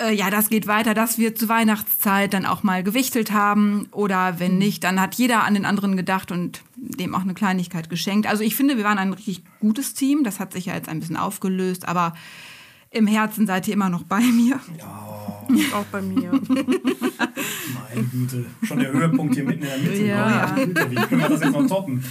Äh, 0.00 0.14
ja, 0.14 0.30
das 0.30 0.48
geht 0.48 0.66
weiter, 0.66 0.94
dass 0.94 1.18
wir 1.18 1.34
zur 1.34 1.50
Weihnachtszeit 1.50 2.32
dann 2.32 2.46
auch 2.46 2.62
mal 2.62 2.82
gewichtelt 2.82 3.32
haben. 3.32 3.88
Oder 3.92 4.40
wenn 4.40 4.56
nicht, 4.56 4.82
dann 4.82 4.98
hat 4.98 5.16
jeder 5.16 5.44
an 5.44 5.52
den 5.52 5.66
anderen 5.66 5.94
gedacht 5.94 6.32
und 6.32 6.62
dem 6.76 7.14
auch 7.14 7.20
eine 7.20 7.34
Kleinigkeit 7.34 7.90
geschenkt. 7.90 8.26
Also 8.26 8.42
ich 8.42 8.56
finde, 8.56 8.78
wir 8.78 8.84
waren 8.84 8.96
ein 8.96 9.12
richtig 9.12 9.42
gutes 9.60 9.92
Team. 9.92 10.24
Das 10.24 10.40
hat 10.40 10.54
sich 10.54 10.66
ja 10.66 10.74
jetzt 10.74 10.88
ein 10.88 11.00
bisschen 11.00 11.18
aufgelöst, 11.18 11.86
aber 11.86 12.14
im 12.90 13.06
Herzen 13.06 13.46
seid 13.46 13.68
ihr 13.68 13.74
immer 13.74 13.88
noch 13.88 14.02
bei 14.02 14.20
mir. 14.20 14.60
Auch 15.74 15.84
bei 15.86 16.00
mir. 16.02 16.30
Meine 16.32 18.06
Güte. 18.12 18.46
Schon 18.62 18.78
der 18.78 18.92
Höhepunkt 18.92 19.34
hier 19.34 19.44
mitten 19.44 19.62
in 19.62 19.68
der 19.68 19.78
Mitte. 19.78 20.06
Ja. 20.06 20.52
Meine 20.54 20.66
Güte, 20.66 20.90
wie 20.90 20.94
können 20.96 21.20
wir 21.20 21.28
das 21.28 21.40
jetzt 21.40 21.52
noch 21.52 21.66
toppen? 21.66 22.04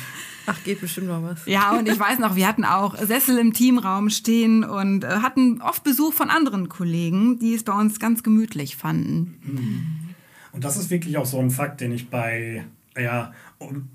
Ach, 0.45 0.63
geht 0.63 0.81
bestimmt 0.81 1.07
noch 1.07 1.21
was. 1.21 1.45
Ja, 1.45 1.77
und 1.77 1.87
ich 1.87 1.99
weiß 1.99 2.19
noch, 2.19 2.35
wir 2.35 2.47
hatten 2.47 2.65
auch 2.65 2.97
Sessel 2.97 3.37
im 3.37 3.53
Teamraum 3.53 4.09
stehen 4.09 4.63
und 4.63 5.03
äh, 5.03 5.07
hatten 5.07 5.61
oft 5.61 5.83
Besuch 5.83 6.13
von 6.13 6.29
anderen 6.29 6.69
Kollegen, 6.69 7.37
die 7.39 7.53
es 7.53 7.63
bei 7.63 7.73
uns 7.73 7.99
ganz 7.99 8.23
gemütlich 8.23 8.75
fanden. 8.75 10.15
Und 10.51 10.63
das 10.63 10.77
ist 10.77 10.89
wirklich 10.89 11.17
auch 11.17 11.25
so 11.25 11.39
ein 11.39 11.51
Fakt, 11.51 11.81
den 11.81 11.91
ich 11.91 12.09
bei 12.09 12.65
ja, 12.97 13.31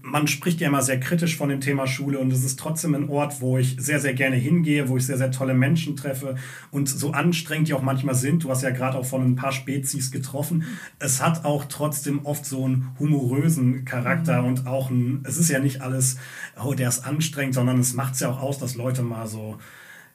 man 0.03 0.27
spricht 0.27 0.61
ja 0.61 0.69
immer 0.69 0.83
sehr 0.83 1.01
kritisch 1.01 1.37
von 1.39 1.49
dem 1.49 1.61
Thema 1.61 1.87
Schule 1.87 2.19
und 2.19 2.31
es 2.31 2.45
ist 2.45 2.59
trotzdem 2.59 2.95
ein 2.95 3.09
Ort, 3.09 3.41
wo 3.41 3.57
ich 3.57 3.77
sehr, 3.79 3.99
sehr 3.99 4.13
gerne 4.13 4.37
hingehe, 4.37 4.89
wo 4.89 4.99
ich 4.99 5.07
sehr, 5.07 5.17
sehr 5.17 5.31
tolle 5.31 5.55
Menschen 5.55 5.97
treffe 5.97 6.37
und 6.71 6.89
so 6.89 7.13
anstrengend 7.13 7.69
die 7.69 7.75
auch 7.75 7.83
manchmal 7.83 8.15
sind. 8.15 8.45
Du 8.45 8.51
hast 8.51 8.63
ja 8.63 8.71
gerade 8.71 8.99
auch 8.99 9.07
von 9.07 9.23
ein 9.23 9.37
paar 9.37 9.53
Spezies 9.53 10.11
getroffen. 10.11 10.65
Es 10.99 11.23
hat 11.23 11.47
auch 11.47 11.65
trotzdem 11.65 12.27
oft 12.27 12.45
so 12.45 12.67
einen 12.67 12.91
humorösen 12.99 13.87
Charakter 13.87 14.43
mhm. 14.43 14.49
und 14.49 14.67
auch 14.67 14.91
ein, 14.91 15.25
es 15.25 15.39
ist 15.39 15.49
ja 15.49 15.61
nicht 15.61 15.81
alles, 15.81 16.19
oh, 16.63 16.75
der 16.75 16.91
ist 16.91 17.07
anstrengend, 17.07 17.55
sondern 17.55 17.79
es 17.81 17.95
macht 17.95 18.15
es 18.15 18.21
ja 18.21 18.31
auch 18.31 18.43
aus, 18.43 18.59
dass 18.59 18.75
Leute 18.75 19.03
mal 19.03 19.27
so, 19.27 19.57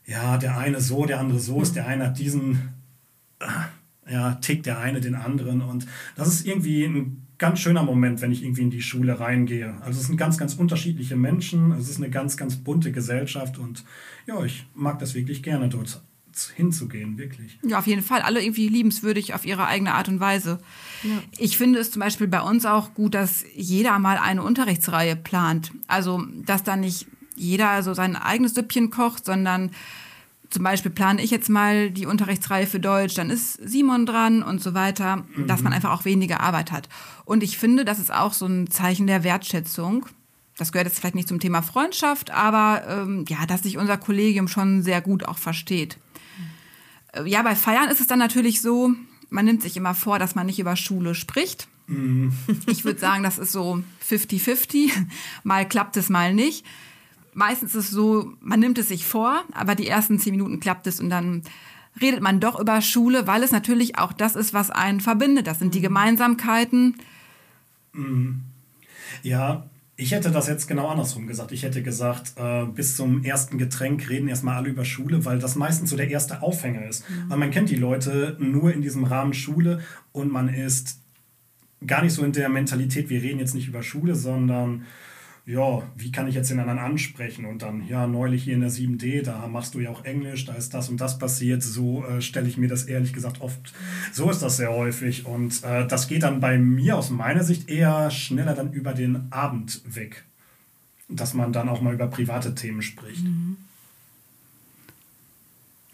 ja, 0.06 0.38
der 0.38 0.60
eine 0.60 0.80
so, 0.80 1.06
der 1.06 1.20
andere 1.20 1.40
so 1.40 1.60
ist, 1.62 1.76
der 1.76 1.88
eine 1.88 2.08
hat 2.08 2.20
diesen, 2.20 2.74
äh, 3.40 4.14
ja, 4.14 4.36
tickt 4.36 4.68
der 4.68 4.78
eine 4.80 5.02
den 5.02 5.16
anderen 5.16 5.62
und 5.62 5.88
das 6.16 6.28
ist 6.28 6.46
irgendwie 6.46 6.84
ein 6.84 7.28
ganz 7.40 7.60
schöner 7.60 7.84
Moment, 7.84 8.22
wenn 8.22 8.32
ich 8.32 8.44
irgendwie 8.44 8.62
in 8.62 8.70
die 8.70 8.82
Schule 8.82 9.20
reingehe. 9.20 9.76
Also 9.82 10.00
es 10.00 10.08
sind 10.08 10.18
ganz, 10.18 10.38
ganz 10.38 10.54
unterschiedliche 10.54 11.16
Menschen, 11.16 11.72
es 11.72 11.90
ist 11.90 11.98
eine 11.98 12.10
ganz, 12.10 12.38
ganz 12.38 12.58
bunte 12.58 12.92
Gesellschaft 12.92 13.58
und 13.58 13.84
ja, 14.28 14.44
ich 14.44 14.68
mag 14.76 15.00
das 15.00 15.16
wirklich 15.16 15.42
gerne 15.42 15.70
dort 15.70 16.02
hinzugehen, 16.56 17.18
wirklich. 17.18 17.60
Ja, 17.64 17.80
auf 17.80 17.88
jeden 17.88 18.02
Fall. 18.02 18.22
Alle 18.22 18.42
irgendwie 18.42 18.70
liebenswürdig 18.70 19.34
auf 19.34 19.46
ihre 19.46 19.66
eigene 19.66 19.94
Art 19.94 20.08
und 20.08 20.20
Weise. 20.20 20.60
Ja. 21.04 21.22
Ich 21.38 21.58
finde 21.58 21.80
es 21.80 21.92
zum 21.92 22.02
Beispiel 22.02 22.28
bei 22.28 22.42
uns 22.42 22.66
auch 22.66 22.94
gut, 22.94 23.14
dass 23.14 23.44
jeder 23.56 23.98
mal 24.00 24.18
eine 24.18 24.44
Unterrichtsreihe 24.44 25.16
plant. 25.16 25.72
Also, 25.88 26.24
dass 26.46 26.64
da 26.64 26.76
nicht 26.76 27.08
jeder 27.36 27.84
so 27.84 27.94
sein 27.94 28.16
eigenes 28.16 28.54
Süppchen 28.54 28.90
kocht, 28.90 29.26
sondern 29.26 29.72
zum 30.50 30.64
Beispiel 30.64 30.92
plane 30.92 31.22
ich 31.22 31.32
jetzt 31.32 31.50
mal 31.50 31.92
die 31.92 32.06
Unterrichtsreihe 32.06 32.66
für 32.66 32.80
Deutsch, 32.80 33.14
dann 33.16 33.30
ist 33.30 33.54
Simon 33.64 34.06
dran 34.06 34.42
und 34.42 34.62
so 34.62 34.74
weiter, 34.74 35.24
mhm. 35.36 35.48
dass 35.48 35.62
man 35.62 35.74
einfach 35.74 35.92
auch 35.92 36.06
weniger 36.06 36.40
Arbeit 36.40 36.72
hat. 36.72 36.90
Und 37.26 37.44
ich 37.44 37.58
finde, 37.58 37.86
das 37.86 38.00
ist 38.00 38.12
auch 38.12 38.34
so 38.34 38.48
ein 38.48 38.70
Zeichen 38.70 39.06
der 39.06 39.24
Wertschätzung. 39.24 40.08
Das 40.58 40.72
gehört 40.72 40.88
jetzt 40.88 41.00
vielleicht 41.00 41.16
nicht 41.16 41.28
zum 41.28 41.40
Thema 41.40 41.62
Freundschaft, 41.62 42.32
aber 42.32 42.84
ähm, 42.88 43.26
ja, 43.30 43.46
dass 43.46 43.64
sich 43.64 43.78
unser 43.78 43.98
Kollegium 43.98 44.48
schon 44.48 44.82
sehr 44.82 45.02
gut 45.02 45.24
auch 45.24 45.38
versteht. 45.38 45.98
Äh, 47.14 47.30
ja, 47.30 47.44
bei 47.44 47.56
Feiern 47.56 47.90
ist 47.90 48.02
es 48.02 48.08
dann 48.08 48.20
natürlich 48.20 48.62
so, 48.62 48.92
man 49.30 49.46
nimmt 49.46 49.62
sich 49.62 49.78
immer 49.78 49.94
vor, 49.94 50.18
dass 50.18 50.36
man 50.36 50.48
nicht 50.48 50.60
über 50.60 50.76
Schule 50.76 51.14
spricht. 51.14 51.68
Mhm. 51.86 52.34
Ich 52.66 52.86
würde 52.86 53.00
sagen, 53.00 53.24
das 53.24 53.38
ist 53.38 53.52
so 53.52 53.84
50-50. 54.10 54.92
Mal 55.44 55.68
klappt 55.68 55.96
es, 55.96 56.10
mal 56.10 56.34
nicht 56.34 56.66
meistens 57.40 57.74
ist 57.74 57.86
es 57.86 57.92
so, 57.92 58.34
man 58.42 58.60
nimmt 58.60 58.78
es 58.78 58.90
sich 58.90 59.06
vor, 59.06 59.42
aber 59.54 59.74
die 59.74 59.88
ersten 59.88 60.20
zehn 60.20 60.32
Minuten 60.32 60.60
klappt 60.60 60.86
es 60.86 61.00
und 61.00 61.10
dann 61.10 61.42
redet 62.00 62.22
man 62.22 62.40
doch 62.40 62.60
über 62.60 62.82
Schule, 62.82 63.26
weil 63.26 63.42
es 63.42 63.52
natürlich 63.52 63.98
auch 63.98 64.14
das 64.14 64.36
ist, 64.36 64.54
was 64.54 64.70
einen 64.70 65.00
verbindet. 65.00 65.48
Das 65.48 65.58
sind 65.58 65.74
die 65.74 65.80
mhm. 65.80 65.84
Gemeinsamkeiten. 65.84 66.98
Mhm. 67.94 68.42
Ja, 69.24 69.66
ich 69.96 70.12
hätte 70.12 70.32
das 70.32 70.48
jetzt 70.48 70.68
genau 70.68 70.88
andersrum 70.88 71.28
gesagt. 71.28 71.52
Ich 71.52 71.64
hätte 71.64 71.82
gesagt, 71.82 72.34
äh, 72.38 72.66
bis 72.66 72.96
zum 72.96 73.24
ersten 73.24 73.58
Getränk 73.58 74.10
reden 74.10 74.28
erstmal 74.28 74.56
alle 74.56 74.70
über 74.70 74.86
Schule, 74.86 75.26
weil 75.26 75.40
das 75.40 75.56
meistens 75.56 75.90
so 75.90 75.98
der 75.98 76.10
erste 76.10 76.42
Aufhänger 76.42 76.86
ist. 76.88 77.10
Mhm. 77.10 77.30
Weil 77.30 77.38
man 77.38 77.52
kennt 77.52 77.70
die 77.70 77.76
Leute 77.76 78.38
nur 78.40 78.74
in 78.74 78.82
diesem 78.82 79.06
Rahmen 79.06 79.34
Schule 79.34 79.82
und 80.12 80.32
man 80.32 80.50
ist 80.50 81.00
gar 81.86 82.04
nicht 82.04 82.14
so 82.14 82.24
in 82.24 82.34
der 82.34 82.50
Mentalität, 82.50 83.10
wir 83.10 83.22
reden 83.22 83.40
jetzt 83.40 83.56
nicht 83.56 83.68
über 83.68 83.82
Schule, 83.82 84.16
sondern 84.16 84.86
ja, 85.50 85.82
wie 85.96 86.12
kann 86.12 86.28
ich 86.28 86.36
jetzt 86.36 86.52
den 86.52 86.60
anderen 86.60 86.78
ansprechen? 86.78 87.46
Und 87.46 87.64
dann, 87.64 87.88
ja, 87.88 88.06
neulich 88.06 88.44
hier 88.44 88.54
in 88.54 88.62
der 88.62 88.70
7D, 88.70 89.24
da 89.24 89.48
machst 89.48 89.74
du 89.74 89.80
ja 89.80 89.90
auch 89.90 90.06
Englisch, 90.06 90.46
da 90.46 90.54
ist 90.54 90.76
das 90.76 90.90
und 90.90 91.02
das 91.02 91.18
passiert. 91.18 91.64
So 91.64 92.06
äh, 92.06 92.22
stelle 92.22 92.48
ich 92.48 92.58
mir 92.58 92.70
das 92.70 92.84
ehrlich 92.84 93.14
gesagt 93.14 93.42
oft, 93.42 93.74
so 94.14 94.30
ist 94.30 94.44
das 94.44 94.58
sehr 94.58 94.70
häufig. 94.70 95.26
Und 95.26 95.64
äh, 95.64 95.88
das 95.88 96.08
geht 96.08 96.22
dann 96.22 96.40
bei 96.40 96.60
mir 96.60 96.98
aus 96.98 97.10
meiner 97.10 97.44
Sicht 97.44 97.68
eher 97.68 98.12
schneller 98.12 98.54
dann 98.54 98.74
über 98.74 98.94
den 98.94 99.32
Abend 99.32 99.82
weg. 99.86 100.24
Dass 101.08 101.34
man 101.34 101.52
dann 101.52 101.68
auch 101.68 101.82
mal 101.82 101.96
über 101.96 102.06
private 102.06 102.54
Themen 102.54 102.84
spricht. 102.84 103.24
Mhm. 103.24 103.58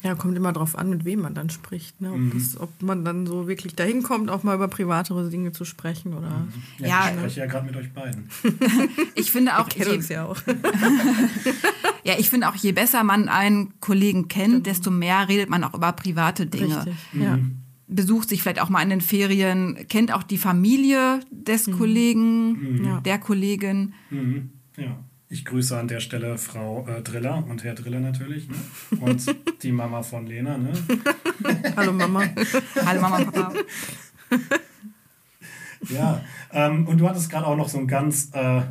Ja, 0.06 0.14
kommt 0.14 0.38
immer 0.38 0.54
darauf 0.54 0.78
an, 0.78 0.92
mit 0.92 1.04
wem 1.04 1.22
man 1.22 1.34
dann 1.34 1.50
spricht. 1.50 2.00
Ne? 2.00 2.12
Ob, 2.12 2.18
mhm. 2.18 2.32
das, 2.36 2.60
ob, 2.60 2.70
man 2.80 3.04
dann 3.04 3.26
so 3.26 3.48
wirklich 3.48 3.76
dahin 3.76 4.04
kommt, 4.04 4.30
auch 4.30 4.44
mal 4.44 4.54
über 4.54 4.68
privatere 4.68 5.32
Dinge 5.32 5.52
zu 5.52 5.66
sprechen. 5.66 6.14
Oder 6.14 6.30
mhm. 6.30 6.54
Ja, 6.78 6.88
ja, 6.88 7.10
ich 7.10 7.18
spreche 7.18 7.40
ja 7.40 7.46
gerade 7.48 7.66
mit 7.66 7.76
euch 7.76 7.92
beiden. 7.92 8.30
ich 9.16 9.32
finde 9.32 9.58
auch. 9.58 9.68
Je, 9.72 9.86
uns 9.88 10.08
ja, 10.10 10.26
auch. 10.26 10.38
ja, 12.04 12.14
ich 12.20 12.30
finde 12.30 12.50
auch, 12.50 12.56
je 12.56 12.72
besser 12.72 13.04
man 13.04 13.30
einen 13.30 13.80
Kollegen 13.80 14.28
kennt, 14.28 14.54
genau. 14.54 14.64
desto 14.64 14.92
mehr 14.92 15.28
redet 15.28 15.50
man 15.50 15.64
auch 15.64 15.74
über 15.74 15.92
private 15.94 16.46
Dinge. 16.46 16.78
Richtig, 16.78 16.96
mhm. 17.14 17.22
ja. 17.24 17.40
Besucht 17.88 18.30
sich 18.30 18.44
vielleicht 18.44 18.62
auch 18.62 18.70
mal 18.70 18.84
in 18.84 18.92
den 18.92 19.02
Ferien, 19.02 19.88
kennt 19.88 20.14
auch 20.14 20.24
die 20.24 20.38
Familie 20.38 21.20
des 21.32 21.66
mhm. 21.66 21.78
Kollegen, 21.80 22.50
mhm. 22.52 23.04
der 23.04 23.18
Kollegin. 23.18 23.96
Mhm. 24.12 24.52
Ja. 24.78 25.00
Ich 25.28 25.44
grüße 25.44 25.78
an 25.78 25.88
der 25.88 26.02
Stelle 26.02 26.38
Frau 26.38 26.88
äh, 26.88 27.02
Driller 27.02 27.44
und 27.50 27.64
Herr 27.64 27.74
Driller 27.74 28.00
natürlich. 28.00 28.48
Ne? 28.48 28.56
Und 29.00 29.26
die 29.64 29.72
Mama 29.72 30.04
von 30.04 30.28
Lena. 30.28 30.58
Ne? 30.58 30.74
Hallo 31.76 31.94
Mama. 31.94 32.24
Hallo 32.86 33.02
Mama 33.02 33.24
Papa. 33.24 33.54
ja, 35.90 36.22
ähm, 36.52 36.88
und 36.88 37.00
du 37.00 37.10
hattest 37.10 37.32
gerade 37.32 37.48
auch 37.48 37.58
noch 37.58 37.70
so 37.70 37.80
einen 37.80 37.88
ganz 37.88 38.30
äh, 38.34 38.62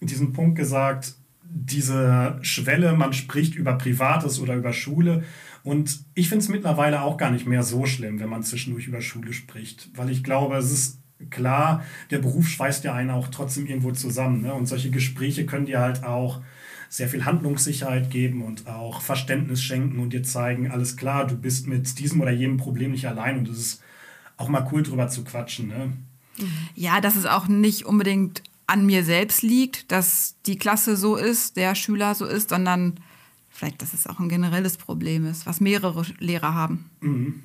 diesen 0.00 0.32
Punkt 0.32 0.56
gesagt, 0.56 1.14
diese 1.42 2.38
Schwelle, 2.42 2.94
man 2.94 3.12
spricht 3.12 3.54
über 3.54 3.74
Privates 3.74 4.40
oder 4.40 4.54
über 4.54 4.72
Schule. 4.72 5.24
Und 5.64 6.04
ich 6.14 6.28
finde 6.28 6.44
es 6.44 6.48
mittlerweile 6.48 7.02
auch 7.02 7.16
gar 7.16 7.30
nicht 7.30 7.46
mehr 7.46 7.62
so 7.62 7.86
schlimm, 7.86 8.20
wenn 8.20 8.28
man 8.28 8.42
zwischendurch 8.42 8.86
über 8.86 9.00
Schule 9.00 9.32
spricht, 9.32 9.90
weil 9.96 10.10
ich 10.10 10.22
glaube, 10.22 10.56
es 10.56 10.70
ist 10.70 11.03
klar, 11.30 11.84
der 12.10 12.18
Beruf 12.18 12.48
schweißt 12.48 12.84
ja 12.84 12.94
einen 12.94 13.10
auch 13.10 13.28
trotzdem 13.28 13.66
irgendwo 13.66 13.92
zusammen. 13.92 14.42
Ne? 14.42 14.54
Und 14.54 14.66
solche 14.66 14.90
Gespräche 14.90 15.46
können 15.46 15.66
dir 15.66 15.80
halt 15.80 16.04
auch 16.04 16.40
sehr 16.88 17.08
viel 17.08 17.24
Handlungssicherheit 17.24 18.10
geben 18.10 18.42
und 18.42 18.66
auch 18.68 19.00
Verständnis 19.00 19.62
schenken 19.62 19.98
und 19.98 20.12
dir 20.12 20.22
zeigen, 20.22 20.70
alles 20.70 20.96
klar, 20.96 21.26
du 21.26 21.36
bist 21.36 21.66
mit 21.66 21.98
diesem 21.98 22.20
oder 22.20 22.30
jenem 22.30 22.56
Problem 22.56 22.92
nicht 22.92 23.08
allein 23.08 23.38
und 23.38 23.48
es 23.48 23.58
ist 23.58 23.82
auch 24.36 24.48
mal 24.48 24.68
cool 24.72 24.82
drüber 24.82 25.08
zu 25.08 25.24
quatschen. 25.24 25.68
Ne? 25.68 25.92
Ja, 26.74 27.00
dass 27.00 27.16
es 27.16 27.26
auch 27.26 27.48
nicht 27.48 27.84
unbedingt 27.84 28.42
an 28.66 28.86
mir 28.86 29.04
selbst 29.04 29.42
liegt, 29.42 29.90
dass 29.92 30.36
die 30.46 30.56
Klasse 30.56 30.96
so 30.96 31.16
ist, 31.16 31.56
der 31.56 31.74
Schüler 31.74 32.14
so 32.14 32.26
ist, 32.26 32.50
sondern 32.50 33.00
vielleicht, 33.50 33.82
dass 33.82 33.92
es 33.92 34.06
auch 34.06 34.20
ein 34.20 34.28
generelles 34.28 34.76
Problem 34.76 35.26
ist, 35.26 35.46
was 35.46 35.60
mehrere 35.60 36.04
Lehrer 36.18 36.54
haben. 36.54 36.90
Mhm. 37.00 37.42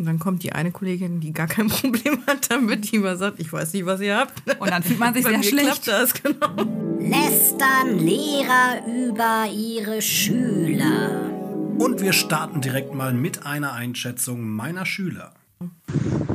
Und 0.00 0.06
dann 0.06 0.18
kommt 0.18 0.42
die 0.42 0.52
eine 0.52 0.70
Kollegin, 0.70 1.20
die 1.20 1.34
gar 1.34 1.46
kein 1.46 1.68
Problem 1.68 2.20
hat 2.26 2.50
damit, 2.50 2.90
die 2.90 2.96
immer 2.96 3.16
sagt, 3.16 3.38
ich 3.38 3.52
weiß 3.52 3.74
nicht, 3.74 3.84
was 3.84 4.00
ihr 4.00 4.16
habt. 4.16 4.32
Und 4.58 4.70
dann 4.70 4.82
fühlt 4.82 4.98
man 4.98 5.12
sich 5.12 5.26
sehr 5.26 5.42
schlecht. 5.42 5.86
Das, 5.86 6.14
genau. 6.14 6.56
Lästern 6.98 7.98
Lehrer 7.98 8.80
über 8.86 9.44
ihre 9.52 10.00
Schüler. 10.00 11.30
Und 11.78 12.00
wir 12.00 12.14
starten 12.14 12.62
direkt 12.62 12.94
mal 12.94 13.12
mit 13.12 13.44
einer 13.44 13.74
Einschätzung 13.74 14.48
meiner 14.48 14.86
Schüler. 14.86 15.34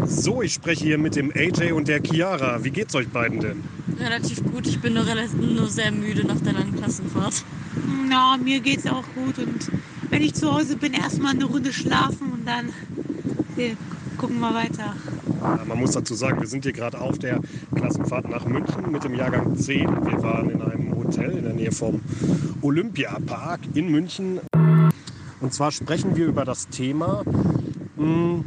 So, 0.06 0.44
ich 0.44 0.54
spreche 0.54 0.86
hier 0.86 1.00
mit 1.00 1.16
dem 1.16 1.32
AJ 1.36 1.72
und 1.72 1.88
der 1.88 2.04
Chiara. 2.04 2.64
Wie 2.64 2.70
geht's 2.70 2.94
euch 2.94 3.08
beiden 3.10 3.40
denn? 3.40 3.64
Relativ 4.00 4.44
gut. 4.44 4.68
Ich 4.68 4.80
bin 4.80 4.94
nur, 4.94 5.06
nur 5.42 5.68
sehr 5.70 5.92
müde 5.92 6.24
nach 6.28 6.40
der 6.40 6.54
langen 6.54 6.76
Klassenfahrt. 6.76 7.44
Na, 8.08 8.38
mir 8.38 8.60
geht's 8.60 8.86
auch 8.86 9.06
gut. 9.16 9.40
Und 9.40 9.72
wenn 10.12 10.22
ich 10.22 10.36
zu 10.36 10.54
Hause 10.54 10.78
bin, 10.78 10.94
erstmal 10.94 11.34
eine 11.34 11.46
Runde 11.46 11.74
schlafen 11.74 12.32
und 12.32 12.48
dann 12.48 12.72
wir 13.56 13.78
gucken 14.18 14.40
mal 14.40 14.54
weiter. 14.54 14.96
Man 15.68 15.80
muss 15.80 15.92
dazu 15.92 16.16
sagen, 16.16 16.40
wir 16.40 16.48
sind 16.48 16.64
hier 16.64 16.74
gerade 16.74 17.00
auf 17.00 17.20
der 17.20 17.40
Klassenfahrt 17.76 18.30
nach 18.30 18.46
München 18.46 18.92
mit 18.92 19.04
dem 19.04 19.14
Jahrgang 19.14 19.56
10. 19.56 19.88
Wir 20.06 20.24
waren 20.24 20.50
in 20.50 20.62
einem 20.62 20.96
Hotel 20.96 21.32
in 21.32 21.44
der 21.44 21.54
Nähe 21.54 21.72
vom 21.72 22.02
Olympiapark 22.62 23.62
in 23.74 23.92
München. 23.92 24.40
Und 25.42 25.54
zwar 25.54 25.72
sprechen 25.72 26.16
wir 26.16 26.26
über 26.26 26.46
das 26.46 26.70
Thema 26.70 27.24
hm, 27.98 28.44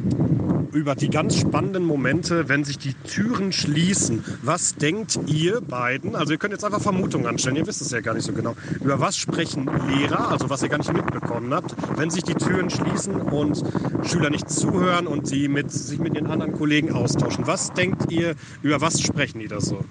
über 0.73 0.95
die 0.95 1.09
ganz 1.09 1.37
spannenden 1.37 1.85
Momente, 1.85 2.49
wenn 2.49 2.64
sich 2.64 2.79
die 2.79 2.95
Türen 2.95 3.53
schließen. 3.53 4.25
Was 4.43 4.77
denkt 4.77 5.19
ihr 5.27 5.61
beiden? 5.61 6.14
Also 6.14 6.33
ihr 6.33 6.39
könnt 6.39 6.53
jetzt 6.53 6.64
einfach 6.64 6.81
Vermutungen 6.81 7.27
anstellen, 7.27 7.57
ihr 7.57 7.66
wisst 7.66 7.81
es 7.81 7.91
ja 7.91 8.01
gar 8.01 8.14
nicht 8.14 8.25
so 8.25 8.33
genau. 8.33 8.55
Über 8.81 9.01
was 9.01 9.16
sprechen 9.16 9.69
Lehrer, 9.89 10.31
also 10.31 10.51
was 10.51 10.62
ihr 10.62 10.69
gar 10.69 10.79
nicht 10.79 10.93
mitbekommen 10.93 11.53
habt, 11.55 11.75
wenn 11.97 12.11
sich 12.11 12.23
die 12.23 12.35
Türen 12.35 12.71
schließen 12.71 13.14
und 13.14 13.62
Schüler 14.05 14.31
nicht 14.31 14.51
zuhören 14.51 15.07
und 15.07 15.27
sie 15.27 15.49
mit, 15.49 15.71
sich 15.71 15.99
mit 15.99 16.14
ihren 16.14 16.27
anderen 16.27 16.53
Kollegen 16.53 16.93
austauschen. 16.93 17.47
Was 17.47 17.73
denkt 17.73 18.11
ihr, 18.11 18.35
über 18.62 18.81
was 18.81 19.01
sprechen 19.01 19.41
die 19.41 19.49
da 19.49 19.61
so? 19.61 19.85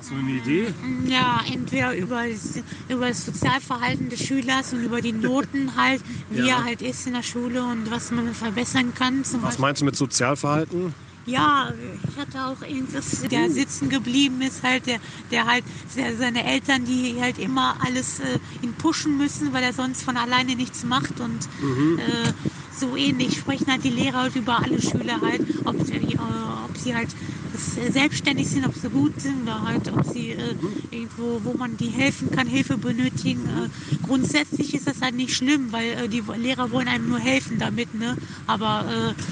Hast 0.00 0.12
du 0.12 0.14
eine 0.14 0.30
Idee? 0.30 0.72
Ja, 1.08 1.42
entweder 1.52 1.94
über 1.94 2.26
das, 2.26 2.62
über 2.88 3.08
das 3.08 3.22
Sozialverhalten 3.22 4.08
des 4.08 4.20
Schülers 4.20 4.72
und 4.72 4.82
über 4.82 5.02
die 5.02 5.12
Noten 5.12 5.76
halt, 5.76 6.02
wie 6.30 6.38
ja. 6.38 6.56
er 6.56 6.64
halt 6.64 6.80
ist 6.80 7.06
in 7.06 7.12
der 7.12 7.22
Schule 7.22 7.62
und 7.62 7.90
was 7.90 8.10
man 8.10 8.32
verbessern 8.32 8.94
kann. 8.94 9.20
was 9.20 9.32
Beispiel. 9.32 9.60
meinst 9.60 9.82
du 9.82 9.84
mit 9.84 9.96
Sozialverhalten? 9.96 10.94
Ja, 11.26 11.74
ich 12.08 12.16
hatte 12.18 12.46
auch 12.46 12.62
irgendwas, 12.62 13.20
der 13.30 13.50
sitzen 13.50 13.90
geblieben 13.90 14.40
ist, 14.40 14.62
halt, 14.62 14.86
der, 14.86 15.00
der 15.30 15.44
halt 15.44 15.64
seine 15.86 16.44
Eltern, 16.44 16.86
die 16.86 17.20
halt 17.20 17.38
immer 17.38 17.76
alles 17.80 18.20
äh, 18.20 18.38
ihn 18.62 18.72
pushen 18.72 19.18
müssen, 19.18 19.52
weil 19.52 19.62
er 19.62 19.74
sonst 19.74 20.02
von 20.02 20.16
alleine 20.16 20.56
nichts 20.56 20.82
macht 20.82 21.20
und 21.20 21.46
mhm. 21.60 21.98
äh, 21.98 22.32
so 22.80 22.96
ähnlich, 22.96 23.38
sprechen 23.38 23.70
halt 23.70 23.84
die 23.84 23.90
Lehrer 23.90 24.18
halt 24.22 24.34
über 24.36 24.62
alle 24.62 24.80
Schüler 24.80 25.20
halt, 25.20 25.42
ob 25.64 25.80
sie, 25.80 25.94
äh, 25.94 26.16
ob 26.18 26.76
sie 26.76 26.94
halt 26.94 27.14
äh, 27.52 27.90
selbstständig 27.90 28.48
sind, 28.48 28.66
ob 28.66 28.74
sie 28.74 28.90
gut 28.90 29.20
sind 29.20 29.42
oder 29.42 29.62
halt, 29.62 29.92
ob 29.92 30.04
sie 30.04 30.30
äh, 30.30 30.56
irgendwo, 30.90 31.44
wo 31.44 31.54
man 31.54 31.76
die 31.76 31.90
helfen 31.90 32.30
kann, 32.30 32.46
Hilfe 32.48 32.78
benötigen. 32.78 33.46
Äh, 33.46 33.68
grundsätzlich 34.02 34.74
ist 34.74 34.86
das 34.86 35.00
halt 35.02 35.14
nicht 35.14 35.34
schlimm, 35.34 35.72
weil 35.72 35.92
äh, 35.92 36.08
die 36.08 36.20
Lehrer 36.20 36.70
wollen 36.70 36.88
einem 36.88 37.06
nur 37.06 37.20
helfen 37.20 37.58
damit, 37.58 37.94
ne? 37.94 38.16
Aber 38.46 39.14
äh, 39.16 39.22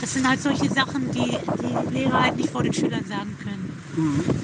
das 0.00 0.12
sind 0.12 0.28
halt 0.28 0.40
solche 0.40 0.70
Sachen, 0.70 1.10
die 1.10 1.38
die 1.60 1.76
Lehrer 1.92 2.20
halt 2.22 2.36
nicht 2.36 2.50
vor 2.50 2.62
den 2.62 2.72
Schülern 2.72 3.06
sagen 3.06 3.36
können. 3.38 3.70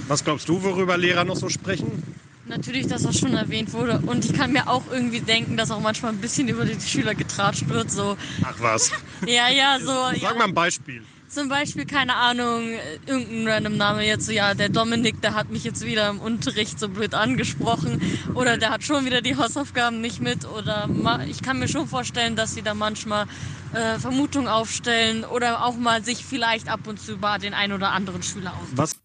Was 0.09 0.25
glaubst 0.25 0.49
du, 0.49 0.63
worüber 0.63 0.97
Lehrer 0.97 1.25
noch 1.25 1.37
so 1.37 1.49
sprechen? 1.49 2.20
Natürlich, 2.47 2.87
dass 2.87 3.03
das 3.03 3.19
schon 3.19 3.35
erwähnt 3.35 3.73
wurde. 3.73 4.01
Und 4.07 4.25
ich 4.25 4.33
kann 4.33 4.53
mir 4.53 4.69
auch 4.69 4.83
irgendwie 4.91 5.21
denken, 5.21 5.57
dass 5.57 5.71
auch 5.71 5.81
manchmal 5.81 6.13
ein 6.13 6.19
bisschen 6.19 6.49
über 6.49 6.65
die 6.65 6.81
Schüler 6.81 7.15
getratscht 7.15 7.69
wird. 7.69 7.91
So. 7.91 8.17
Ach 8.43 8.57
was. 8.59 8.91
Ja, 9.27 9.49
ja, 9.51 9.79
so. 9.79 9.87
Sag 9.87 10.17
ja. 10.17 10.35
mal 10.35 10.45
ein 10.45 10.55
Beispiel. 10.55 11.03
Zum 11.29 11.49
Beispiel, 11.49 11.85
keine 11.85 12.17
Ahnung, 12.17 12.71
irgendein 13.07 13.47
random 13.47 13.77
Name 13.77 14.05
jetzt 14.05 14.27
so, 14.27 14.33
ja, 14.33 14.55
der 14.55 14.69
Dominik, 14.69 15.23
der 15.23 15.35
hat 15.35 15.49
mich 15.51 15.63
jetzt 15.63 15.87
wieder 15.87 16.09
im 16.09 16.19
Unterricht 16.19 16.81
so 16.81 16.89
blöd 16.89 17.15
angesprochen 17.15 18.03
oder 18.35 18.57
der 18.57 18.71
hat 18.71 18.83
schon 18.83 19.05
wieder 19.05 19.21
die 19.21 19.37
Hausaufgaben 19.37 20.01
nicht 20.01 20.21
mit 20.21 20.45
oder 20.45 20.89
ich 21.29 21.41
kann 21.41 21.61
mir 21.61 21.69
schon 21.69 21.87
vorstellen, 21.87 22.35
dass 22.35 22.55
sie 22.55 22.63
da 22.63 22.75
manchmal 22.75 23.27
äh, 23.73 24.01
Vermutungen 24.01 24.49
aufstellen 24.49 25.25
oder 25.25 25.65
auch 25.65 25.77
mal 25.77 26.03
sich 26.03 26.25
vielleicht 26.25 26.69
ab 26.69 26.81
und 26.89 27.01
zu 27.01 27.13
über 27.13 27.39
den 27.39 27.55
einen 27.55 27.75
oder 27.75 27.93
anderen 27.93 28.25
Schüler 28.25 28.53
aus. 28.55 28.67
Was? 28.73 28.97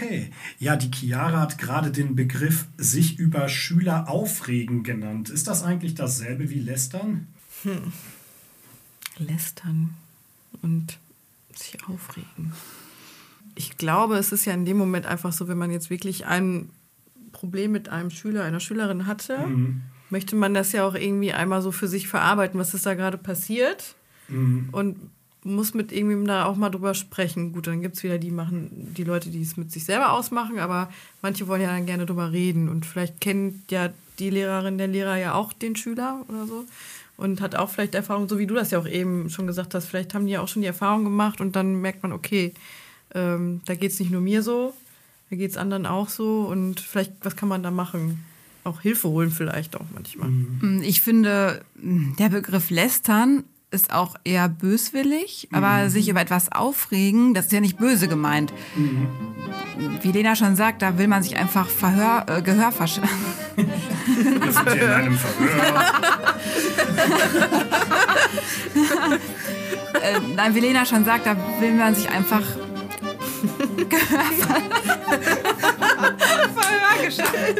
Okay, 0.00 0.30
ja, 0.58 0.76
die 0.76 0.90
Chiara 0.90 1.40
hat 1.40 1.58
gerade 1.58 1.90
den 1.90 2.16
Begriff 2.16 2.64
sich 2.78 3.18
über 3.18 3.48
Schüler 3.50 4.08
aufregen 4.08 4.82
genannt. 4.82 5.28
Ist 5.28 5.46
das 5.46 5.62
eigentlich 5.62 5.94
dasselbe 5.94 6.48
wie 6.48 6.60
lästern? 6.60 7.26
lästern 9.18 9.90
und 10.62 10.98
sich 11.54 11.76
aufregen. 11.86 12.54
Ich 13.54 13.76
glaube, 13.76 14.16
es 14.16 14.32
ist 14.32 14.46
ja 14.46 14.54
in 14.54 14.64
dem 14.64 14.78
Moment 14.78 15.04
einfach 15.04 15.34
so, 15.34 15.48
wenn 15.48 15.58
man 15.58 15.70
jetzt 15.70 15.90
wirklich 15.90 16.24
ein 16.24 16.70
Problem 17.32 17.72
mit 17.72 17.90
einem 17.90 18.08
Schüler, 18.08 18.44
einer 18.44 18.60
Schülerin 18.60 19.06
hatte, 19.06 19.46
möchte 20.08 20.36
man 20.36 20.54
das 20.54 20.72
ja 20.72 20.86
auch 20.86 20.94
irgendwie 20.94 21.34
einmal 21.34 21.60
so 21.60 21.72
für 21.72 21.88
sich 21.88 22.08
verarbeiten, 22.08 22.58
was 22.58 22.72
ist 22.72 22.86
da 22.86 22.94
gerade 22.94 23.18
passiert 23.18 23.94
und 24.72 25.10
muss 25.42 25.74
mit 25.74 25.92
irgendwem 25.92 26.26
da 26.26 26.44
auch 26.44 26.56
mal 26.56 26.70
drüber 26.70 26.94
sprechen. 26.94 27.52
Gut, 27.52 27.66
dann 27.66 27.80
gibt 27.80 27.96
es 27.96 28.02
wieder 28.02 28.18
die 28.18 28.30
machen, 28.30 28.92
die 28.96 29.04
Leute, 29.04 29.30
die 29.30 29.42
es 29.42 29.56
mit 29.56 29.72
sich 29.72 29.84
selber 29.84 30.12
ausmachen, 30.12 30.58
aber 30.58 30.90
manche 31.22 31.48
wollen 31.48 31.62
ja 31.62 31.68
dann 31.68 31.86
gerne 31.86 32.06
drüber 32.06 32.32
reden 32.32 32.68
und 32.68 32.84
vielleicht 32.84 33.20
kennt 33.20 33.70
ja 33.70 33.90
die 34.18 34.30
Lehrerin, 34.30 34.76
der 34.78 34.88
Lehrer 34.88 35.16
ja 35.16 35.34
auch 35.34 35.52
den 35.52 35.76
Schüler 35.76 36.24
oder 36.28 36.46
so 36.46 36.66
und 37.16 37.40
hat 37.40 37.54
auch 37.54 37.70
vielleicht 37.70 37.94
Erfahrung, 37.94 38.28
so 38.28 38.38
wie 38.38 38.46
du 38.46 38.54
das 38.54 38.70
ja 38.70 38.78
auch 38.78 38.86
eben 38.88 39.30
schon 39.30 39.46
gesagt 39.46 39.74
hast, 39.74 39.86
vielleicht 39.86 40.14
haben 40.14 40.26
die 40.26 40.32
ja 40.32 40.40
auch 40.40 40.48
schon 40.48 40.62
die 40.62 40.68
Erfahrung 40.68 41.04
gemacht 41.04 41.40
und 41.40 41.56
dann 41.56 41.80
merkt 41.80 42.02
man, 42.02 42.12
okay, 42.12 42.52
ähm, 43.14 43.60
da 43.64 43.74
geht 43.74 43.92
es 43.92 44.00
nicht 44.00 44.10
nur 44.10 44.20
mir 44.20 44.42
so, 44.42 44.74
da 45.30 45.36
geht 45.36 45.50
es 45.50 45.56
anderen 45.56 45.86
auch 45.86 46.08
so 46.08 46.42
und 46.42 46.80
vielleicht, 46.80 47.12
was 47.22 47.36
kann 47.36 47.48
man 47.48 47.62
da 47.62 47.70
machen? 47.70 48.24
Auch 48.64 48.82
Hilfe 48.82 49.08
holen 49.08 49.30
vielleicht 49.30 49.76
auch 49.76 49.86
manchmal. 49.94 50.28
Mm, 50.28 50.82
Ich 50.82 51.00
finde, 51.00 51.62
der 51.76 52.28
Begriff 52.28 52.68
lästern 52.70 53.44
ist 53.70 53.92
auch 53.92 54.16
eher 54.24 54.48
böswillig, 54.48 55.48
aber 55.52 55.90
sich 55.90 56.08
über 56.08 56.20
etwas 56.20 56.50
aufregen, 56.50 57.34
das 57.34 57.46
ist 57.46 57.52
ja 57.52 57.60
nicht 57.60 57.78
böse 57.78 58.08
gemeint. 58.08 58.52
Wie 60.02 60.12
Lena 60.12 60.34
schon 60.34 60.56
sagt, 60.56 60.82
da 60.82 60.98
will 60.98 61.06
man 61.06 61.22
sich 61.22 61.36
einfach 61.36 61.68
Verhör, 61.68 62.26
äh, 62.28 62.42
Gehör 62.42 62.72
verschaffen. 62.72 63.08
Wir 63.56 64.52
sind 64.52 64.72
hier 64.72 64.82
in 64.82 64.90
einem 64.90 65.16
Verhör. 65.16 65.84
äh, 70.02 70.20
nein, 70.34 70.54
wie 70.54 70.60
Lena 70.60 70.84
schon 70.84 71.04
sagt, 71.04 71.26
da 71.26 71.36
will 71.60 71.72
man 71.72 71.94
sich 71.94 72.10
einfach 72.10 72.42
Verhör 76.54 77.04
geschaffen. 77.04 77.56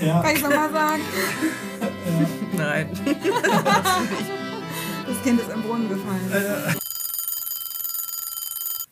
Ja. 0.00 0.22
Kann 0.22 0.36
ich 0.36 0.42
nochmal 0.42 0.72
sagen? 0.72 1.02
Nein. 2.56 2.88
Das 5.04 5.22
Kind 5.24 5.40
ist 5.40 5.50
im 5.50 5.62
Brunnen 5.62 5.88
gefallen. 5.88 6.76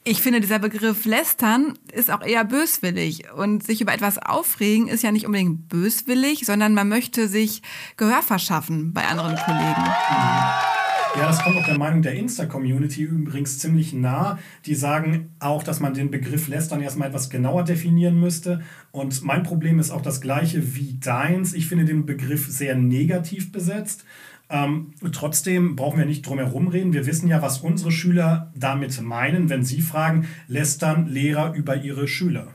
Ich 0.04 0.22
finde, 0.22 0.40
dieser 0.40 0.58
Begriff 0.58 1.04
lästern 1.04 1.78
ist 1.92 2.10
auch 2.10 2.22
eher 2.22 2.44
böswillig. 2.44 3.32
Und 3.32 3.64
sich 3.64 3.80
über 3.80 3.92
etwas 3.94 4.18
aufregen 4.18 4.88
ist 4.88 5.02
ja 5.02 5.12
nicht 5.12 5.26
unbedingt 5.26 5.68
böswillig, 5.68 6.46
sondern 6.46 6.74
man 6.74 6.88
möchte 6.88 7.28
sich 7.28 7.62
Gehör 7.96 8.22
verschaffen 8.22 8.92
bei 8.92 9.06
anderen 9.06 9.36
Kollegen. 9.36 10.80
Ja, 11.16 11.26
das 11.26 11.42
kommt 11.42 11.56
auch 11.56 11.66
der 11.66 11.78
Meinung 11.78 12.02
der 12.02 12.14
Insta-Community 12.14 13.02
übrigens 13.02 13.58
ziemlich 13.58 13.92
nah. 13.92 14.38
Die 14.64 14.74
sagen 14.74 15.34
auch, 15.38 15.62
dass 15.62 15.80
man 15.80 15.92
den 15.92 16.11
Begriff 16.11 16.48
lästern 16.48 16.80
erstmal 16.80 17.08
etwas 17.08 17.30
genauer 17.30 17.64
definieren 17.64 18.18
müsste. 18.18 18.62
Und 18.92 19.22
mein 19.22 19.42
Problem 19.42 19.78
ist 19.78 19.90
auch 19.90 20.02
das 20.02 20.20
gleiche 20.20 20.76
wie 20.76 20.98
deins. 21.00 21.52
Ich 21.52 21.66
finde 21.66 21.84
den 21.84 22.06
Begriff 22.06 22.46
sehr 22.48 22.76
negativ 22.76 23.50
besetzt. 23.52 24.04
Ähm, 24.48 24.94
trotzdem 25.12 25.76
brauchen 25.76 25.98
wir 25.98 26.06
nicht 26.06 26.26
drum 26.26 26.38
herum 26.38 26.68
reden. 26.68 26.92
Wir 26.92 27.06
wissen 27.06 27.28
ja, 27.28 27.42
was 27.42 27.58
unsere 27.58 27.92
Schüler 27.92 28.52
damit 28.54 29.00
meinen, 29.00 29.48
wenn 29.48 29.64
sie 29.64 29.80
fragen, 29.80 30.26
lästern 30.46 31.06
Lehrer 31.06 31.54
über 31.54 31.76
ihre 31.76 32.08
Schüler. 32.08 32.48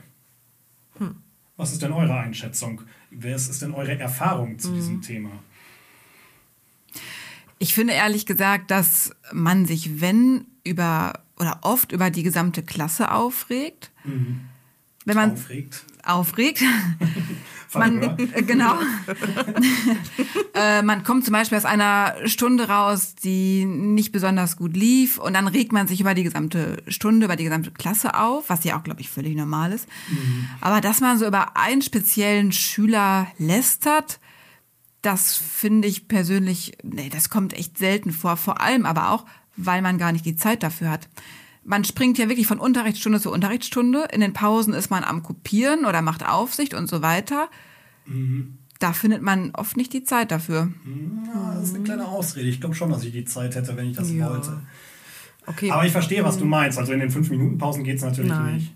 Was 1.56 1.72
ist 1.72 1.82
denn 1.82 1.92
eure 1.92 2.18
Einschätzung? 2.18 2.82
Was 3.10 3.48
ist 3.48 3.62
denn 3.62 3.72
eure 3.72 3.98
Erfahrung 3.98 4.58
zu 4.58 4.74
diesem 4.74 5.00
Thema? 5.00 5.30
Ich 7.58 7.74
finde 7.74 7.94
ehrlich 7.94 8.26
gesagt, 8.26 8.70
dass 8.70 9.12
man 9.32 9.66
sich, 9.66 10.00
wenn 10.00 10.46
über 10.64 11.20
oder 11.38 11.60
oft 11.62 11.92
über 11.92 12.10
die 12.10 12.22
gesamte 12.22 12.62
Klasse 12.62 13.10
aufregt, 13.12 13.90
wenn 15.06 15.16
man 15.16 15.32
Aufregt. 15.32 15.84
aufregt, 16.04 16.62
man, 17.74 18.02
äh, 18.02 18.42
genau. 18.42 18.74
äh, 20.54 20.82
man 20.82 21.04
kommt 21.04 21.24
zum 21.24 21.32
Beispiel 21.32 21.58
aus 21.58 21.64
einer 21.64 22.14
Stunde 22.24 22.68
raus, 22.68 23.14
die 23.14 23.64
nicht 23.64 24.12
besonders 24.12 24.56
gut 24.56 24.76
lief 24.76 25.18
und 25.18 25.34
dann 25.34 25.46
regt 25.46 25.72
man 25.72 25.86
sich 25.86 26.00
über 26.00 26.14
die 26.14 26.24
gesamte 26.24 26.82
Stunde, 26.88 27.26
über 27.26 27.36
die 27.36 27.44
gesamte 27.44 27.70
Klasse 27.70 28.18
auf, 28.18 28.48
was 28.48 28.64
ja 28.64 28.78
auch, 28.78 28.82
glaube 28.82 29.00
ich, 29.00 29.08
völlig 29.08 29.36
normal 29.36 29.72
ist. 29.72 29.86
Aber 30.60 30.80
dass 30.80 31.00
man 31.00 31.18
so 31.18 31.26
über 31.26 31.56
einen 31.56 31.82
speziellen 31.82 32.50
Schüler 32.50 33.28
lästert, 33.38 34.18
das 35.06 35.36
finde 35.36 35.86
ich 35.86 36.08
persönlich, 36.08 36.76
nee, 36.82 37.08
das 37.08 37.30
kommt 37.30 37.52
echt 37.54 37.78
selten 37.78 38.10
vor. 38.10 38.36
Vor 38.36 38.60
allem 38.60 38.84
aber 38.86 39.12
auch, 39.12 39.24
weil 39.56 39.80
man 39.80 39.98
gar 39.98 40.10
nicht 40.10 40.24
die 40.26 40.34
Zeit 40.36 40.62
dafür 40.64 40.90
hat. 40.90 41.08
Man 41.64 41.84
springt 41.84 42.18
ja 42.18 42.28
wirklich 42.28 42.46
von 42.46 42.58
Unterrichtsstunde 42.58 43.20
zu 43.20 43.30
Unterrichtsstunde. 43.32 44.08
In 44.12 44.20
den 44.20 44.32
Pausen 44.32 44.74
ist 44.74 44.90
man 44.90 45.04
am 45.04 45.22
Kopieren 45.22 45.84
oder 45.84 46.02
macht 46.02 46.26
Aufsicht 46.26 46.74
und 46.74 46.88
so 46.88 47.02
weiter. 47.02 47.48
Da 48.78 48.92
findet 48.92 49.22
man 49.22 49.50
oft 49.54 49.76
nicht 49.76 49.92
die 49.92 50.04
Zeit 50.04 50.30
dafür. 50.30 50.72
Ja, 51.34 51.54
das 51.54 51.68
ist 51.68 51.74
eine 51.74 51.84
kleine 51.84 52.06
Ausrede. 52.06 52.48
Ich 52.48 52.60
glaube 52.60 52.74
schon, 52.74 52.90
dass 52.90 53.02
ich 53.04 53.12
die 53.12 53.24
Zeit 53.24 53.54
hätte, 53.54 53.76
wenn 53.76 53.90
ich 53.90 53.96
das 53.96 54.10
Ja. 54.10 54.28
wollte. 54.30 54.60
Okay. 55.46 55.70
Aber 55.70 55.84
ich 55.86 55.92
verstehe, 55.92 56.24
was 56.24 56.38
du 56.38 56.44
meinst. 56.44 56.78
Also 56.78 56.92
in 56.92 57.00
den 57.00 57.10
5-Minuten-Pausen 57.10 57.84
geht 57.84 57.96
es 57.96 58.02
natürlich 58.02 58.30
Nein. 58.32 58.56
nicht. 58.56 58.72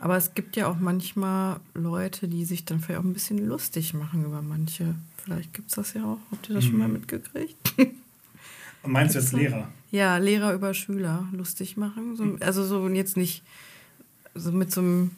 Aber 0.00 0.16
es 0.16 0.34
gibt 0.34 0.56
ja 0.56 0.68
auch 0.68 0.78
manchmal 0.78 1.58
Leute, 1.74 2.28
die 2.28 2.44
sich 2.44 2.64
dann 2.64 2.80
vielleicht 2.80 3.00
auch 3.00 3.04
ein 3.04 3.12
bisschen 3.12 3.38
lustig 3.38 3.94
machen 3.94 4.24
über 4.24 4.42
manche. 4.42 4.94
Vielleicht 5.24 5.54
gibt 5.54 5.70
es 5.70 5.76
das 5.76 5.94
ja 5.94 6.04
auch. 6.04 6.18
Habt 6.30 6.48
ihr 6.48 6.54
das 6.54 6.64
schon 6.64 6.76
mal 6.78 6.88
mitgekriegt? 6.88 7.56
Und 8.82 8.92
meinst 8.92 9.14
du 9.14 9.18
jetzt 9.18 9.32
Lehrer? 9.32 9.68
Ja, 9.90 10.18
Lehrer 10.18 10.52
über 10.52 10.74
Schüler 10.74 11.26
lustig 11.32 11.76
machen. 11.78 12.16
So, 12.16 12.36
also 12.40 12.64
so 12.64 12.86
jetzt 12.88 13.16
nicht 13.16 13.42
so 14.34 14.52
mit 14.52 14.70
so 14.70 14.80
einem, 14.82 15.12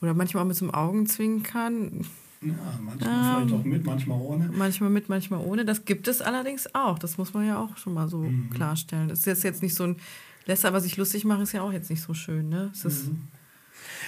oder 0.00 0.14
manchmal 0.14 0.42
auch 0.42 0.48
mit 0.48 0.56
so 0.56 0.64
einem 0.64 0.74
Augenzwinkern. 0.74 2.04
Ja, 2.40 2.54
manchmal 2.80 3.36
vielleicht 3.44 3.60
auch 3.60 3.64
mit, 3.64 3.84
manchmal 3.84 4.20
ohne. 4.20 4.48
Manchmal 4.52 4.90
mit, 4.90 5.08
manchmal 5.08 5.40
ohne. 5.44 5.64
Das 5.64 5.84
gibt 5.84 6.08
es 6.08 6.20
allerdings 6.20 6.74
auch. 6.74 6.98
Das 6.98 7.18
muss 7.18 7.34
man 7.34 7.46
ja 7.46 7.58
auch 7.60 7.76
schon 7.76 7.94
mal 7.94 8.08
so 8.08 8.28
klarstellen. 8.52 9.08
Das 9.08 9.26
ist 9.26 9.42
jetzt, 9.44 9.62
nicht 9.62 9.74
so 9.74 9.84
ein 9.84 9.96
Lässer, 10.46 10.68
aber 10.68 10.80
sich 10.80 10.96
lustig 10.96 11.24
machen, 11.24 11.42
ist 11.42 11.52
ja 11.52 11.62
auch 11.62 11.72
jetzt 11.72 11.90
nicht 11.90 12.02
so 12.02 12.14
schön. 12.14 12.48
Ne? 12.48 12.70
Es 12.72 12.84
ist, 12.84 13.10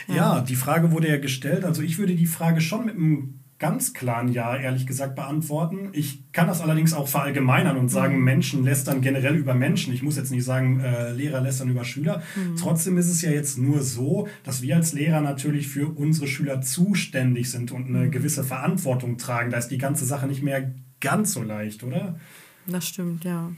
Ja. 0.09 0.41
die 0.41 0.57
Frage 0.57 0.91
wurde 0.91 1.09
ja 1.09 1.19
gestellt. 1.19 1.65
Also 1.65 1.83
ich 1.83 1.99
würde 1.99 2.15
die 2.15 2.27
Frage 2.27 2.61
schon 2.61 2.87
mit 2.87 2.97
einem 2.97 3.40
ganz 3.61 3.93
klaren 3.93 4.33
Ja, 4.33 4.57
ehrlich 4.57 4.87
gesagt, 4.87 5.15
beantworten. 5.15 5.91
Ich 5.93 6.25
kann 6.33 6.49
das 6.49 6.63
allerdings 6.63 6.95
auch 6.95 7.07
verallgemeinern 7.07 7.77
und 7.77 7.91
sagen, 7.91 8.25
Menschen 8.25 8.65
lästern 8.65 9.03
generell 9.03 9.37
über 9.37 9.55
Menschen. 9.55 9.93
Ich 9.93 10.03
muss 10.03 10.17
jetzt 10.17 10.33
nicht 10.33 10.45
sagen, 10.45 10.81
äh, 10.81 11.13
Lehrer 11.13 11.43
lästern 11.43 11.69
über 11.69 11.85
Schüler. 11.85 12.23
Trotzdem 12.59 12.97
ist 12.97 13.11
es 13.11 13.21
ja 13.21 13.31
jetzt 13.31 13.59
nur 13.59 13.83
so, 13.83 14.29
dass 14.45 14.63
wir 14.63 14.77
als 14.77 14.95
Lehrer 14.95 15.21
natürlich 15.21 15.69
für 15.69 15.89
unsere 15.89 16.27
Schüler 16.27 16.63
zuständig 16.63 17.51
sind 17.51 17.71
und 17.71 17.89
eine 17.89 18.09
gewisse 18.09 18.45
Verantwortung 18.45 19.19
tragen. 19.19 19.51
Da 19.51 19.59
ist 19.59 19.69
die 19.69 19.79
ganze 19.79 20.07
Sache 20.07 20.27
nicht 20.27 20.43
mehr 20.43 20.73
ganz 21.01 21.35
so 21.35 21.43
leicht, 21.43 21.85
oder? 21.85 22.19
Das 22.67 22.89
stimmt, 22.89 23.25
ja. 23.25 23.53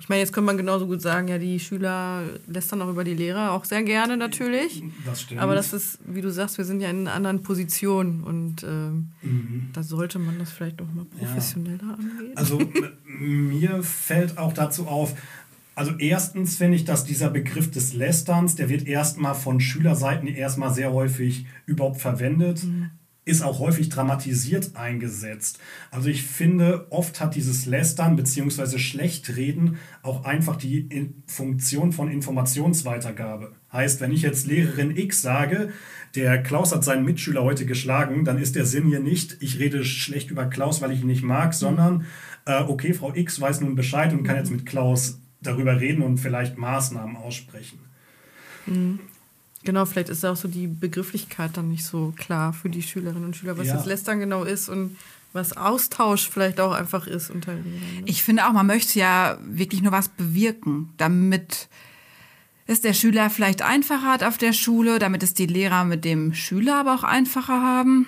Ich 0.00 0.08
meine, 0.08 0.20
jetzt 0.20 0.32
könnte 0.32 0.46
man 0.46 0.56
genauso 0.56 0.86
gut 0.86 1.02
sagen, 1.02 1.26
ja, 1.26 1.38
die 1.38 1.58
Schüler 1.58 2.22
lästern 2.46 2.80
auch 2.82 2.88
über 2.88 3.02
die 3.02 3.14
Lehrer, 3.14 3.52
auch 3.52 3.64
sehr 3.64 3.82
gerne 3.82 4.16
natürlich. 4.16 4.82
Das 5.04 5.22
stimmt. 5.22 5.40
Aber 5.40 5.56
das 5.56 5.72
ist, 5.72 5.98
wie 6.06 6.20
du 6.20 6.30
sagst, 6.30 6.56
wir 6.56 6.64
sind 6.64 6.80
ja 6.80 6.88
in 6.88 7.00
einer 7.00 7.14
anderen 7.14 7.42
Position 7.42 8.22
und 8.22 8.62
ähm, 8.62 9.10
da 9.72 9.82
sollte 9.82 10.20
man 10.20 10.38
das 10.38 10.52
vielleicht 10.52 10.78
noch 10.80 10.92
mal 10.94 11.04
professioneller 11.04 11.98
angehen. 11.98 12.36
Also 12.36 12.60
mir 13.18 13.82
fällt 13.82 14.38
auch 14.38 14.52
dazu 14.52 14.86
auf, 14.86 15.14
also 15.74 15.92
erstens 15.98 16.56
finde 16.56 16.76
ich, 16.76 16.84
dass 16.84 17.04
dieser 17.04 17.30
Begriff 17.30 17.70
des 17.70 17.92
Lästerns, 17.94 18.54
der 18.54 18.68
wird 18.68 18.86
erstmal 18.86 19.34
von 19.34 19.60
Schülerseiten 19.60 20.28
erstmal 20.28 20.72
sehr 20.72 20.92
häufig 20.92 21.46
überhaupt 21.66 22.00
verwendet, 22.00 22.64
ist 23.28 23.42
auch 23.42 23.58
häufig 23.58 23.88
dramatisiert 23.90 24.74
eingesetzt. 24.74 25.58
Also 25.90 26.08
ich 26.08 26.22
finde, 26.22 26.86
oft 26.90 27.20
hat 27.20 27.34
dieses 27.34 27.66
Lästern 27.66 28.16
bzw. 28.16 28.78
Schlechtreden 28.78 29.76
auch 30.02 30.24
einfach 30.24 30.56
die 30.56 31.12
Funktion 31.26 31.92
von 31.92 32.10
Informationsweitergabe. 32.10 33.52
Heißt, 33.72 34.00
wenn 34.00 34.12
ich 34.12 34.22
jetzt 34.22 34.46
Lehrerin 34.46 34.96
X 34.96 35.22
sage, 35.22 35.70
der 36.14 36.42
Klaus 36.42 36.74
hat 36.74 36.84
seinen 36.84 37.04
Mitschüler 37.04 37.44
heute 37.44 37.66
geschlagen, 37.66 38.24
dann 38.24 38.38
ist 38.38 38.56
der 38.56 38.64
Sinn 38.64 38.86
hier 38.86 39.00
nicht, 39.00 39.36
ich 39.40 39.58
rede 39.58 39.84
schlecht 39.84 40.30
über 40.30 40.46
Klaus, 40.46 40.80
weil 40.80 40.92
ich 40.92 41.02
ihn 41.02 41.06
nicht 41.06 41.22
mag, 41.22 41.52
sondern 41.52 42.06
äh, 42.46 42.62
okay, 42.62 42.94
Frau 42.94 43.14
X 43.14 43.40
weiß 43.40 43.60
nun 43.60 43.74
Bescheid 43.74 44.12
und 44.12 44.22
kann 44.22 44.36
jetzt 44.36 44.50
mit 44.50 44.64
Klaus 44.64 45.20
darüber 45.42 45.80
reden 45.80 46.02
und 46.02 46.18
vielleicht 46.18 46.56
Maßnahmen 46.56 47.16
aussprechen. 47.16 47.78
Genau, 49.64 49.84
vielleicht 49.84 50.08
ist 50.08 50.24
auch 50.24 50.36
so 50.36 50.48
die 50.48 50.66
Begrifflichkeit 50.66 51.56
dann 51.56 51.68
nicht 51.68 51.84
so 51.84 52.12
klar 52.16 52.52
für 52.52 52.70
die 52.70 52.82
Schülerinnen 52.82 53.24
und 53.24 53.36
Schüler, 53.36 53.58
was 53.58 53.66
Ja. 53.66 53.74
das 53.76 53.86
Lästern 53.86 54.20
genau 54.20 54.44
ist 54.44 54.68
und 54.68 54.96
was 55.32 55.56
Austausch 55.56 56.28
vielleicht 56.30 56.58
auch 56.60 56.72
einfach 56.72 57.06
ist 57.06 57.30
unter 57.30 57.52
Lehrern. 57.52 57.70
ne? 57.96 58.02
Ich 58.06 58.22
finde 58.22 58.46
auch, 58.46 58.52
man 58.52 58.66
möchte 58.66 58.98
ja 58.98 59.38
wirklich 59.44 59.82
nur 59.82 59.92
was 59.92 60.08
bewirken, 60.08 60.90
damit 60.96 61.68
es 62.66 62.80
der 62.80 62.92
Schüler 62.92 63.28
vielleicht 63.30 63.62
einfacher 63.62 64.06
hat 64.06 64.22
auf 64.22 64.38
der 64.38 64.52
Schule, 64.52 64.98
damit 64.98 65.22
es 65.22 65.34
die 65.34 65.46
Lehrer 65.46 65.84
mit 65.84 66.04
dem 66.04 66.34
Schüler 66.34 66.76
aber 66.80 66.94
auch 66.94 67.04
einfacher 67.04 67.60
haben. 67.62 68.06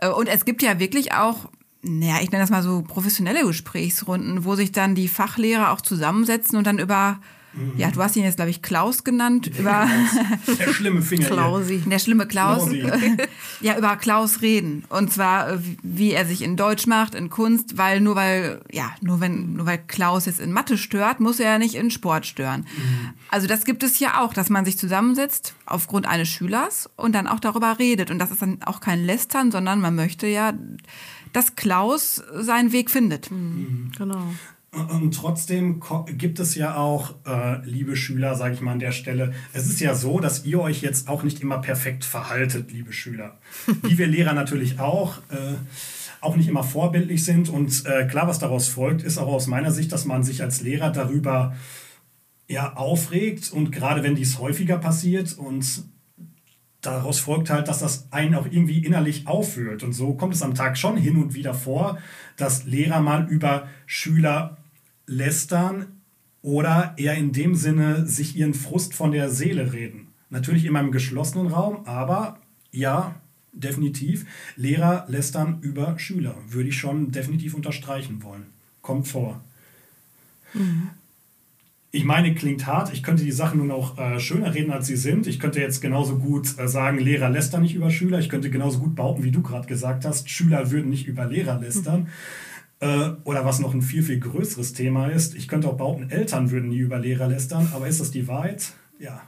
Äh, 0.00 0.08
Und 0.08 0.28
es 0.28 0.44
gibt 0.44 0.62
ja 0.62 0.78
wirklich 0.78 1.12
auch, 1.12 1.48
naja, 1.82 2.16
ich 2.22 2.30
nenne 2.30 2.42
das 2.42 2.50
mal 2.50 2.62
so 2.62 2.82
professionelle 2.82 3.44
Gesprächsrunden, 3.44 4.44
wo 4.44 4.54
sich 4.56 4.72
dann 4.72 4.94
die 4.94 5.08
Fachlehrer 5.08 5.70
auch 5.72 5.80
zusammensetzen 5.80 6.56
und 6.58 6.66
dann 6.66 6.78
über, 6.78 7.18
ja, 7.76 7.90
du 7.90 8.02
hast 8.02 8.16
ihn 8.16 8.24
jetzt, 8.24 8.36
glaube 8.36 8.50
ich, 8.50 8.62
Klaus 8.62 9.04
genannt, 9.04 9.46
über 9.58 9.88
Der 10.58 10.72
schlimme 10.72 11.02
Finger. 11.02 11.26
hier. 11.26 11.34
Klausi. 11.36 11.78
der 11.86 11.98
schlimme 11.98 12.26
Klaus, 12.26 12.68
Klausi. 12.68 12.84
ja, 13.60 13.76
über 13.78 13.96
Klaus 13.96 14.42
reden. 14.42 14.84
Und 14.88 15.12
zwar, 15.12 15.52
äh, 15.54 15.58
wie- 15.82 16.12
er 16.12 16.26
sich 16.26 16.42
in 16.42 16.56
Deutsch 16.56 16.86
macht, 16.86 17.14
in 17.14 17.30
Kunst, 17.30 17.76
weil 17.78 18.00
nur 18.00 18.14
weil, 18.16 18.60
ja, 18.70 18.90
nur 19.00 19.20
wenn, 19.20 19.54
nur 19.54 19.66
weil 19.66 19.78
Klaus 19.86 20.26
jetzt 20.26 20.40
in 20.40 20.52
Mathe 20.52 20.78
stört, 20.78 21.20
muss 21.20 21.40
er 21.40 21.52
ja 21.52 21.58
nicht 21.58 21.74
in 21.74 21.90
Sport 21.90 22.26
stören. 22.26 22.66
Also 23.30 23.46
das 23.46 23.64
gibt 23.64 23.82
es 23.82 23.98
ja 23.98 24.20
auch, 24.22 24.32
dass 24.34 24.50
man 24.50 24.64
sich 24.64 24.78
zusammensetzt 24.78 25.54
aufgrund 25.66 26.06
eines 26.06 26.28
Schülers 26.28 26.88
und 26.96 27.14
dann 27.14 27.26
auch 27.26 27.40
darüber 27.40 27.78
redet. 27.78 28.10
Und 28.10 28.18
das 28.18 28.30
ist 28.30 28.42
dann 28.42 28.62
auch 28.64 28.80
kein 28.80 29.04
Lästern, 29.04 29.50
sondern 29.50 29.80
man 29.80 29.94
möchte 29.94 30.26
ja, 30.26 30.52
dass 31.32 31.54
Klaus 31.56 32.22
seinen 32.34 32.72
Weg 32.72 32.90
findet. 32.90 33.28
Genau. 33.98 34.22
Und 34.76 35.14
trotzdem 35.14 35.80
gibt 36.18 36.38
es 36.38 36.54
ja 36.54 36.76
auch, 36.76 37.14
äh, 37.26 37.64
liebe 37.64 37.96
Schüler, 37.96 38.34
sage 38.34 38.54
ich 38.54 38.60
mal 38.60 38.72
an 38.72 38.78
der 38.78 38.92
Stelle, 38.92 39.32
es 39.54 39.66
ist 39.66 39.80
ja 39.80 39.94
so, 39.94 40.20
dass 40.20 40.44
ihr 40.44 40.60
euch 40.60 40.82
jetzt 40.82 41.08
auch 41.08 41.22
nicht 41.22 41.40
immer 41.40 41.58
perfekt 41.58 42.04
verhaltet, 42.04 42.70
liebe 42.72 42.92
Schüler. 42.92 43.38
Wie 43.82 43.96
wir 43.96 44.06
Lehrer 44.06 44.34
natürlich 44.34 44.78
auch. 44.78 45.18
Äh, 45.30 45.54
auch 46.20 46.36
nicht 46.36 46.48
immer 46.48 46.64
vorbildlich 46.64 47.24
sind. 47.24 47.48
Und 47.48 47.84
äh, 47.86 48.06
klar, 48.06 48.26
was 48.26 48.38
daraus 48.38 48.68
folgt, 48.68 49.02
ist 49.02 49.18
auch 49.18 49.28
aus 49.28 49.46
meiner 49.46 49.70
Sicht, 49.70 49.92
dass 49.92 50.04
man 50.04 50.24
sich 50.24 50.42
als 50.42 50.60
Lehrer 50.60 50.90
darüber 50.90 51.54
ja, 52.48 52.74
aufregt. 52.74 53.52
Und 53.52 53.70
gerade 53.70 54.02
wenn 54.02 54.16
dies 54.16 54.38
häufiger 54.38 54.78
passiert 54.78 55.38
und 55.38 55.84
daraus 56.80 57.18
folgt 57.18 57.50
halt, 57.50 57.68
dass 57.68 57.80
das 57.80 58.08
einen 58.12 58.34
auch 58.34 58.46
irgendwie 58.46 58.84
innerlich 58.84 59.26
auffühlt. 59.26 59.82
Und 59.82 59.92
so 59.92 60.14
kommt 60.14 60.34
es 60.34 60.42
am 60.42 60.54
Tag 60.54 60.78
schon 60.78 60.96
hin 60.96 61.16
und 61.16 61.34
wieder 61.34 61.54
vor, 61.54 61.98
dass 62.36 62.64
Lehrer 62.64 63.00
mal 63.00 63.28
über 63.28 63.68
Schüler 63.86 64.56
lästern 65.06 65.86
oder 66.42 66.94
eher 66.96 67.14
in 67.14 67.32
dem 67.32 67.54
Sinne 67.54 68.06
sich 68.06 68.36
ihren 68.36 68.54
Frust 68.54 68.94
von 68.94 69.12
der 69.12 69.30
Seele 69.30 69.72
reden. 69.72 70.08
Natürlich 70.30 70.64
immer 70.64 70.80
im 70.80 70.92
geschlossenen 70.92 71.48
Raum, 71.48 71.86
aber 71.86 72.38
ja, 72.70 73.14
definitiv. 73.52 74.26
Lehrer 74.56 75.06
lästern 75.08 75.58
über 75.62 75.98
Schüler. 75.98 76.34
Würde 76.48 76.68
ich 76.68 76.78
schon 76.78 77.10
definitiv 77.10 77.54
unterstreichen 77.54 78.22
wollen. 78.22 78.46
Kommt 78.82 79.08
vor. 79.08 79.40
Ich 81.90 82.04
meine, 82.04 82.34
klingt 82.34 82.66
hart. 82.66 82.92
Ich 82.92 83.02
könnte 83.02 83.24
die 83.24 83.32
Sachen 83.32 83.58
nun 83.58 83.70
auch 83.70 83.98
äh, 83.98 84.20
schöner 84.20 84.54
reden, 84.54 84.70
als 84.70 84.86
sie 84.86 84.96
sind. 84.96 85.26
Ich 85.26 85.40
könnte 85.40 85.60
jetzt 85.60 85.80
genauso 85.80 86.18
gut 86.18 86.58
äh, 86.58 86.68
sagen, 86.68 86.98
Lehrer 86.98 87.30
lästern 87.30 87.62
nicht 87.62 87.74
über 87.74 87.90
Schüler. 87.90 88.18
Ich 88.18 88.28
könnte 88.28 88.50
genauso 88.50 88.80
gut 88.80 88.94
behaupten, 88.94 89.24
wie 89.24 89.30
du 89.30 89.42
gerade 89.42 89.66
gesagt 89.66 90.04
hast, 90.04 90.28
Schüler 90.28 90.70
würden 90.70 90.90
nicht 90.90 91.06
über 91.06 91.24
Lehrer 91.24 91.58
lästern. 91.58 92.08
Äh, 92.80 93.10
oder 93.24 93.44
was 93.44 93.58
noch 93.58 93.74
ein 93.74 93.82
viel, 93.82 94.02
viel 94.02 94.20
größeres 94.20 94.72
Thema 94.72 95.08
ist, 95.08 95.34
ich 95.34 95.48
könnte 95.48 95.68
auch 95.68 95.76
behaupten, 95.76 96.10
Eltern 96.10 96.50
würden 96.50 96.68
nie 96.68 96.78
über 96.78 96.98
Lehrer 96.98 97.28
lästern. 97.28 97.68
Aber 97.74 97.88
ist 97.88 98.00
das 98.00 98.10
die 98.10 98.28
Wahrheit? 98.28 98.72
Ja. 98.98 99.22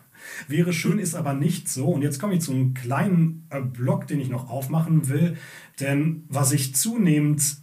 Wäre 0.49 0.73
schön, 0.73 0.99
ist 0.99 1.15
aber 1.15 1.33
nicht 1.33 1.69
so. 1.69 1.87
Und 1.87 2.03
jetzt 2.03 2.19
komme 2.19 2.35
ich 2.35 2.41
zu 2.41 2.53
einem 2.53 2.75
kleinen 2.75 3.47
äh, 3.51 3.61
Block, 3.61 4.07
den 4.07 4.21
ich 4.21 4.29
noch 4.29 4.51
aufmachen 4.51 5.09
will. 5.09 5.37
Denn 5.81 6.25
was 6.29 6.53
ich 6.53 6.75
zunehmend 6.75 7.59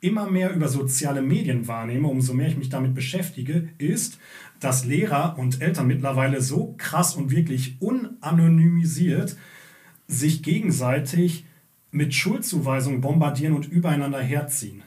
immer 0.00 0.30
mehr 0.30 0.54
über 0.54 0.68
soziale 0.68 1.22
Medien 1.22 1.66
wahrnehme, 1.66 2.08
umso 2.08 2.34
mehr 2.34 2.48
ich 2.48 2.58
mich 2.58 2.68
damit 2.68 2.94
beschäftige, 2.94 3.70
ist, 3.78 4.18
dass 4.60 4.84
Lehrer 4.84 5.38
und 5.38 5.62
Eltern 5.62 5.86
mittlerweile 5.86 6.42
so 6.42 6.74
krass 6.76 7.16
und 7.16 7.30
wirklich 7.30 7.80
unanonymisiert 7.80 9.36
sich 10.06 10.42
gegenseitig 10.42 11.46
mit 11.90 12.14
Schuldzuweisungen 12.14 13.00
bombardieren 13.00 13.54
und 13.54 13.66
übereinander 13.66 14.20
herziehen. 14.20 14.82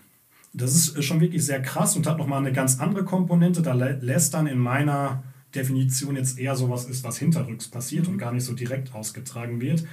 Das 0.58 0.74
ist 0.74 1.04
schon 1.04 1.22
wirklich 1.22 1.46
sehr 1.46 1.62
krass 1.62 1.96
und 1.96 2.08
hat 2.08 2.18
nochmal 2.18 2.40
eine 2.40 2.52
ganz 2.52 2.80
andere 2.80 3.06
Komponente. 3.06 3.62
Da 3.62 3.74
lä- 3.74 4.00
lästern 4.02 4.48
in 4.48 4.58
meiner 4.58 5.24
Definition 5.54 6.16
jetzt 6.16 6.40
eher 6.40 6.56
sowas 6.56 6.86
ist, 6.86 7.04
was 7.04 7.18
hinterrücks 7.18 7.68
passiert 7.68 8.08
und 8.08 8.18
gar 8.18 8.32
nicht 8.34 8.44
so 8.44 8.54
direkt 8.54 8.94
ausgetragen 8.94 9.62
wird. 9.62 9.86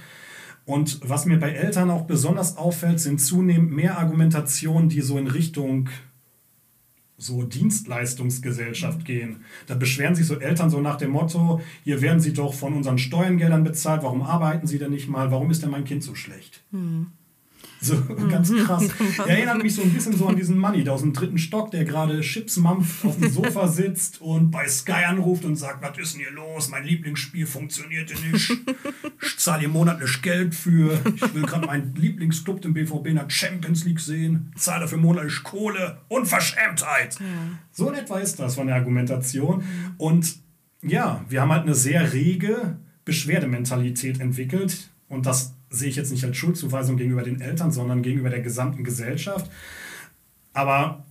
Und 0.65 0.99
was 1.07 1.25
mir 1.25 1.39
bei 1.39 1.51
Eltern 1.51 1.91
auch 1.91 2.05
besonders 2.05 2.57
auffällt, 2.57 2.99
sind 2.99 3.21
zunehmend 3.21 3.71
mehr 3.71 3.99
Argumentationen, 3.99 4.89
die 4.89 5.01
so 5.01 5.17
in 5.17 5.27
Richtung 5.27 5.89
so 7.17 7.43
Dienstleistungsgesellschaft 7.43 9.05
gehen. 9.05 9.45
Da 9.67 9.75
beschweren 9.75 10.15
sich 10.15 10.25
so 10.25 10.37
Eltern 10.39 10.69
so 10.69 10.81
nach 10.81 10.97
dem 10.97 11.11
Motto, 11.11 11.61
hier 11.83 12.01
werden 12.01 12.19
sie 12.19 12.33
doch 12.33 12.53
von 12.53 12.73
unseren 12.73 12.97
Steuergeldern 12.97 13.63
bezahlt, 13.63 14.03
warum 14.03 14.21
arbeiten 14.21 14.67
sie 14.67 14.79
denn 14.79 14.91
nicht 14.91 15.07
mal, 15.07 15.31
warum 15.31 15.49
ist 15.49 15.63
denn 15.63 15.69
mein 15.69 15.85
Kind 15.85 16.03
so 16.03 16.15
schlecht? 16.15 16.63
So 17.81 18.01
ganz 18.29 18.51
krass. 18.51 18.87
Erinnert 19.27 19.61
mich 19.61 19.75
so 19.75 19.81
ein 19.81 19.91
bisschen 19.91 20.15
so 20.17 20.27
an 20.27 20.35
diesen 20.35 20.57
Manni 20.57 20.83
da 20.83 20.93
aus 20.93 21.01
dem 21.01 21.13
dritten 21.13 21.37
Stock, 21.37 21.71
der 21.71 21.85
gerade 21.85 22.21
Chips 22.21 22.57
mampft, 22.57 23.05
auf 23.05 23.17
dem 23.17 23.29
Sofa 23.29 23.67
sitzt 23.69 24.21
und 24.21 24.51
bei 24.51 24.67
Sky 24.67 25.05
anruft 25.07 25.45
und 25.45 25.55
sagt, 25.55 25.83
was 25.83 25.97
ist 25.97 26.13
denn 26.13 26.21
hier 26.21 26.31
los? 26.31 26.69
Mein 26.69 26.83
Lieblingsspiel 26.83 27.45
funktionierte 27.45 28.13
nicht. 28.31 28.51
Ich 29.21 29.37
zahle 29.37 29.61
hier 29.61 29.69
monatlich 29.69 30.21
Geld 30.21 30.55
für. 30.55 30.99
Ich 31.15 31.33
will 31.33 31.43
gerade 31.43 31.67
meinen 31.67 31.93
Lieblingsclub, 31.95 32.61
den 32.61 32.73
BVB, 32.73 33.07
in 33.07 33.15
der 33.15 33.29
Champions 33.29 33.85
League 33.85 33.99
sehen. 33.99 34.51
Zahle 34.55 34.81
dafür 34.81 34.97
monatlich 34.97 35.43
Kohle. 35.43 35.99
Unverschämtheit. 36.07 37.17
So 37.71 37.89
in 37.89 37.95
etwa 37.95 38.19
ist 38.19 38.39
das 38.39 38.55
von 38.55 38.67
der 38.67 38.75
Argumentation. 38.75 39.63
Und 39.97 40.37
ja, 40.81 41.23
wir 41.29 41.41
haben 41.41 41.51
halt 41.51 41.63
eine 41.63 41.75
sehr 41.75 42.13
rege 42.13 42.77
Beschwerdementalität 43.05 44.19
entwickelt. 44.19 44.89
Und 45.07 45.25
das 45.25 45.54
sehe 45.69 45.89
ich 45.89 45.95
jetzt 45.95 46.11
nicht 46.11 46.23
als 46.23 46.37
Schuldzuweisung 46.37 46.97
gegenüber 46.97 47.23
den 47.23 47.41
Eltern, 47.41 47.71
sondern 47.71 48.01
gegenüber 48.01 48.29
der 48.29 48.41
gesamten 48.41 48.83
Gesellschaft. 48.83 49.49
Aber 50.53 51.05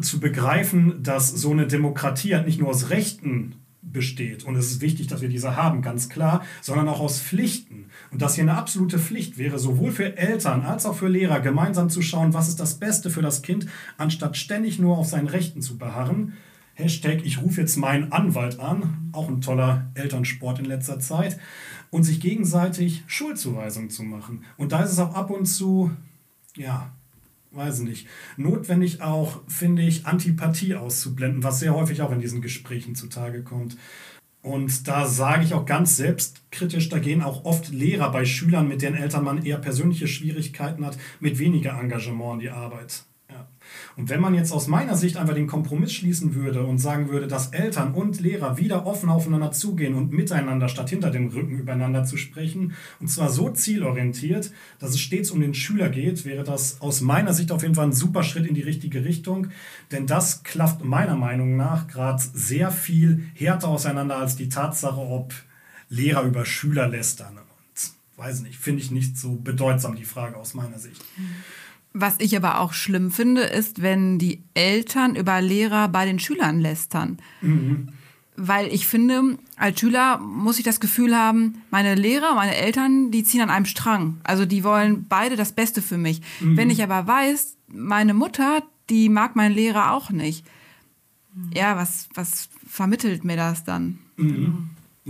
zu 0.00 0.20
begreifen, 0.20 1.02
dass 1.02 1.28
so 1.28 1.50
eine 1.50 1.66
Demokratie 1.66 2.34
halt 2.34 2.46
nicht 2.46 2.60
nur 2.60 2.68
aus 2.68 2.90
Rechten 2.90 3.54
besteht, 3.82 4.44
und 4.44 4.56
es 4.56 4.70
ist 4.70 4.80
wichtig, 4.80 5.06
dass 5.06 5.20
wir 5.20 5.28
diese 5.28 5.56
haben, 5.56 5.82
ganz 5.82 6.08
klar, 6.08 6.44
sondern 6.60 6.88
auch 6.88 7.00
aus 7.00 7.20
Pflichten. 7.20 7.86
Und 8.10 8.22
dass 8.22 8.34
hier 8.34 8.44
eine 8.44 8.56
absolute 8.56 8.98
Pflicht 8.98 9.38
wäre, 9.38 9.58
sowohl 9.58 9.90
für 9.90 10.16
Eltern 10.16 10.62
als 10.62 10.86
auch 10.86 10.96
für 10.96 11.08
Lehrer, 11.08 11.40
gemeinsam 11.40 11.90
zu 11.90 12.02
schauen, 12.02 12.34
was 12.34 12.48
ist 12.48 12.60
das 12.60 12.74
Beste 12.74 13.10
für 13.10 13.22
das 13.22 13.42
Kind, 13.42 13.66
anstatt 13.96 14.36
ständig 14.36 14.78
nur 14.78 14.98
auf 14.98 15.06
seinen 15.06 15.28
Rechten 15.28 15.62
zu 15.62 15.78
beharren. 15.78 16.34
Hashtag, 16.80 17.24
ich 17.24 17.42
rufe 17.42 17.60
jetzt 17.60 17.76
meinen 17.76 18.12
Anwalt 18.12 18.58
an, 18.58 19.10
auch 19.12 19.28
ein 19.28 19.40
toller 19.40 19.90
Elternsport 19.94 20.58
in 20.58 20.64
letzter 20.64 20.98
Zeit, 20.98 21.38
und 21.90 22.04
sich 22.04 22.20
gegenseitig 22.20 23.02
Schuldzuweisungen 23.06 23.90
zu 23.90 24.02
machen. 24.02 24.44
Und 24.56 24.72
da 24.72 24.82
ist 24.82 24.92
es 24.92 24.98
auch 24.98 25.14
ab 25.14 25.30
und 25.30 25.46
zu, 25.46 25.90
ja, 26.56 26.92
weiß 27.52 27.80
nicht, 27.80 28.06
notwendig 28.36 29.02
auch, 29.02 29.40
finde 29.48 29.82
ich, 29.82 30.06
Antipathie 30.06 30.74
auszublenden, 30.74 31.42
was 31.42 31.60
sehr 31.60 31.74
häufig 31.74 32.02
auch 32.02 32.12
in 32.12 32.20
diesen 32.20 32.42
Gesprächen 32.42 32.94
zutage 32.94 33.42
kommt. 33.42 33.76
Und 34.42 34.88
da 34.88 35.06
sage 35.06 35.44
ich 35.44 35.52
auch 35.52 35.66
ganz 35.66 35.96
selbstkritisch, 35.96 36.88
da 36.88 36.98
gehen 36.98 37.22
auch 37.22 37.44
oft 37.44 37.70
Lehrer 37.70 38.10
bei 38.10 38.24
Schülern, 38.24 38.68
mit 38.68 38.80
deren 38.80 38.94
Eltern 38.94 39.24
man 39.24 39.44
eher 39.44 39.58
persönliche 39.58 40.08
Schwierigkeiten 40.08 40.86
hat, 40.86 40.96
mit 41.18 41.38
weniger 41.38 41.78
Engagement 41.78 42.34
in 42.34 42.40
die 42.40 42.50
Arbeit. 42.50 43.04
Und 43.96 44.08
wenn 44.08 44.20
man 44.20 44.34
jetzt 44.34 44.52
aus 44.52 44.66
meiner 44.66 44.96
Sicht 44.96 45.16
einfach 45.16 45.34
den 45.34 45.46
Kompromiss 45.46 45.92
schließen 45.92 46.34
würde 46.34 46.64
und 46.64 46.78
sagen 46.78 47.08
würde, 47.08 47.26
dass 47.26 47.48
Eltern 47.48 47.94
und 47.94 48.20
Lehrer 48.20 48.58
wieder 48.58 48.86
offen 48.86 49.08
aufeinander 49.08 49.52
zugehen 49.52 49.94
und 49.94 50.12
miteinander 50.12 50.68
statt 50.68 50.90
hinter 50.90 51.10
dem 51.10 51.28
Rücken 51.28 51.58
übereinander 51.58 52.04
zu 52.04 52.16
sprechen, 52.16 52.74
und 53.00 53.08
zwar 53.08 53.30
so 53.30 53.50
zielorientiert, 53.50 54.52
dass 54.78 54.90
es 54.90 55.00
stets 55.00 55.30
um 55.30 55.40
den 55.40 55.54
Schüler 55.54 55.88
geht, 55.88 56.24
wäre 56.24 56.44
das 56.44 56.80
aus 56.80 57.00
meiner 57.00 57.32
Sicht 57.32 57.52
auf 57.52 57.62
jeden 57.62 57.74
Fall 57.74 57.86
ein 57.86 57.92
super 57.92 58.22
Schritt 58.22 58.46
in 58.46 58.54
die 58.54 58.62
richtige 58.62 59.04
Richtung. 59.04 59.48
Denn 59.92 60.06
das 60.06 60.42
klafft 60.42 60.84
meiner 60.84 61.16
Meinung 61.16 61.56
nach 61.56 61.88
gerade 61.88 62.22
sehr 62.34 62.70
viel 62.70 63.24
härter 63.34 63.68
auseinander 63.68 64.16
als 64.16 64.36
die 64.36 64.48
Tatsache, 64.48 65.00
ob 65.00 65.34
Lehrer 65.88 66.22
über 66.22 66.44
Schüler 66.44 66.88
lästern. 66.88 67.38
Und 67.38 67.92
weiß 68.16 68.42
nicht, 68.42 68.56
finde 68.56 68.82
ich 68.82 68.90
nicht 68.90 69.16
so 69.16 69.36
bedeutsam, 69.36 69.96
die 69.96 70.04
Frage 70.04 70.36
aus 70.36 70.54
meiner 70.54 70.78
Sicht. 70.78 71.02
Was 71.92 72.16
ich 72.20 72.36
aber 72.36 72.60
auch 72.60 72.72
schlimm 72.72 73.10
finde, 73.10 73.42
ist, 73.42 73.82
wenn 73.82 74.18
die 74.18 74.42
Eltern 74.54 75.16
über 75.16 75.40
Lehrer 75.40 75.88
bei 75.88 76.06
den 76.06 76.18
Schülern 76.20 76.60
lästern. 76.60 77.18
Weil 78.36 78.72
ich 78.72 78.86
finde, 78.86 79.38
als 79.56 79.80
Schüler 79.80 80.18
muss 80.18 80.58
ich 80.58 80.64
das 80.64 80.80
Gefühl 80.80 81.16
haben, 81.16 81.62
meine 81.70 81.94
Lehrer, 81.96 82.34
meine 82.34 82.54
Eltern, 82.54 83.10
die 83.10 83.24
ziehen 83.24 83.42
an 83.42 83.50
einem 83.50 83.66
Strang. 83.66 84.18
Also 84.22 84.46
die 84.46 84.64
wollen 84.64 85.06
beide 85.08 85.36
das 85.36 85.52
Beste 85.52 85.82
für 85.82 85.98
mich. 85.98 86.22
Wenn 86.56 86.70
ich 86.70 86.82
aber 86.82 87.06
weiß, 87.06 87.56
meine 87.68 88.14
Mutter, 88.14 88.62
die 88.88 89.08
mag 89.08 89.36
meinen 89.36 89.54
Lehrer 89.54 89.92
auch 89.92 90.10
nicht. 90.10 90.46
Ja, 91.54 91.76
was, 91.76 92.08
was 92.14 92.48
vermittelt 92.66 93.24
mir 93.24 93.36
das 93.36 93.64
dann? 93.64 93.98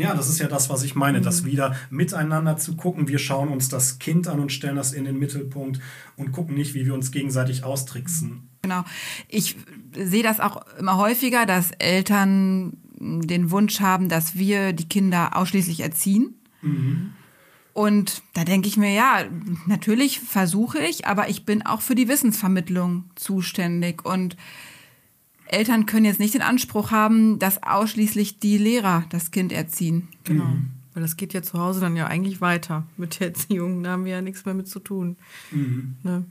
Ja, 0.01 0.15
das 0.15 0.29
ist 0.29 0.39
ja 0.39 0.49
das, 0.49 0.71
was 0.71 0.83
ich 0.83 0.95
meine, 0.95 1.21
das 1.21 1.45
wieder 1.45 1.77
miteinander 1.91 2.57
zu 2.57 2.77
gucken. 2.77 3.09
Wir 3.09 3.19
schauen 3.19 3.49
uns 3.49 3.69
das 3.69 3.99
Kind 3.99 4.29
an 4.29 4.41
und 4.41 4.51
stellen 4.51 4.77
das 4.77 4.93
in 4.93 5.05
den 5.05 5.19
Mittelpunkt 5.19 5.81
und 6.17 6.33
gucken 6.33 6.55
nicht, 6.55 6.75
wie 6.75 6.87
wir 6.87 6.95
uns 6.95 7.13
gegenseitig 7.13 7.65
austricksen. 7.65 8.49
Genau. 8.63 8.85
Ich 9.29 9.57
sehe 9.95 10.23
das 10.23 10.41
auch 10.41 10.65
immer 10.79 10.97
häufiger, 10.97 11.45
dass 11.47 11.71
Eltern 11.73 12.79
den 12.99 13.51
Wunsch 13.51 13.81
haben, 13.81 14.09
dass 14.09 14.37
wir 14.37 14.73
die 14.73 14.89
Kinder 14.89 15.37
ausschließlich 15.37 15.81
erziehen. 15.81 16.35
Und 17.73 18.23
da 18.35 18.45
denke 18.45 18.69
ich 18.69 18.77
mir, 18.77 18.93
ja, 18.93 19.25
natürlich 19.67 20.21
versuche 20.21 20.79
ich, 20.81 21.07
aber 21.07 21.29
ich 21.29 21.47
bin 21.47 21.65
auch 21.65 21.81
für 21.81 21.95
die 21.95 22.09
Wissensvermittlung 22.09 23.05
zuständig. 23.15 24.05
Und 24.05 24.37
Eltern 25.53 25.87
können 25.87 26.05
jetzt 26.05 26.21
nicht 26.21 26.35
den 26.35 26.43
Anspruch 26.43 26.91
haben, 26.91 27.39
dass 27.39 27.63
ausschließlich 27.63 28.39
die 28.39 28.59
Lehrer 28.59 29.05
das 29.11 29.31
Kind 29.31 29.53
erziehen. 29.53 30.09
Genau. 30.25 30.57
Weil 30.95 31.03
das 31.03 31.17
geht 31.17 31.33
ja 31.33 31.43
zu 31.43 31.59
Hause 31.59 31.81
dann 31.81 31.97
ja 31.97 32.07
eigentlich 32.07 32.41
weiter 32.41 32.87
mit 32.97 33.21
der 33.21 33.29
Erziehung. 33.29 33.83
Da 33.83 33.91
haben 33.91 34.05
wir 34.05 34.13
ja 34.13 34.23
nichts 34.23 34.45
mehr 34.45 34.55
mit 34.55 34.69
zu 34.69 34.81
tun. 34.81 35.17
Ne? 36.03 36.25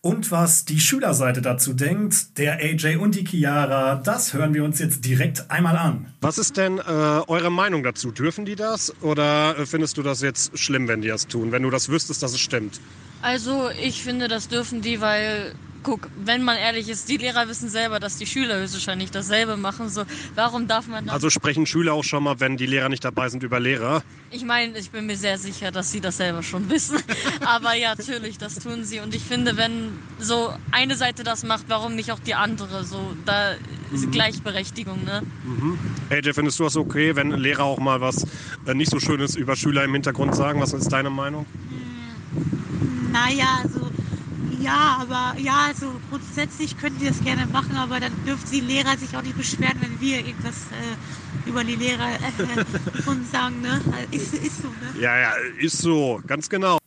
Und 0.00 0.30
was 0.30 0.64
die 0.64 0.80
Schülerseite 0.80 1.42
dazu 1.42 1.74
denkt, 1.74 2.38
der 2.38 2.54
AJ 2.54 2.96
und 2.96 3.14
die 3.14 3.26
Chiara, 3.26 3.96
das 3.96 4.32
hören 4.32 4.54
wir 4.54 4.64
uns 4.64 4.78
jetzt 4.78 5.04
direkt 5.04 5.50
einmal 5.50 5.76
an. 5.76 6.06
Was 6.20 6.38
ist 6.38 6.56
denn 6.56 6.78
äh, 6.78 6.82
eure 6.82 7.50
Meinung 7.50 7.82
dazu? 7.82 8.10
Dürfen 8.10 8.44
die 8.44 8.56
das? 8.56 8.94
Oder 9.02 9.58
äh, 9.58 9.66
findest 9.66 9.98
du 9.98 10.02
das 10.02 10.22
jetzt 10.22 10.56
schlimm, 10.58 10.88
wenn 10.88 11.02
die 11.02 11.08
das 11.08 11.26
tun? 11.26 11.52
Wenn 11.52 11.62
du 11.62 11.70
das 11.70 11.88
wüsstest, 11.88 12.22
dass 12.22 12.32
es 12.32 12.40
stimmt? 12.40 12.80
Also 13.20 13.68
ich 13.82 14.02
finde, 14.02 14.28
das 14.28 14.48
dürfen 14.48 14.80
die, 14.80 15.00
weil, 15.00 15.54
guck, 15.82 16.08
wenn 16.24 16.42
man 16.42 16.56
ehrlich 16.56 16.88
ist, 16.88 17.08
die 17.08 17.16
Lehrer 17.16 17.48
wissen 17.48 17.68
selber, 17.68 18.00
dass 18.00 18.16
die 18.16 18.26
Schüler 18.26 18.60
höchstwahrscheinlich 18.60 19.10
dasselbe 19.10 19.56
machen. 19.56 19.88
So, 19.88 20.04
warum 20.34 20.66
darf 20.66 20.86
man. 20.86 21.08
Also 21.08 21.30
sprechen 21.30 21.66
Schüler 21.66 21.94
auch 21.94 22.04
schon 22.04 22.24
mal, 22.24 22.40
wenn 22.40 22.56
die 22.56 22.66
Lehrer 22.66 22.88
nicht 22.88 23.04
dabei 23.04 23.28
sind, 23.28 23.42
über 23.42 23.60
Lehrer? 23.60 24.02
Ich 24.30 24.44
meine, 24.44 24.78
ich 24.78 24.90
bin 24.90 25.06
mir 25.06 25.16
sehr 25.16 25.38
sicher, 25.38 25.70
dass 25.70 25.90
sie 25.90 26.00
das 26.00 26.16
selber 26.18 26.42
schon 26.42 26.68
wissen. 26.70 26.98
Aber 27.44 27.74
ja, 27.74 27.94
natürlich, 27.96 28.38
das 28.38 28.56
tun 28.56 28.84
sie. 28.84 29.00
Und 29.00 29.14
ich 29.14 29.22
finde, 29.22 29.56
wenn 29.56 29.90
so 30.18 30.52
eine 30.70 30.96
Seite 30.96 31.24
das 31.24 31.44
macht, 31.44 31.64
warum 31.68 31.94
nicht 31.94 32.12
auch 32.12 32.20
die 32.20 32.34
andere? 32.34 32.84
So, 32.84 33.14
da 33.24 33.54
ist 33.92 34.10
Gleichberechtigung, 34.12 35.04
ne? 35.04 35.22
AJ, 36.10 36.34
findest 36.34 36.58
du 36.58 36.64
das 36.64 36.76
okay, 36.76 37.16
wenn 37.16 37.30
Lehrer 37.30 37.64
auch 37.64 37.78
mal 37.78 38.00
was 38.00 38.26
äh, 38.66 38.74
nicht 38.74 38.90
so 38.90 39.00
Schönes 39.00 39.36
über 39.36 39.56
Schüler 39.56 39.84
im 39.84 39.92
Hintergrund 39.94 40.34
sagen? 40.34 40.60
Was 40.60 40.72
ist 40.72 40.88
deine 40.88 41.10
Meinung? 41.10 41.46
Naja, 43.12 43.60
also 43.62 43.87
ja, 44.60 44.98
aber 45.00 45.38
ja, 45.40 45.66
also 45.68 45.92
grundsätzlich 46.10 46.76
können 46.76 46.98
die 47.00 47.06
das 47.06 47.22
gerne 47.22 47.46
machen, 47.46 47.76
aber 47.76 48.00
dann 48.00 48.12
dürfen 48.26 48.50
die 48.52 48.60
Lehrer 48.60 48.96
sich 48.96 49.16
auch 49.16 49.22
nicht 49.22 49.36
beschweren, 49.36 49.78
wenn 49.80 50.00
wir 50.00 50.18
irgendwas 50.18 50.66
äh, 50.72 51.48
über 51.48 51.64
die 51.64 51.76
Lehrer 51.76 52.08
äh, 52.08 53.02
von 53.02 53.24
sagen, 53.24 53.60
ne? 53.60 53.80
Ist, 54.10 54.34
ist 54.34 54.62
so, 54.62 54.68
ne? 54.68 55.00
Ja, 55.00 55.18
ja, 55.18 55.32
ist 55.60 55.78
so, 55.78 56.20
ganz 56.26 56.48
genau. 56.48 56.78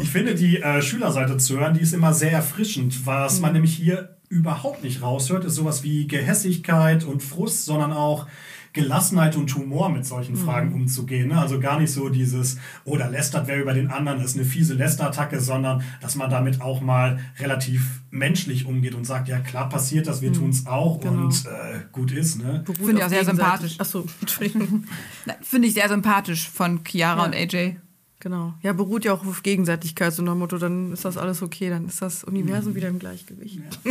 Ich 0.00 0.10
finde, 0.10 0.34
die 0.34 0.58
äh, 0.60 0.82
Schülerseite 0.82 1.36
zu 1.36 1.58
hören, 1.58 1.74
die 1.74 1.80
ist 1.80 1.92
immer 1.92 2.12
sehr 2.12 2.32
erfrischend. 2.32 3.06
Was 3.06 3.40
man 3.40 3.52
nämlich 3.52 3.74
hier 3.74 4.16
überhaupt 4.28 4.84
nicht 4.84 5.02
raushört, 5.02 5.44
ist 5.44 5.56
sowas 5.56 5.82
wie 5.82 6.06
Gehässigkeit 6.06 7.04
und 7.04 7.22
Frust, 7.22 7.64
sondern 7.64 7.92
auch 7.92 8.26
Gelassenheit 8.72 9.36
und 9.36 9.54
Humor 9.56 9.88
mit 9.88 10.06
solchen 10.06 10.36
Fragen 10.36 10.72
umzugehen. 10.72 11.28
Ne? 11.28 11.38
Also 11.38 11.58
gar 11.58 11.80
nicht 11.80 11.92
so 11.92 12.08
dieses, 12.08 12.56
oh, 12.84 12.96
da 12.96 13.08
lästert 13.08 13.48
wer 13.48 13.60
über 13.60 13.74
den 13.74 13.90
anderen, 13.90 14.18
das 14.20 14.30
ist 14.32 14.36
eine 14.36 14.44
fiese 14.46 14.74
Lästerattacke, 14.74 15.40
sondern 15.40 15.82
dass 16.00 16.14
man 16.14 16.30
damit 16.30 16.60
auch 16.60 16.80
mal 16.80 17.18
relativ 17.38 18.02
menschlich 18.10 18.66
umgeht 18.66 18.94
und 18.94 19.04
sagt, 19.04 19.28
ja 19.28 19.40
klar 19.40 19.68
passiert 19.68 20.06
das, 20.06 20.22
wir 20.22 20.32
tun 20.32 20.50
es 20.50 20.66
auch 20.66 21.04
und 21.04 21.46
äh, 21.46 21.80
gut 21.92 22.12
ist. 22.12 22.38
Ne? 22.42 22.64
Finde 22.76 22.98
ich 22.98 23.04
auch 23.04 23.08
sehr 23.08 23.24
sympathisch. 23.24 23.78
Achso, 23.80 24.04
Entschuldigung. 24.20 24.84
Finde 25.42 25.68
ich 25.68 25.74
sehr 25.74 25.88
sympathisch 25.88 26.48
von 26.48 26.80
Chiara 26.84 27.20
Ja. 27.20 27.26
und 27.26 27.34
AJ. 27.34 27.76
Genau. 28.22 28.52
Ja, 28.62 28.74
beruht 28.74 29.06
ja 29.06 29.14
auch 29.14 29.24
auf 29.26 29.42
Gegenseitigkeit, 29.42 30.12
so 30.12 30.22
nach 30.22 30.32
dem 30.34 30.40
Motto, 30.40 30.58
dann 30.58 30.92
ist 30.92 31.06
das 31.06 31.16
alles 31.16 31.40
okay, 31.42 31.70
dann 31.70 31.86
ist 31.86 32.02
das 32.02 32.22
Universum 32.22 32.74
wieder 32.74 32.88
im 32.88 32.98
Gleichgewicht. 32.98 33.60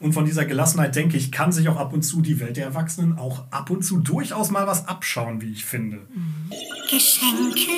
Und 0.00 0.14
von 0.14 0.24
dieser 0.24 0.46
Gelassenheit, 0.46 0.96
denke 0.96 1.18
ich, 1.18 1.30
kann 1.30 1.52
sich 1.52 1.68
auch 1.68 1.76
ab 1.76 1.92
und 1.92 2.02
zu 2.02 2.22
die 2.22 2.40
Welt 2.40 2.56
der 2.56 2.64
Erwachsenen 2.64 3.18
auch 3.18 3.44
ab 3.50 3.68
und 3.68 3.84
zu 3.84 3.98
durchaus 3.98 4.50
mal 4.50 4.66
was 4.66 4.88
abschauen, 4.88 5.42
wie 5.42 5.52
ich 5.52 5.66
finde. 5.66 6.00
Geschenke? 6.90 7.70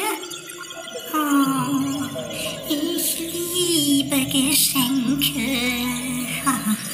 Oh, 1.12 2.04
ich 2.68 3.18
liebe 3.18 4.24
Geschenke. 4.30 5.40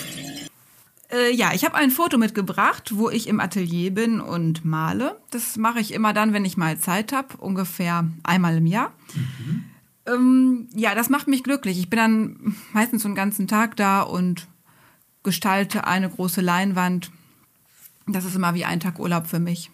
Äh, 1.11 1.35
ja, 1.35 1.55
ich 1.55 1.65
habe 1.65 1.75
ein 1.75 1.91
Foto 1.91 2.19
mitgebracht, 2.19 2.93
wo 2.95 3.09
ich 3.09 3.29
im 3.29 3.41
Atelier 3.41 3.91
bin 3.95 4.21
und 4.21 4.67
male. 4.67 5.19
Das 5.31 5.57
mache 5.57 5.81
ich 5.81 5.95
immer 5.95 6.13
dann, 6.13 6.35
wenn 6.35 6.45
ich 6.45 6.59
mal 6.59 6.79
Zeit 6.79 7.15
habe, 7.15 7.39
ungefähr 7.39 8.07
einmal 8.25 8.59
im 8.59 8.67
Jahr. 8.67 8.93
Ähm, 10.05 10.69
ja, 10.75 10.95
das 10.95 11.09
macht 11.09 11.27
mich 11.27 11.45
glücklich. 11.45 11.79
Ich 11.79 11.89
bin 11.89 11.97
dann 11.97 12.57
meistens 12.75 13.05
so 13.05 13.09
einen 13.09 13.15
ganzen 13.15 13.47
Tag 13.47 13.77
da 13.77 14.03
und 14.03 14.49
gestalte 15.29 15.87
eine 15.87 16.09
große 16.09 16.41
Leinwand. 16.41 17.11
Das 18.07 18.25
ist 18.25 18.35
immer 18.35 18.55
wie 18.55 18.65
ein 18.65 18.81
Tag 18.81 18.99
Urlaub 18.99 19.27
für 19.27 19.39
mich. 19.39 19.71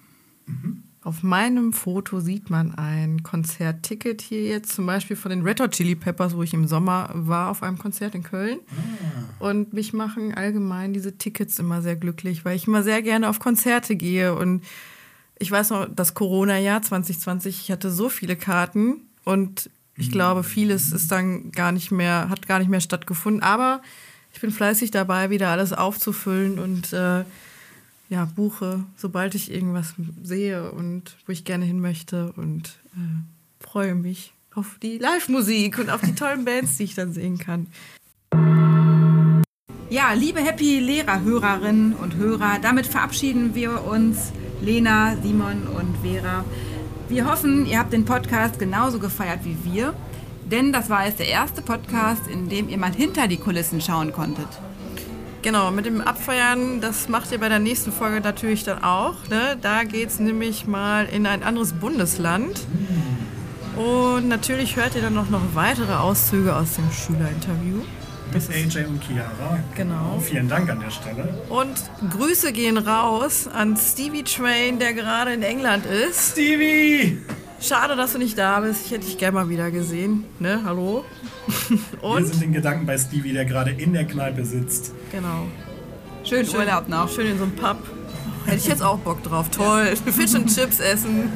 Auf 1.04 1.22
meinem 1.22 1.72
Foto 1.72 2.18
sieht 2.18 2.50
man 2.50 2.74
ein 2.74 3.22
Konzertticket 3.22 4.20
hier 4.20 4.42
jetzt, 4.42 4.72
zum 4.72 4.84
Beispiel 4.84 5.14
von 5.14 5.30
den 5.30 5.42
Red 5.42 5.60
Hot 5.60 5.70
Chili 5.70 5.94
Peppers, 5.94 6.34
wo 6.34 6.42
ich 6.42 6.54
im 6.54 6.66
Sommer 6.66 7.08
war 7.14 7.50
auf 7.50 7.62
einem 7.62 7.78
Konzert 7.78 8.16
in 8.16 8.24
Köln. 8.24 8.58
Und 9.38 9.72
mich 9.72 9.92
machen 9.92 10.34
allgemein 10.34 10.92
diese 10.92 11.16
Tickets 11.16 11.60
immer 11.60 11.82
sehr 11.82 11.94
glücklich, 11.94 12.44
weil 12.44 12.56
ich 12.56 12.66
immer 12.66 12.82
sehr 12.82 13.00
gerne 13.00 13.28
auf 13.28 13.38
Konzerte 13.38 13.94
gehe. 13.94 14.34
Und 14.34 14.64
ich 15.38 15.52
weiß 15.52 15.70
noch, 15.70 15.86
das 15.88 16.14
Corona-Jahr 16.14 16.82
2020, 16.82 17.60
ich 17.60 17.70
hatte 17.70 17.92
so 17.92 18.08
viele 18.08 18.34
Karten 18.34 19.02
und 19.22 19.70
ich 19.96 20.10
glaube, 20.10 20.42
vieles 20.42 20.90
ist 20.90 21.12
dann 21.12 21.52
gar 21.52 21.70
nicht 21.70 21.92
mehr, 21.92 22.28
hat 22.28 22.48
gar 22.48 22.58
nicht 22.58 22.70
mehr 22.70 22.80
stattgefunden. 22.80 23.44
Aber 23.44 23.82
ich 24.34 24.40
bin 24.40 24.50
fleißig 24.50 24.90
dabei, 24.90 25.30
wieder 25.30 25.48
alles 25.48 25.72
aufzufüllen 25.72 26.58
und 26.58 26.92
äh, 26.92 27.24
ja, 28.08 28.24
buche, 28.36 28.84
sobald 28.96 29.36
ich 29.36 29.50
irgendwas 29.50 29.94
sehe 30.22 30.72
und 30.72 31.16
wo 31.24 31.32
ich 31.32 31.44
gerne 31.44 31.64
hin 31.64 31.80
möchte 31.80 32.32
und 32.32 32.76
äh, 32.96 33.64
freue 33.64 33.94
mich 33.94 34.32
auf 34.52 34.76
die 34.82 34.98
Live-Musik 34.98 35.78
und 35.78 35.88
auf 35.88 36.00
die 36.00 36.16
tollen 36.16 36.44
Bands, 36.44 36.76
die 36.76 36.84
ich 36.84 36.94
dann 36.94 37.12
sehen 37.12 37.38
kann. 37.38 37.68
Ja, 39.88 40.12
liebe 40.12 40.40
Happy 40.40 40.80
Lehrerhörerinnen 40.80 41.94
und 41.94 42.16
Hörer, 42.16 42.58
damit 42.60 42.88
verabschieden 42.88 43.54
wir 43.54 43.84
uns, 43.84 44.32
Lena, 44.60 45.16
Simon 45.22 45.68
und 45.68 45.96
Vera. 46.02 46.44
Wir 47.08 47.30
hoffen, 47.30 47.66
ihr 47.66 47.78
habt 47.78 47.92
den 47.92 48.04
Podcast 48.04 48.58
genauso 48.58 48.98
gefeiert 48.98 49.44
wie 49.44 49.56
wir, 49.62 49.94
denn 50.54 50.72
das 50.72 50.88
war 50.88 51.04
jetzt 51.04 51.18
der 51.18 51.28
erste 51.28 51.62
Podcast, 51.62 52.28
in 52.28 52.48
dem 52.48 52.68
ihr 52.68 52.78
mal 52.78 52.92
hinter 52.92 53.26
die 53.26 53.38
Kulissen 53.38 53.80
schauen 53.80 54.12
konntet. 54.12 54.46
Genau, 55.42 55.72
mit 55.72 55.84
dem 55.84 56.00
Abfeiern, 56.00 56.80
das 56.80 57.08
macht 57.08 57.32
ihr 57.32 57.38
bei 57.38 57.48
der 57.48 57.58
nächsten 57.58 57.90
Folge 57.90 58.20
natürlich 58.20 58.62
dann 58.62 58.82
auch. 58.84 59.16
Ne? 59.28 59.58
Da 59.60 59.82
geht 59.82 60.10
es 60.10 60.20
nämlich 60.20 60.66
mal 60.66 61.06
in 61.06 61.26
ein 61.26 61.42
anderes 61.42 61.72
Bundesland. 61.72 62.60
Und 63.76 64.28
natürlich 64.28 64.76
hört 64.76 64.94
ihr 64.94 65.02
dann 65.02 65.14
noch, 65.14 65.28
noch 65.28 65.42
weitere 65.54 65.94
Auszüge 65.94 66.54
aus 66.54 66.74
dem 66.74 66.88
Schülerinterview. 66.92 67.82
Mit 68.32 68.48
AJ 68.48 68.86
und 68.86 69.02
Chiara. 69.02 69.58
Genau. 69.74 70.20
Vielen 70.20 70.48
Dank 70.48 70.70
an 70.70 70.80
der 70.80 70.90
Stelle. 70.90 71.42
Und 71.48 71.74
Grüße 72.10 72.52
gehen 72.52 72.78
raus 72.78 73.48
an 73.48 73.76
Stevie 73.76 74.22
Train, 74.22 74.78
der 74.78 74.94
gerade 74.94 75.34
in 75.34 75.42
England 75.42 75.84
ist. 75.84 76.32
Stevie! 76.32 77.18
Schade, 77.66 77.96
dass 77.96 78.12
du 78.12 78.18
nicht 78.18 78.36
da 78.36 78.60
bist. 78.60 78.84
Ich 78.84 78.92
hätte 78.92 79.06
dich 79.06 79.16
gerne 79.16 79.36
mal 79.36 79.48
wieder 79.48 79.70
gesehen. 79.70 80.24
Ne, 80.38 80.60
hallo? 80.66 81.04
Wir 81.68 82.02
Und? 82.02 82.26
sind 82.26 82.42
in 82.42 82.52
Gedanken 82.52 82.84
bei 82.84 82.98
Stevie, 82.98 83.32
der 83.32 83.46
gerade 83.46 83.70
in 83.70 83.94
der 83.94 84.04
Kneipe 84.04 84.44
sitzt. 84.44 84.92
Genau. 85.10 85.46
Schön 86.24 86.46
Urlaub 86.54 86.88
noch. 86.88 87.08
Schön 87.08 87.26
in 87.26 87.38
so 87.38 87.44
einem 87.44 87.56
Pub. 87.56 87.78
Hätte 88.44 88.58
ich 88.58 88.66
jetzt 88.66 88.82
auch 88.82 88.98
Bock 88.98 89.22
drauf. 89.22 89.48
Toll. 89.48 89.96
Fisch 90.06 90.34
und 90.34 90.54
Chips 90.54 90.78
essen. 90.80 91.30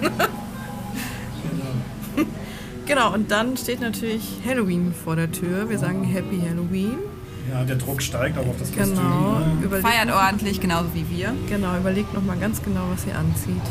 Genau, 2.85 3.15
und 3.15 3.31
dann 3.31 3.57
steht 3.57 3.81
natürlich 3.81 4.39
Halloween 4.47 4.93
vor 4.93 5.17
der 5.17 5.31
Tür. 5.33 5.71
Wir 5.71 5.79
sagen 5.79 6.05
Happy 6.05 6.41
Halloween. 6.41 6.99
Ja, 7.51 7.65
der 7.65 7.77
Druck 7.77 8.03
steigt 8.03 8.37
auch 8.37 8.47
auf 8.47 8.59
das 8.59 8.69
Kostüm. 8.71 8.97
Genau. 8.97 9.39
ne? 9.39 9.59
Überlegt, 9.63 9.89
Feiert 9.89 10.11
ordentlich, 10.11 10.61
genauso 10.61 10.89
wie 10.95 11.09
wir. 11.09 11.33
genau, 11.49 11.77
überlegt 11.79 12.13
nochmal 12.13 12.37
ganz 12.39 12.63
genau, 12.63 12.83
was 12.91 13.07
ihr 13.07 13.17
anzieht. 13.17 13.63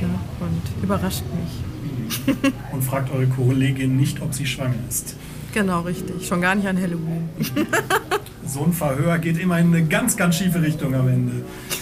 Ja, 0.00 0.08
und 0.40 0.82
überrascht 0.82 1.22
mich. 1.40 2.26
Und 2.72 2.82
fragt 2.82 3.12
eure 3.12 3.26
Kollegin 3.26 3.96
nicht, 3.96 4.20
ob 4.20 4.34
sie 4.34 4.46
schwanger 4.46 4.74
ist. 4.88 5.16
Genau, 5.52 5.82
richtig. 5.82 6.26
Schon 6.26 6.40
gar 6.40 6.54
nicht 6.54 6.66
an 6.66 6.80
Halloween. 6.80 7.28
So 8.46 8.62
ein 8.62 8.72
Verhör 8.72 9.18
geht 9.18 9.38
immer 9.38 9.58
in 9.58 9.74
eine 9.74 9.86
ganz, 9.86 10.16
ganz 10.16 10.36
schiefe 10.36 10.60
Richtung 10.60 10.94
am 10.94 11.08
Ende. 11.08 11.32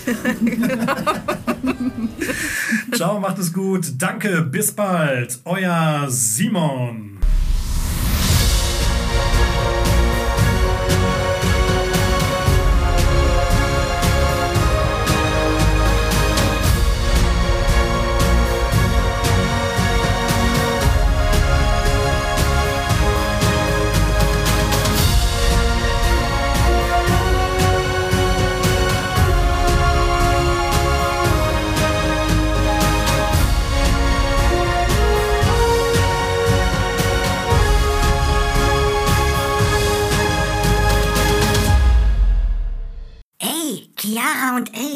Ciao, 2.92 3.18
macht 3.18 3.38
es 3.38 3.52
gut. 3.52 3.92
Danke, 3.98 4.42
bis 4.42 4.70
bald. 4.70 5.40
Euer 5.44 6.06
Simon. 6.08 7.11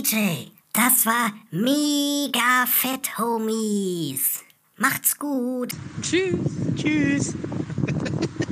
AJ, 0.07 0.53
das 0.73 1.05
war 1.05 1.33
mega 1.51 2.65
fett, 2.67 3.19
Homies. 3.19 4.45
Macht's 4.77 5.19
gut. 5.19 5.73
Tschüss. 6.01 6.39
Tschüss. 6.77 7.35